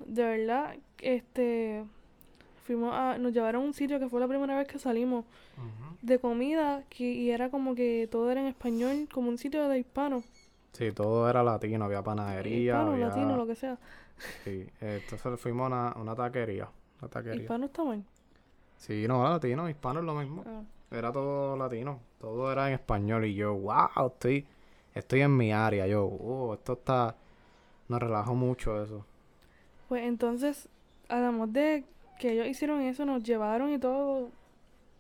[0.06, 1.84] de verdad, este,
[2.64, 5.26] fuimos a, nos llevaron a un sitio que fue la primera vez que salimos
[6.02, 9.80] de comida que, y era como que todo era en español, como un sitio de
[9.80, 10.24] hispano.
[10.74, 13.08] Sí, todo era latino, había panadería, Hispano, había...
[13.08, 13.80] latino, lo que sea.
[14.44, 16.70] Sí, entonces fuimos a una, una taquería,
[17.00, 17.42] una taquería.
[17.42, 18.04] Hispano está mal.
[18.78, 20.44] Sí, no, latino, hispano es lo mismo.
[20.46, 20.62] Ah.
[20.92, 24.46] Era todo latino, todo era en español y yo, wow, estoy,
[24.96, 27.16] estoy en mi área, yo, oh, esto está,
[27.90, 29.06] me relajo mucho eso.
[29.90, 30.70] Pues entonces,
[31.10, 31.84] además de
[32.20, 34.30] que ellos hicieron eso, nos llevaron y todo.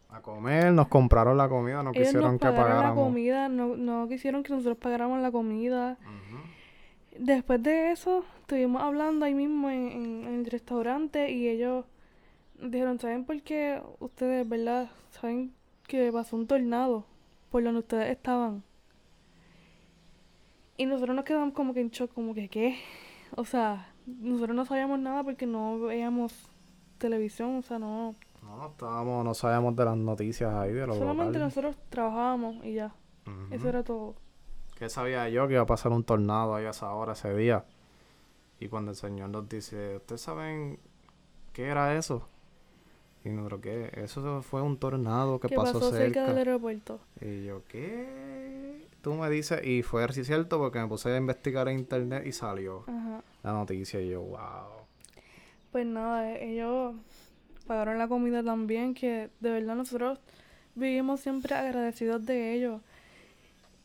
[0.09, 3.03] A comer, nos compraron la comida, no ellos quisieron nos que pagaron la pagáramos.
[3.05, 5.97] comida, no, no quisieron que nosotros pagáramos la comida.
[7.17, 11.85] Después de eso, estuvimos hablando ahí mismo en, en- en el restaurante y ellos
[12.61, 14.89] dijeron, ¿saben por qué ustedes, verdad?
[15.11, 15.53] ¿Saben
[15.88, 17.05] que pasó un tornado
[17.51, 18.63] por donde ustedes estaban?
[20.77, 22.77] Y nosotros nos quedamos como que en shock, como que, ¿qué?
[23.35, 26.34] O sea, nosotros no sabíamos nada porque no veíamos
[26.97, 28.15] televisión, o sea, no...
[28.43, 32.93] No, estábamos, no sabíamos de las noticias ahí, de los Solamente nosotros trabajábamos y ya.
[33.51, 34.15] Eso era todo.
[34.77, 37.65] ¿Qué sabía yo que iba a pasar un tornado ahí a esa hora, ese día?
[38.59, 40.79] Y cuando el Señor nos dice, ¿ustedes saben
[41.51, 42.29] qué era eso?
[43.27, 43.91] Y nosotros, ¿qué?
[43.95, 46.27] Eso fue un tornado que ¿Qué pasó, pasó cerca cerca.
[46.27, 47.01] del aeropuerto?
[47.19, 48.87] Y yo, ¿qué?
[49.01, 52.31] Tú me dices, y fue así cierto porque me puse a investigar en internet y
[52.31, 53.21] salió Ajá.
[53.43, 54.85] la noticia y yo, wow.
[55.73, 56.95] Pues nada, eh, ellos
[57.67, 60.19] pagaron la comida también, que de verdad nosotros
[60.75, 62.81] vivimos siempre agradecidos de ellos.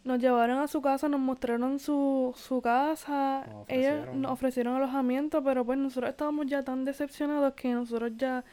[0.05, 5.43] Nos llevaron a su casa, nos mostraron su, su casa, Nos ellos nos ofrecieron alojamiento,
[5.43, 8.45] pero pues nosotros estábamos ya tan decepcionados que nosotros ya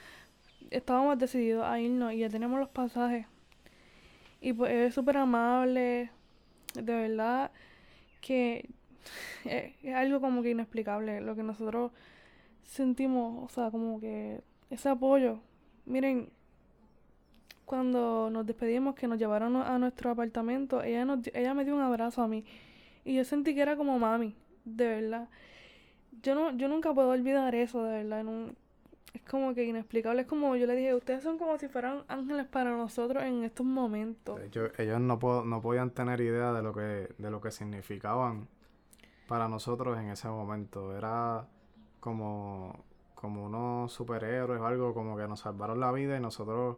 [0.71, 3.25] estábamos decididos a irnos y ya tenemos los pasajes.
[4.41, 6.11] Y pues es súper amable,
[6.73, 7.51] de verdad
[8.21, 8.69] que
[9.45, 11.91] es, algo como que inexplicable lo que nosotros
[12.63, 15.39] sentimos, o sea, como que ese apoyo.
[15.85, 16.29] Miren,
[17.65, 21.81] cuando nos despedimos, que nos llevaron a nuestro apartamento, ella, nos, ella me dio un
[21.81, 22.45] abrazo a mí.
[23.05, 24.35] Y yo sentí que era como mami,
[24.65, 25.29] de verdad.
[26.21, 28.23] Yo no, yo nunca puedo olvidar eso, de verdad.
[28.23, 28.53] no-
[29.13, 30.21] es como que inexplicable.
[30.21, 33.65] Es como yo le dije, ustedes son como si fueran ángeles para nosotros en estos
[33.65, 34.39] momentos.
[34.41, 38.47] Ellos, ellos no, po- no podían tener idea de lo que de lo que significaban
[39.27, 40.95] para nosotros en ese momento.
[40.95, 41.47] Era
[41.99, 42.83] como,
[43.15, 46.77] como unos superhéroes o algo, como que nos salvaron la vida y nosotros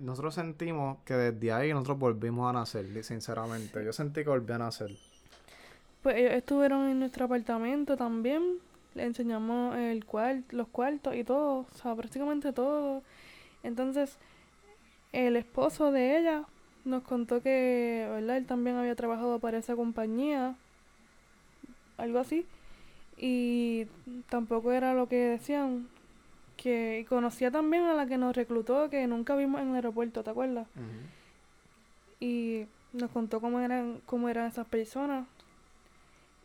[0.00, 3.84] nosotros sentimos que desde ahí nosotros volvimos a nacer, sinceramente.
[3.84, 4.90] Yo sentí que volví a nacer.
[6.02, 8.58] Pues ellos estuvieron en nuestro apartamento también.
[8.94, 13.02] Le enseñamos el cual, los cuartos y todo, o sea, prácticamente todo.
[13.62, 14.18] Entonces,
[15.12, 16.44] el esposo de ella
[16.84, 18.36] nos contó que, ¿verdad?
[18.36, 20.56] Él también había trabajado para esa compañía,
[21.96, 22.46] algo así.
[23.16, 23.86] Y
[24.28, 25.88] tampoco era lo que decían.
[26.56, 30.22] Que y conocía también a la que nos reclutó, que nunca vimos en el aeropuerto,
[30.22, 30.68] ¿te acuerdas?
[32.22, 35.26] y nos contó cómo eran, cómo eran esas personas.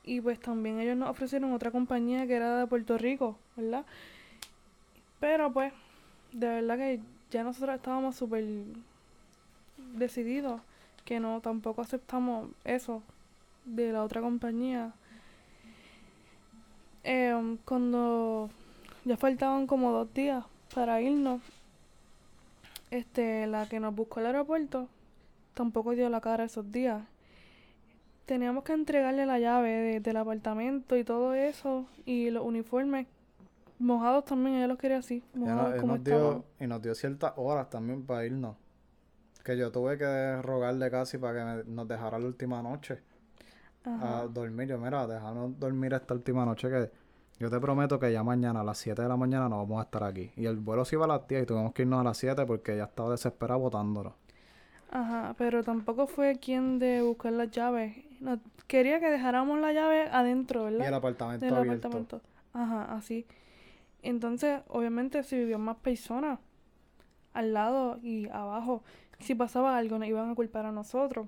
[0.07, 3.85] Y pues también ellos nos ofrecieron otra compañía que era de Puerto Rico, ¿verdad?
[5.19, 5.73] Pero pues,
[6.31, 8.45] de verdad que ya nosotros estábamos súper
[9.95, 10.61] decididos
[11.03, 13.03] que no, tampoco aceptamos eso
[13.65, 14.93] de la otra compañía.
[17.03, 18.49] Em, cuando
[19.05, 20.43] ya faltaban como dos días
[20.73, 21.41] para irnos,
[22.91, 24.88] este, la que nos buscó el aeropuerto
[25.53, 27.01] tampoco dio la cara esos días.
[28.27, 33.07] Teníamos que entregarle la llave de- del apartamento y todo eso, y los uniformes
[33.79, 37.33] mojados también, ella los quería así, no- mojados como nos dio, y nos dio ciertas
[37.37, 38.55] horas también para irnos.
[39.43, 42.99] Que yo tuve que rogarle casi para que me- nos dejara la última noche.
[43.85, 44.19] Ajá.
[44.19, 44.67] a dormir.
[44.67, 46.91] Yo, mira, déjanos dormir esta última noche que
[47.39, 49.83] yo te prometo que ya mañana a las 7 de la mañana no vamos a
[49.83, 50.29] estar aquí.
[50.35, 52.45] Y el vuelo se iba a las 10 y tuvimos que irnos a las 7
[52.45, 54.11] porque ella estaba desesperada botándonos.
[54.89, 57.95] Ajá, pero tampoco fue quien de buscar las llaves.
[58.22, 60.88] No, quería que dejáramos la llave adentro, Y ¿verdad?
[60.88, 61.88] el apartamento del abierto.
[61.88, 62.22] apartamento.
[62.53, 63.26] Ajá, así.
[64.01, 66.39] Entonces, obviamente, si vivían más personas
[67.34, 68.84] al lado y abajo,
[69.19, 71.27] si pasaba algo, nos iban a culpar a nosotros.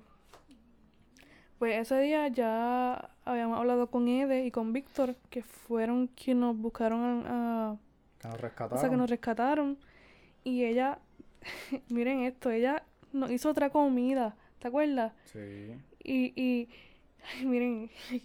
[1.58, 6.56] Pues ese día ya habíamos hablado con Ede y con Víctor, que fueron quienes nos
[6.56, 7.76] buscaron a,
[8.18, 8.78] Que nos o rescataron.
[8.80, 9.78] sea, que nos rescataron.
[10.42, 10.98] Y ella,
[11.90, 12.82] miren esto, ella
[13.12, 15.12] nos hizo otra comida, ¿te acuerdas?
[15.24, 15.74] Sí.
[16.02, 16.68] Y, y
[17.38, 17.90] ay, miren,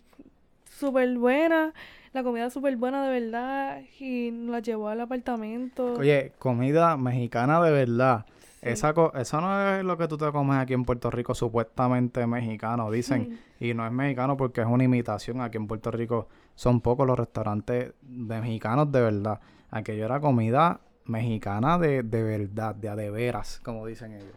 [0.78, 1.74] súper buena,
[2.14, 5.94] la comida súper buena de verdad, y nos la llevó al apartamento.
[5.94, 8.26] Oye, comida mexicana de verdad.
[8.62, 8.70] Sí.
[8.72, 12.26] Esa co- eso no es lo que tú te comes aquí en Puerto Rico, supuestamente
[12.26, 13.40] mexicano, dicen.
[13.60, 15.42] Y no es mexicano porque es una imitación.
[15.42, 19.40] Aquí en Puerto Rico son pocos los restaurantes de mexicanos de verdad.
[19.70, 24.34] Aquello era comida mexicana de, de verdad, de a de veras, como dicen ellos.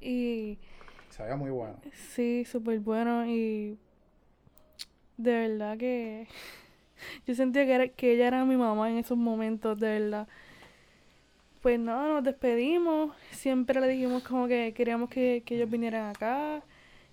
[0.00, 0.58] Y
[1.10, 1.76] se veía muy bueno.
[2.14, 3.78] Sí, súper bueno y
[5.16, 6.26] de verdad que
[7.26, 10.28] yo sentía que, era, que ella era mi mamá en esos momentos, de verdad.
[11.60, 13.14] Pues nada, nos despedimos.
[13.32, 16.62] Siempre le dijimos como que queríamos que, que ellos vinieran acá.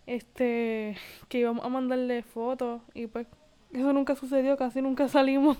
[0.05, 0.95] Este,
[1.27, 2.81] que íbamos a mandarle fotos.
[2.93, 3.27] Y pues
[3.73, 5.57] eso nunca sucedió, casi nunca salimos.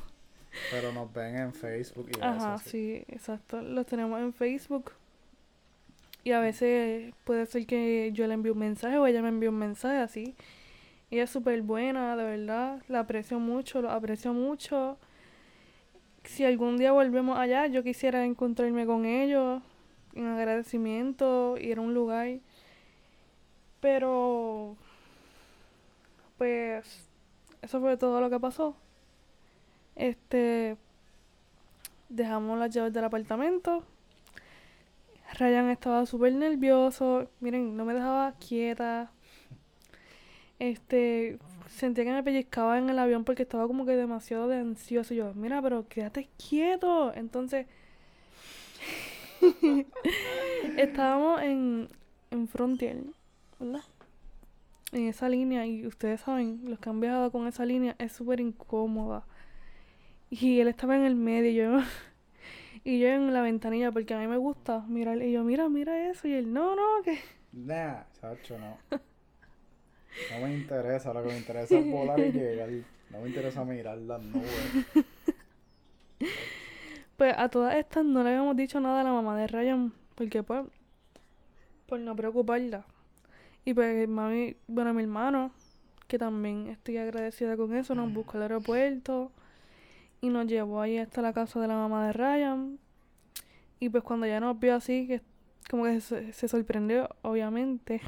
[0.71, 2.69] Pero nos ven en Facebook y Ajá, eso, sí.
[2.69, 3.61] sí, exacto.
[3.61, 4.91] Los tenemos en Facebook.
[6.27, 9.47] Y a veces puede ser que yo le envíe un mensaje o ella me envíe
[9.47, 10.35] un mensaje así.
[11.09, 12.83] Ella es súper buena, de verdad.
[12.89, 14.97] La aprecio mucho, lo aprecio mucho.
[16.25, 19.61] Si algún día volvemos allá, yo quisiera encontrarme con ellos
[20.15, 22.27] en agradecimiento, ir a un lugar.
[23.79, 24.75] Pero,
[26.37, 27.07] pues,
[27.61, 28.75] eso fue todo lo que pasó.
[29.95, 30.75] Este,
[32.09, 33.85] dejamos las llaves del apartamento.
[35.33, 37.29] Ryan estaba súper nervioso.
[37.39, 39.11] Miren, no me dejaba quieta.
[40.59, 41.37] Este,
[41.67, 45.13] sentía que me pellizcaba en el avión porque estaba como que demasiado de ansioso.
[45.13, 47.13] Yo, mira, pero quédate quieto.
[47.13, 47.67] Entonces,
[50.77, 51.89] estábamos en,
[52.31, 53.03] en Frontier,
[53.59, 53.83] ¿verdad?
[54.93, 58.39] En esa línea, y ustedes saben, los que han viajado con esa línea es súper
[58.39, 59.25] incómoda.
[60.29, 61.83] Y él estaba en el medio, yo,
[62.87, 65.21] y yo en la ventanilla, porque a mí me gusta mirar.
[65.21, 66.25] Y yo, mira, mira eso.
[66.25, 67.19] Y él, no, no, que.
[67.51, 68.77] Nah, chacho, no.
[68.89, 72.69] No me interesa, lo que me interesa es volar y llegar.
[73.09, 75.05] No me interesa mirar las nubes.
[77.17, 80.43] Pues a todas estas no le habíamos dicho nada a la mamá de Ryan, porque
[80.43, 80.63] pues,
[81.87, 82.85] por no preocuparla.
[83.65, 85.51] Y pues mami, bueno, mi hermano,
[86.07, 89.31] que también estoy agradecida con eso, nos buscó al aeropuerto
[90.21, 92.79] y nos llevó ahí hasta la casa de la mamá de Ryan.
[93.79, 95.21] Y pues cuando ya nos vio así, que
[95.69, 98.01] como que se, se sorprendió, obviamente.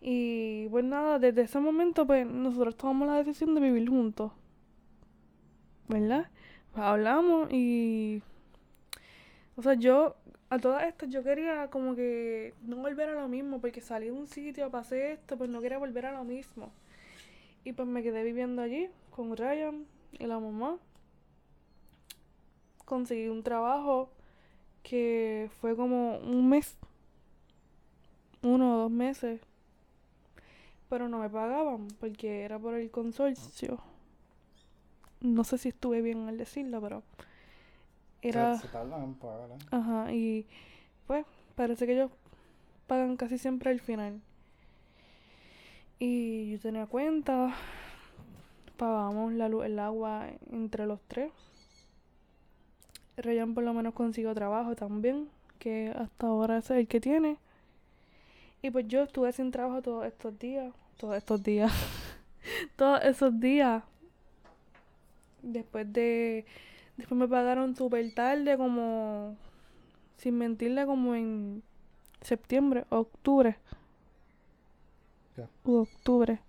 [0.00, 4.32] Y pues nada, desde ese momento pues nosotros tomamos la decisión de vivir juntos.
[5.88, 6.28] ¿Verdad?
[6.72, 8.22] Pues hablamos y...
[9.56, 10.16] O sea, yo,
[10.50, 14.12] a todas estas, yo quería como que no volver a lo mismo, porque salí de
[14.12, 16.70] un sitio, pasé esto, pues no quería volver a lo mismo.
[17.64, 20.76] Y pues me quedé viviendo allí con Ryan y la mamá.
[22.84, 24.10] Conseguí un trabajo
[24.82, 26.76] que fue como un mes,
[28.42, 29.40] uno o dos meses,
[30.88, 33.80] pero no me pagaban porque era por el consorcio.
[35.20, 37.02] No sé si estuve bien al decirlo, pero
[38.22, 38.56] era...
[38.56, 39.58] Se, se tardan en pagar, ¿eh?
[39.72, 40.46] Ajá, y
[41.06, 41.26] pues
[41.56, 42.12] parece que ellos
[42.86, 44.20] pagan casi siempre al final.
[45.98, 47.54] Y yo tenía cuenta,
[48.76, 51.32] pagábamos la luz, el agua entre los tres.
[53.16, 55.28] Ryan por lo menos consiguió trabajo también,
[55.58, 57.38] que hasta ahora es el que tiene.
[58.62, 61.72] Y pues yo estuve sin trabajo todos estos días, todos estos días,
[62.76, 63.82] todos esos días.
[65.42, 66.44] Después de
[66.96, 69.36] Después me pagaron súper tarde, como,
[70.16, 71.62] sin mentirle, como en
[72.22, 73.58] septiembre, octubre.
[75.64, 76.40] U octubre,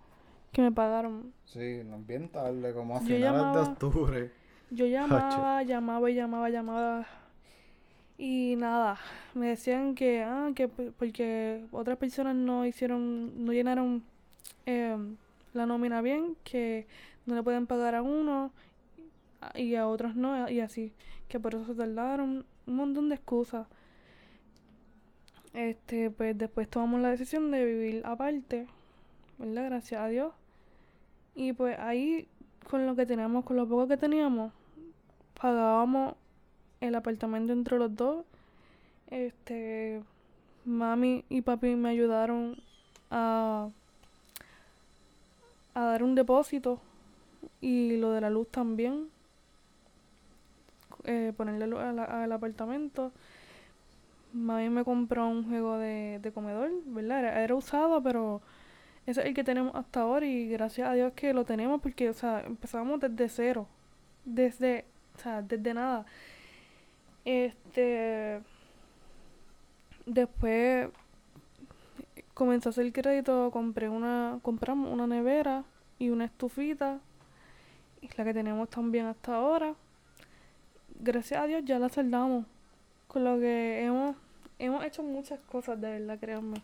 [0.52, 1.34] que me pagaron.
[1.46, 4.32] Sí, bien tarde, como a Yo finales de llamaba- octubre.
[4.72, 7.06] Yo llamaba, llamaba y llamaba, llamaba.
[8.18, 8.98] Y nada,
[9.36, 14.04] me decían que, ah, que porque otras personas no hicieron, no llenaron
[14.66, 15.16] em,
[15.54, 16.88] la nómina bien, que
[17.28, 18.52] no le pueden pagar a uno
[19.54, 20.94] y a otros no, y así,
[21.28, 23.68] que por eso se tardaron, un montón de excusas.
[25.54, 28.68] Este, pues después tomamos la decisión de vivir aparte,
[29.38, 29.66] ¿verdad?
[29.66, 30.34] Gracias a Dios.
[31.36, 32.28] Y pues ahí,
[32.70, 34.52] con lo que teníamos, con lo poco que teníamos,
[35.40, 36.16] pagábamos
[36.82, 38.26] el apartamento entre los dos.
[39.10, 40.02] Este,
[40.66, 42.58] mami y papi me ayudaron
[43.10, 43.70] a,
[45.74, 46.82] a dar un depósito
[47.62, 49.10] y lo de la luz también.
[51.04, 53.12] Eh, ponerle luz al apartamento.
[54.34, 57.42] Mami me compró un juego de, de comedor, ¿verdad?
[57.44, 58.42] Era usado, pero
[59.08, 62.10] ese es el que tenemos hasta ahora y gracias a Dios que lo tenemos porque,
[62.10, 63.68] o sea, empezamos desde cero.
[64.26, 64.84] Desde,
[65.16, 66.06] o sea, desde nada.
[67.24, 68.42] Este.
[70.06, 70.90] Después
[72.34, 75.64] comencé a hacer crédito, compré una, compramos una nevera
[76.00, 77.00] y una estufita,
[78.02, 79.74] y la que tenemos también hasta ahora.
[81.00, 82.46] Gracias a Dios ya la saldamos.
[83.08, 84.18] Con lo que hemos,
[84.60, 86.62] hemos hecho muchas cosas, de verdad, créanme.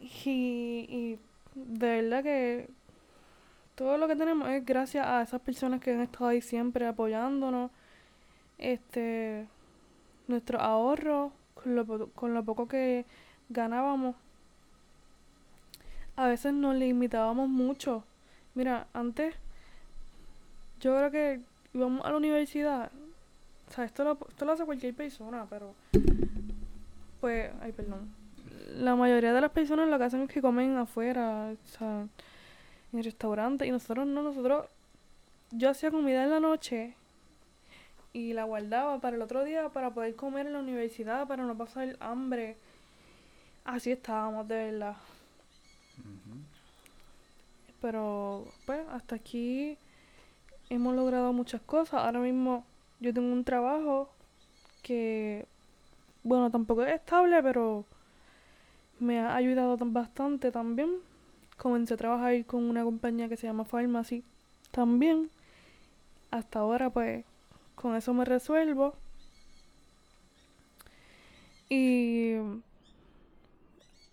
[0.00, 1.18] Y, y
[1.54, 2.68] de verdad que
[3.74, 7.70] todo lo que tenemos es gracias a esas personas que han estado ahí siempre apoyándonos.
[8.58, 9.46] Este,
[10.26, 13.04] nuestro ahorro, con lo, con lo poco que
[13.48, 14.16] ganábamos,
[16.16, 18.02] a veces nos limitábamos mucho.
[18.54, 19.36] Mira, antes
[20.80, 21.40] yo creo que
[21.72, 22.90] íbamos a la universidad,
[23.68, 25.74] o sea, esto lo, esto lo hace cualquier persona, pero
[27.20, 28.17] pues, ay, perdón.
[28.68, 32.06] La mayoría de las personas lo que hacen es que comen afuera, o sea,
[32.92, 34.66] en restaurantes, y nosotros no, nosotros,
[35.50, 36.94] yo hacía comida en la noche
[38.12, 41.56] y la guardaba para el otro día para poder comer en la universidad, para no
[41.56, 42.56] pasar hambre.
[43.64, 44.96] Así estábamos, de verdad.
[47.80, 49.78] Pero, pues, hasta aquí
[50.68, 52.02] hemos logrado muchas cosas.
[52.02, 52.64] Ahora mismo
[53.00, 54.10] yo tengo un trabajo
[54.82, 55.46] que,
[56.22, 57.84] bueno, tampoco es estable, pero
[59.00, 60.90] me ha ayudado bastante también.
[61.56, 64.24] Comencé a trabajar con una compañía que se llama Pharmacy
[64.70, 65.30] también.
[66.30, 67.24] Hasta ahora, pues,
[67.74, 68.94] con eso me resuelvo.
[71.68, 72.34] Y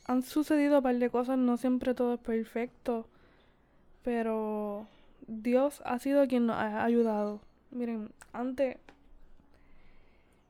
[0.07, 3.07] han sucedido un par de cosas, no siempre todo es perfecto,
[4.03, 4.87] pero
[5.27, 7.41] Dios ha sido quien nos ha ayudado.
[7.71, 8.77] Miren, antes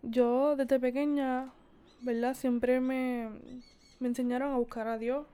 [0.01, 1.51] yo desde pequeña,
[2.01, 2.33] ¿verdad?
[2.33, 3.29] Siempre me,
[3.99, 5.25] me enseñaron a buscar a Dios.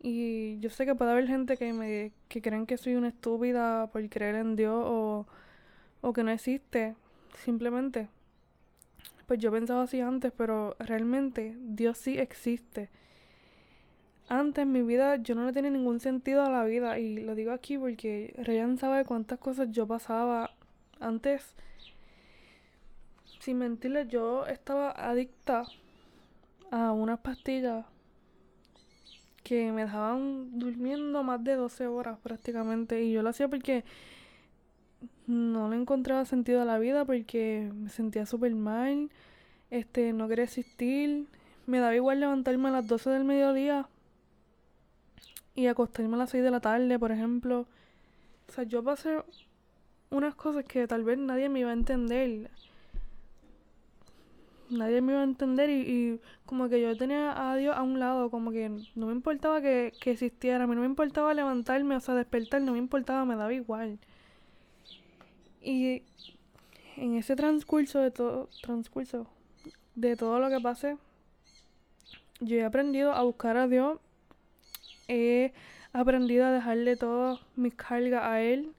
[0.00, 3.86] Y yo sé que puede haber gente que me que creen que soy una estúpida
[3.88, 5.26] por creer en Dios o,
[6.00, 6.96] o que no existe,
[7.44, 8.08] simplemente.
[9.26, 12.90] Pues yo pensaba así antes, pero realmente Dios sí existe.
[14.28, 17.34] Antes en mi vida yo no le tenía ningún sentido a la vida y lo
[17.34, 20.50] digo aquí porque Ryan sabe cuántas cosas yo pasaba
[21.00, 21.54] antes.
[23.40, 25.64] Sin mentirle, yo estaba adicta
[26.72, 27.84] a unas pastillas
[29.44, 33.84] que me dejaban durmiendo más de 12 horas prácticamente y yo lo hacía porque
[35.26, 39.10] no le encontraba sentido a la vida porque me sentía súper mal,
[39.70, 41.28] este, no quería existir,
[41.66, 43.86] me daba igual levantarme a las 12 del mediodía
[45.54, 47.66] y acostarme a las 6 de la tarde, por ejemplo.
[48.48, 49.18] O sea, yo pasé
[50.08, 52.50] unas cosas que tal vez nadie me iba a entender.
[54.72, 58.30] Nadie me iba a entender y, como que yo tenía a Dios a un lado,
[58.30, 62.00] como que no me importaba que, que existiera, a mí no me importaba levantarme, o
[62.00, 63.98] sea, despertar, no me importaba, me daba igual.
[65.60, 66.02] Y
[66.96, 69.26] en ese transcurso de todo, transcurso
[69.94, 70.96] de todo lo que pasé,
[72.40, 73.98] yo he aprendido a buscar a Dios
[75.08, 75.52] he
[75.92, 78.72] aprendido a dejarle todas mis cargas a él.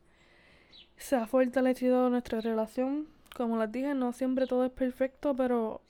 [0.98, 3.08] Se ha fortalecido nuestra relación.
[3.36, 5.82] Como les dije, no siempre todo es perfecto, pero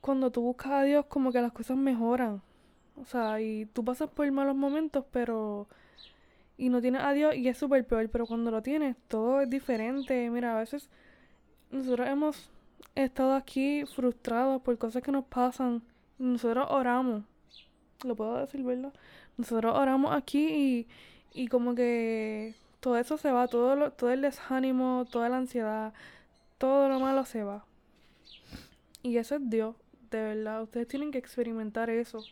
[0.00, 2.42] cuando tú buscas a Dios, como que las cosas mejoran.
[2.96, 5.68] O sea, y tú pasas por malos momentos, pero.
[6.58, 9.48] Y no tienes a Dios y es súper peor, pero cuando lo tienes, todo es
[9.48, 10.28] diferente.
[10.30, 10.90] Mira, a veces
[11.70, 12.50] nosotros hemos
[12.94, 15.82] estado aquí frustrados por cosas que nos pasan.
[16.18, 17.24] Nosotros oramos
[18.04, 18.92] lo puedo decir, ¿verdad?
[19.36, 20.86] Nosotros oramos aquí
[21.34, 25.38] y, y como que todo eso se va, todo, lo, todo el desánimo, toda la
[25.38, 25.92] ansiedad,
[26.58, 27.64] todo lo malo se va.
[29.02, 29.76] Y eso es Dios,
[30.10, 30.62] de verdad.
[30.62, 32.22] Ustedes tienen que experimentar eso.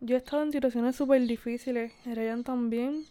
[0.00, 3.04] Yo he estado en situaciones súper difíciles, Ryan también.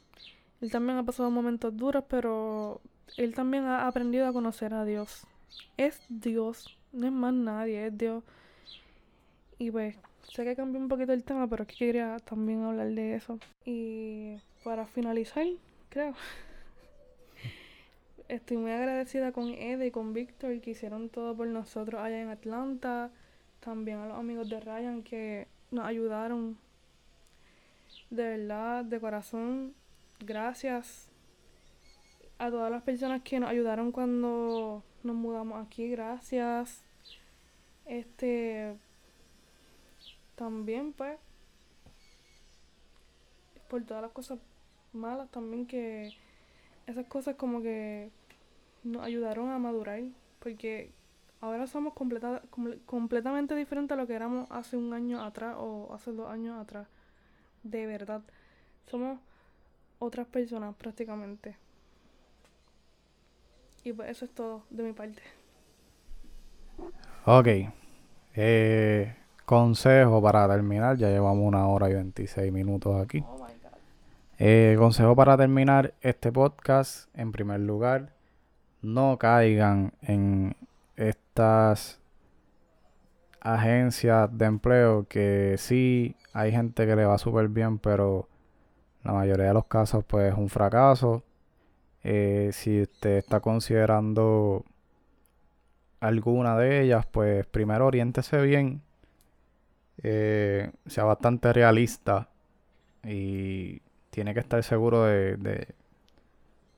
[0.61, 2.81] Él también ha pasado momentos duros, pero
[3.17, 5.25] él también ha aprendido a conocer a Dios.
[5.77, 8.23] Es Dios, no es más nadie, es Dios.
[9.57, 9.95] Y pues
[10.33, 13.37] Sé que cambié un poquito el tema, pero es que quería también hablar de eso.
[13.65, 15.45] Y para finalizar,
[15.93, 16.15] creo.
[18.27, 22.29] Estoy muy agradecida con Ed y con Víctor que hicieron todo por nosotros allá en
[22.29, 23.11] Atlanta.
[23.59, 26.57] También a los amigos de Ryan que nos ayudaron.
[28.09, 29.75] De verdad, de corazón,
[30.19, 31.09] gracias
[32.39, 36.83] a todas las personas que nos ayudaron cuando nos mudamos aquí, gracias.
[37.85, 38.75] Este,
[40.35, 41.19] también pues
[43.69, 44.39] por todas las cosas
[44.93, 46.11] malas también que
[46.87, 48.09] esas cosas como que
[48.83, 50.01] nos ayudaron a madurar
[50.39, 50.91] porque
[51.41, 52.41] ahora somos completa,
[52.85, 56.87] completamente diferentes a lo que éramos hace un año atrás o hace dos años atrás.
[57.63, 58.21] De verdad
[58.87, 59.19] somos
[59.99, 61.55] otras personas prácticamente.
[63.85, 65.21] Y pues eso es todo de mi parte.
[67.25, 67.47] Ok
[68.35, 69.15] eh
[69.45, 73.23] Consejo para terminar, ya llevamos una hora y 26 minutos aquí.
[74.39, 78.13] Eh, consejo para terminar este podcast, en primer lugar,
[78.81, 80.55] no caigan en
[80.95, 81.99] estas
[83.41, 88.27] agencias de empleo que sí hay gente que le va súper bien, pero
[89.03, 91.23] la mayoría de los casos pues es un fracaso.
[92.03, 94.65] Eh, si usted está considerando
[95.99, 98.81] alguna de ellas, pues primero oriéntese bien
[100.01, 102.29] eh, sea bastante realista
[103.03, 103.82] y
[104.13, 105.67] tiene que estar seguro de, de,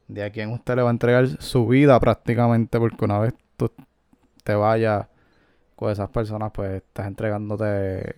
[0.07, 3.69] de a quién usted le va a entregar su vida prácticamente, porque una vez tú
[4.45, 5.07] te vayas
[5.75, 8.15] con esas personas, pues estás entregándote,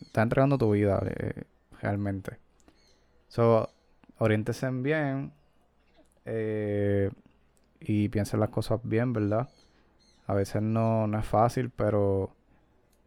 [0.00, 1.44] estás entregando tu vida eh,
[1.80, 2.38] realmente.
[3.28, 3.70] So,
[4.18, 5.32] oriéntese bien
[6.24, 7.12] eh,
[7.78, 9.48] y piensen las cosas bien, ¿verdad?
[10.26, 12.34] A veces no, no es fácil, pero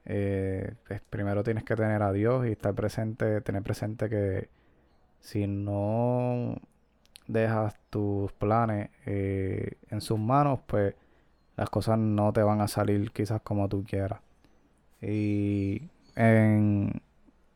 [0.06, 4.61] eh, pues, primero tienes que tener a Dios y estar presente, tener presente que
[5.22, 6.56] si no
[7.28, 10.96] dejas tus planes eh, en sus manos, pues
[11.56, 14.20] las cosas no te van a salir quizás como tú quieras.
[15.02, 15.84] Y
[16.16, 17.02] en,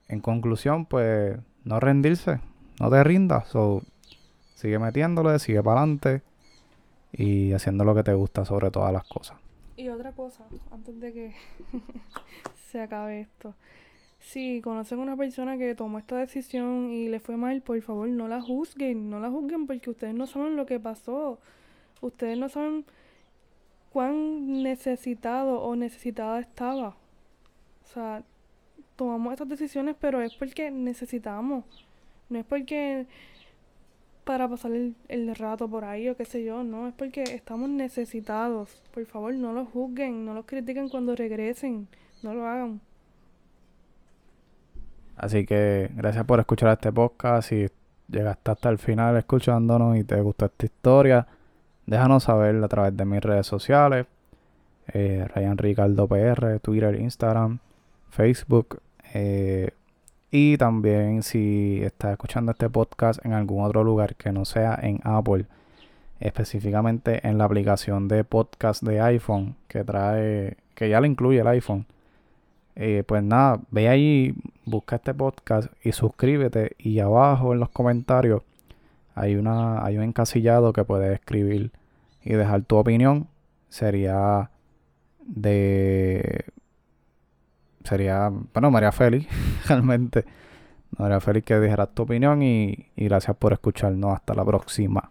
[0.07, 2.39] en conclusión, pues no rendirse,
[2.79, 3.81] no te rindas, so,
[4.55, 6.21] sigue metiéndole, sigue para adelante
[7.11, 9.37] y haciendo lo que te gusta sobre todas las cosas.
[9.77, 11.35] Y otra cosa, antes de que
[12.71, 13.53] se acabe esto.
[14.25, 18.09] Si conocen a una persona que tomó esta decisión y le fue mal, por favor
[18.09, 21.39] no la juzguen, no la juzguen porque ustedes no saben lo que pasó.
[22.01, 22.85] Ustedes no saben
[23.93, 26.97] cuán necesitado o necesitada estaba.
[27.83, 28.23] O sea,
[28.95, 31.63] tomamos estas decisiones, pero es porque necesitamos.
[32.29, 33.05] No es porque
[34.23, 37.69] para pasar el, el, rato por ahí o qué sé yo, no, es porque estamos
[37.69, 38.81] necesitados.
[38.91, 41.87] Por favor, no los juzguen, no los critiquen cuando regresen,
[42.23, 42.81] no lo hagan.
[45.17, 47.49] Así que gracias por escuchar este podcast.
[47.49, 47.67] Si
[48.09, 51.27] llegaste hasta el final escuchándonos y te gustó esta historia,
[51.85, 54.05] déjanos saber a través de mis redes sociales.
[54.93, 57.59] Eh, Ryan Ricardo PR, Twitter, Instagram,
[58.09, 58.81] Facebook.
[59.13, 59.71] Eh,
[60.31, 64.99] y también si estás escuchando este podcast en algún otro lugar que no sea en
[65.03, 65.45] Apple,
[66.19, 71.47] específicamente en la aplicación de podcast de iPhone que trae, que ya le incluye el
[71.47, 71.85] iPhone.
[72.75, 74.35] Eh, pues nada, ve ahí,
[74.65, 76.75] busca este podcast y suscríbete.
[76.77, 78.43] Y abajo en los comentarios
[79.15, 81.71] hay, una, hay un encasillado que puedes escribir
[82.23, 83.27] y dejar tu opinión.
[83.69, 84.51] Sería
[85.19, 86.45] de
[87.83, 89.27] sería, bueno, María Félix,
[89.67, 90.25] realmente.
[90.97, 94.13] María Félix, que dijeras tu opinión y, y gracias por escucharnos.
[94.13, 95.09] Hasta la próxima.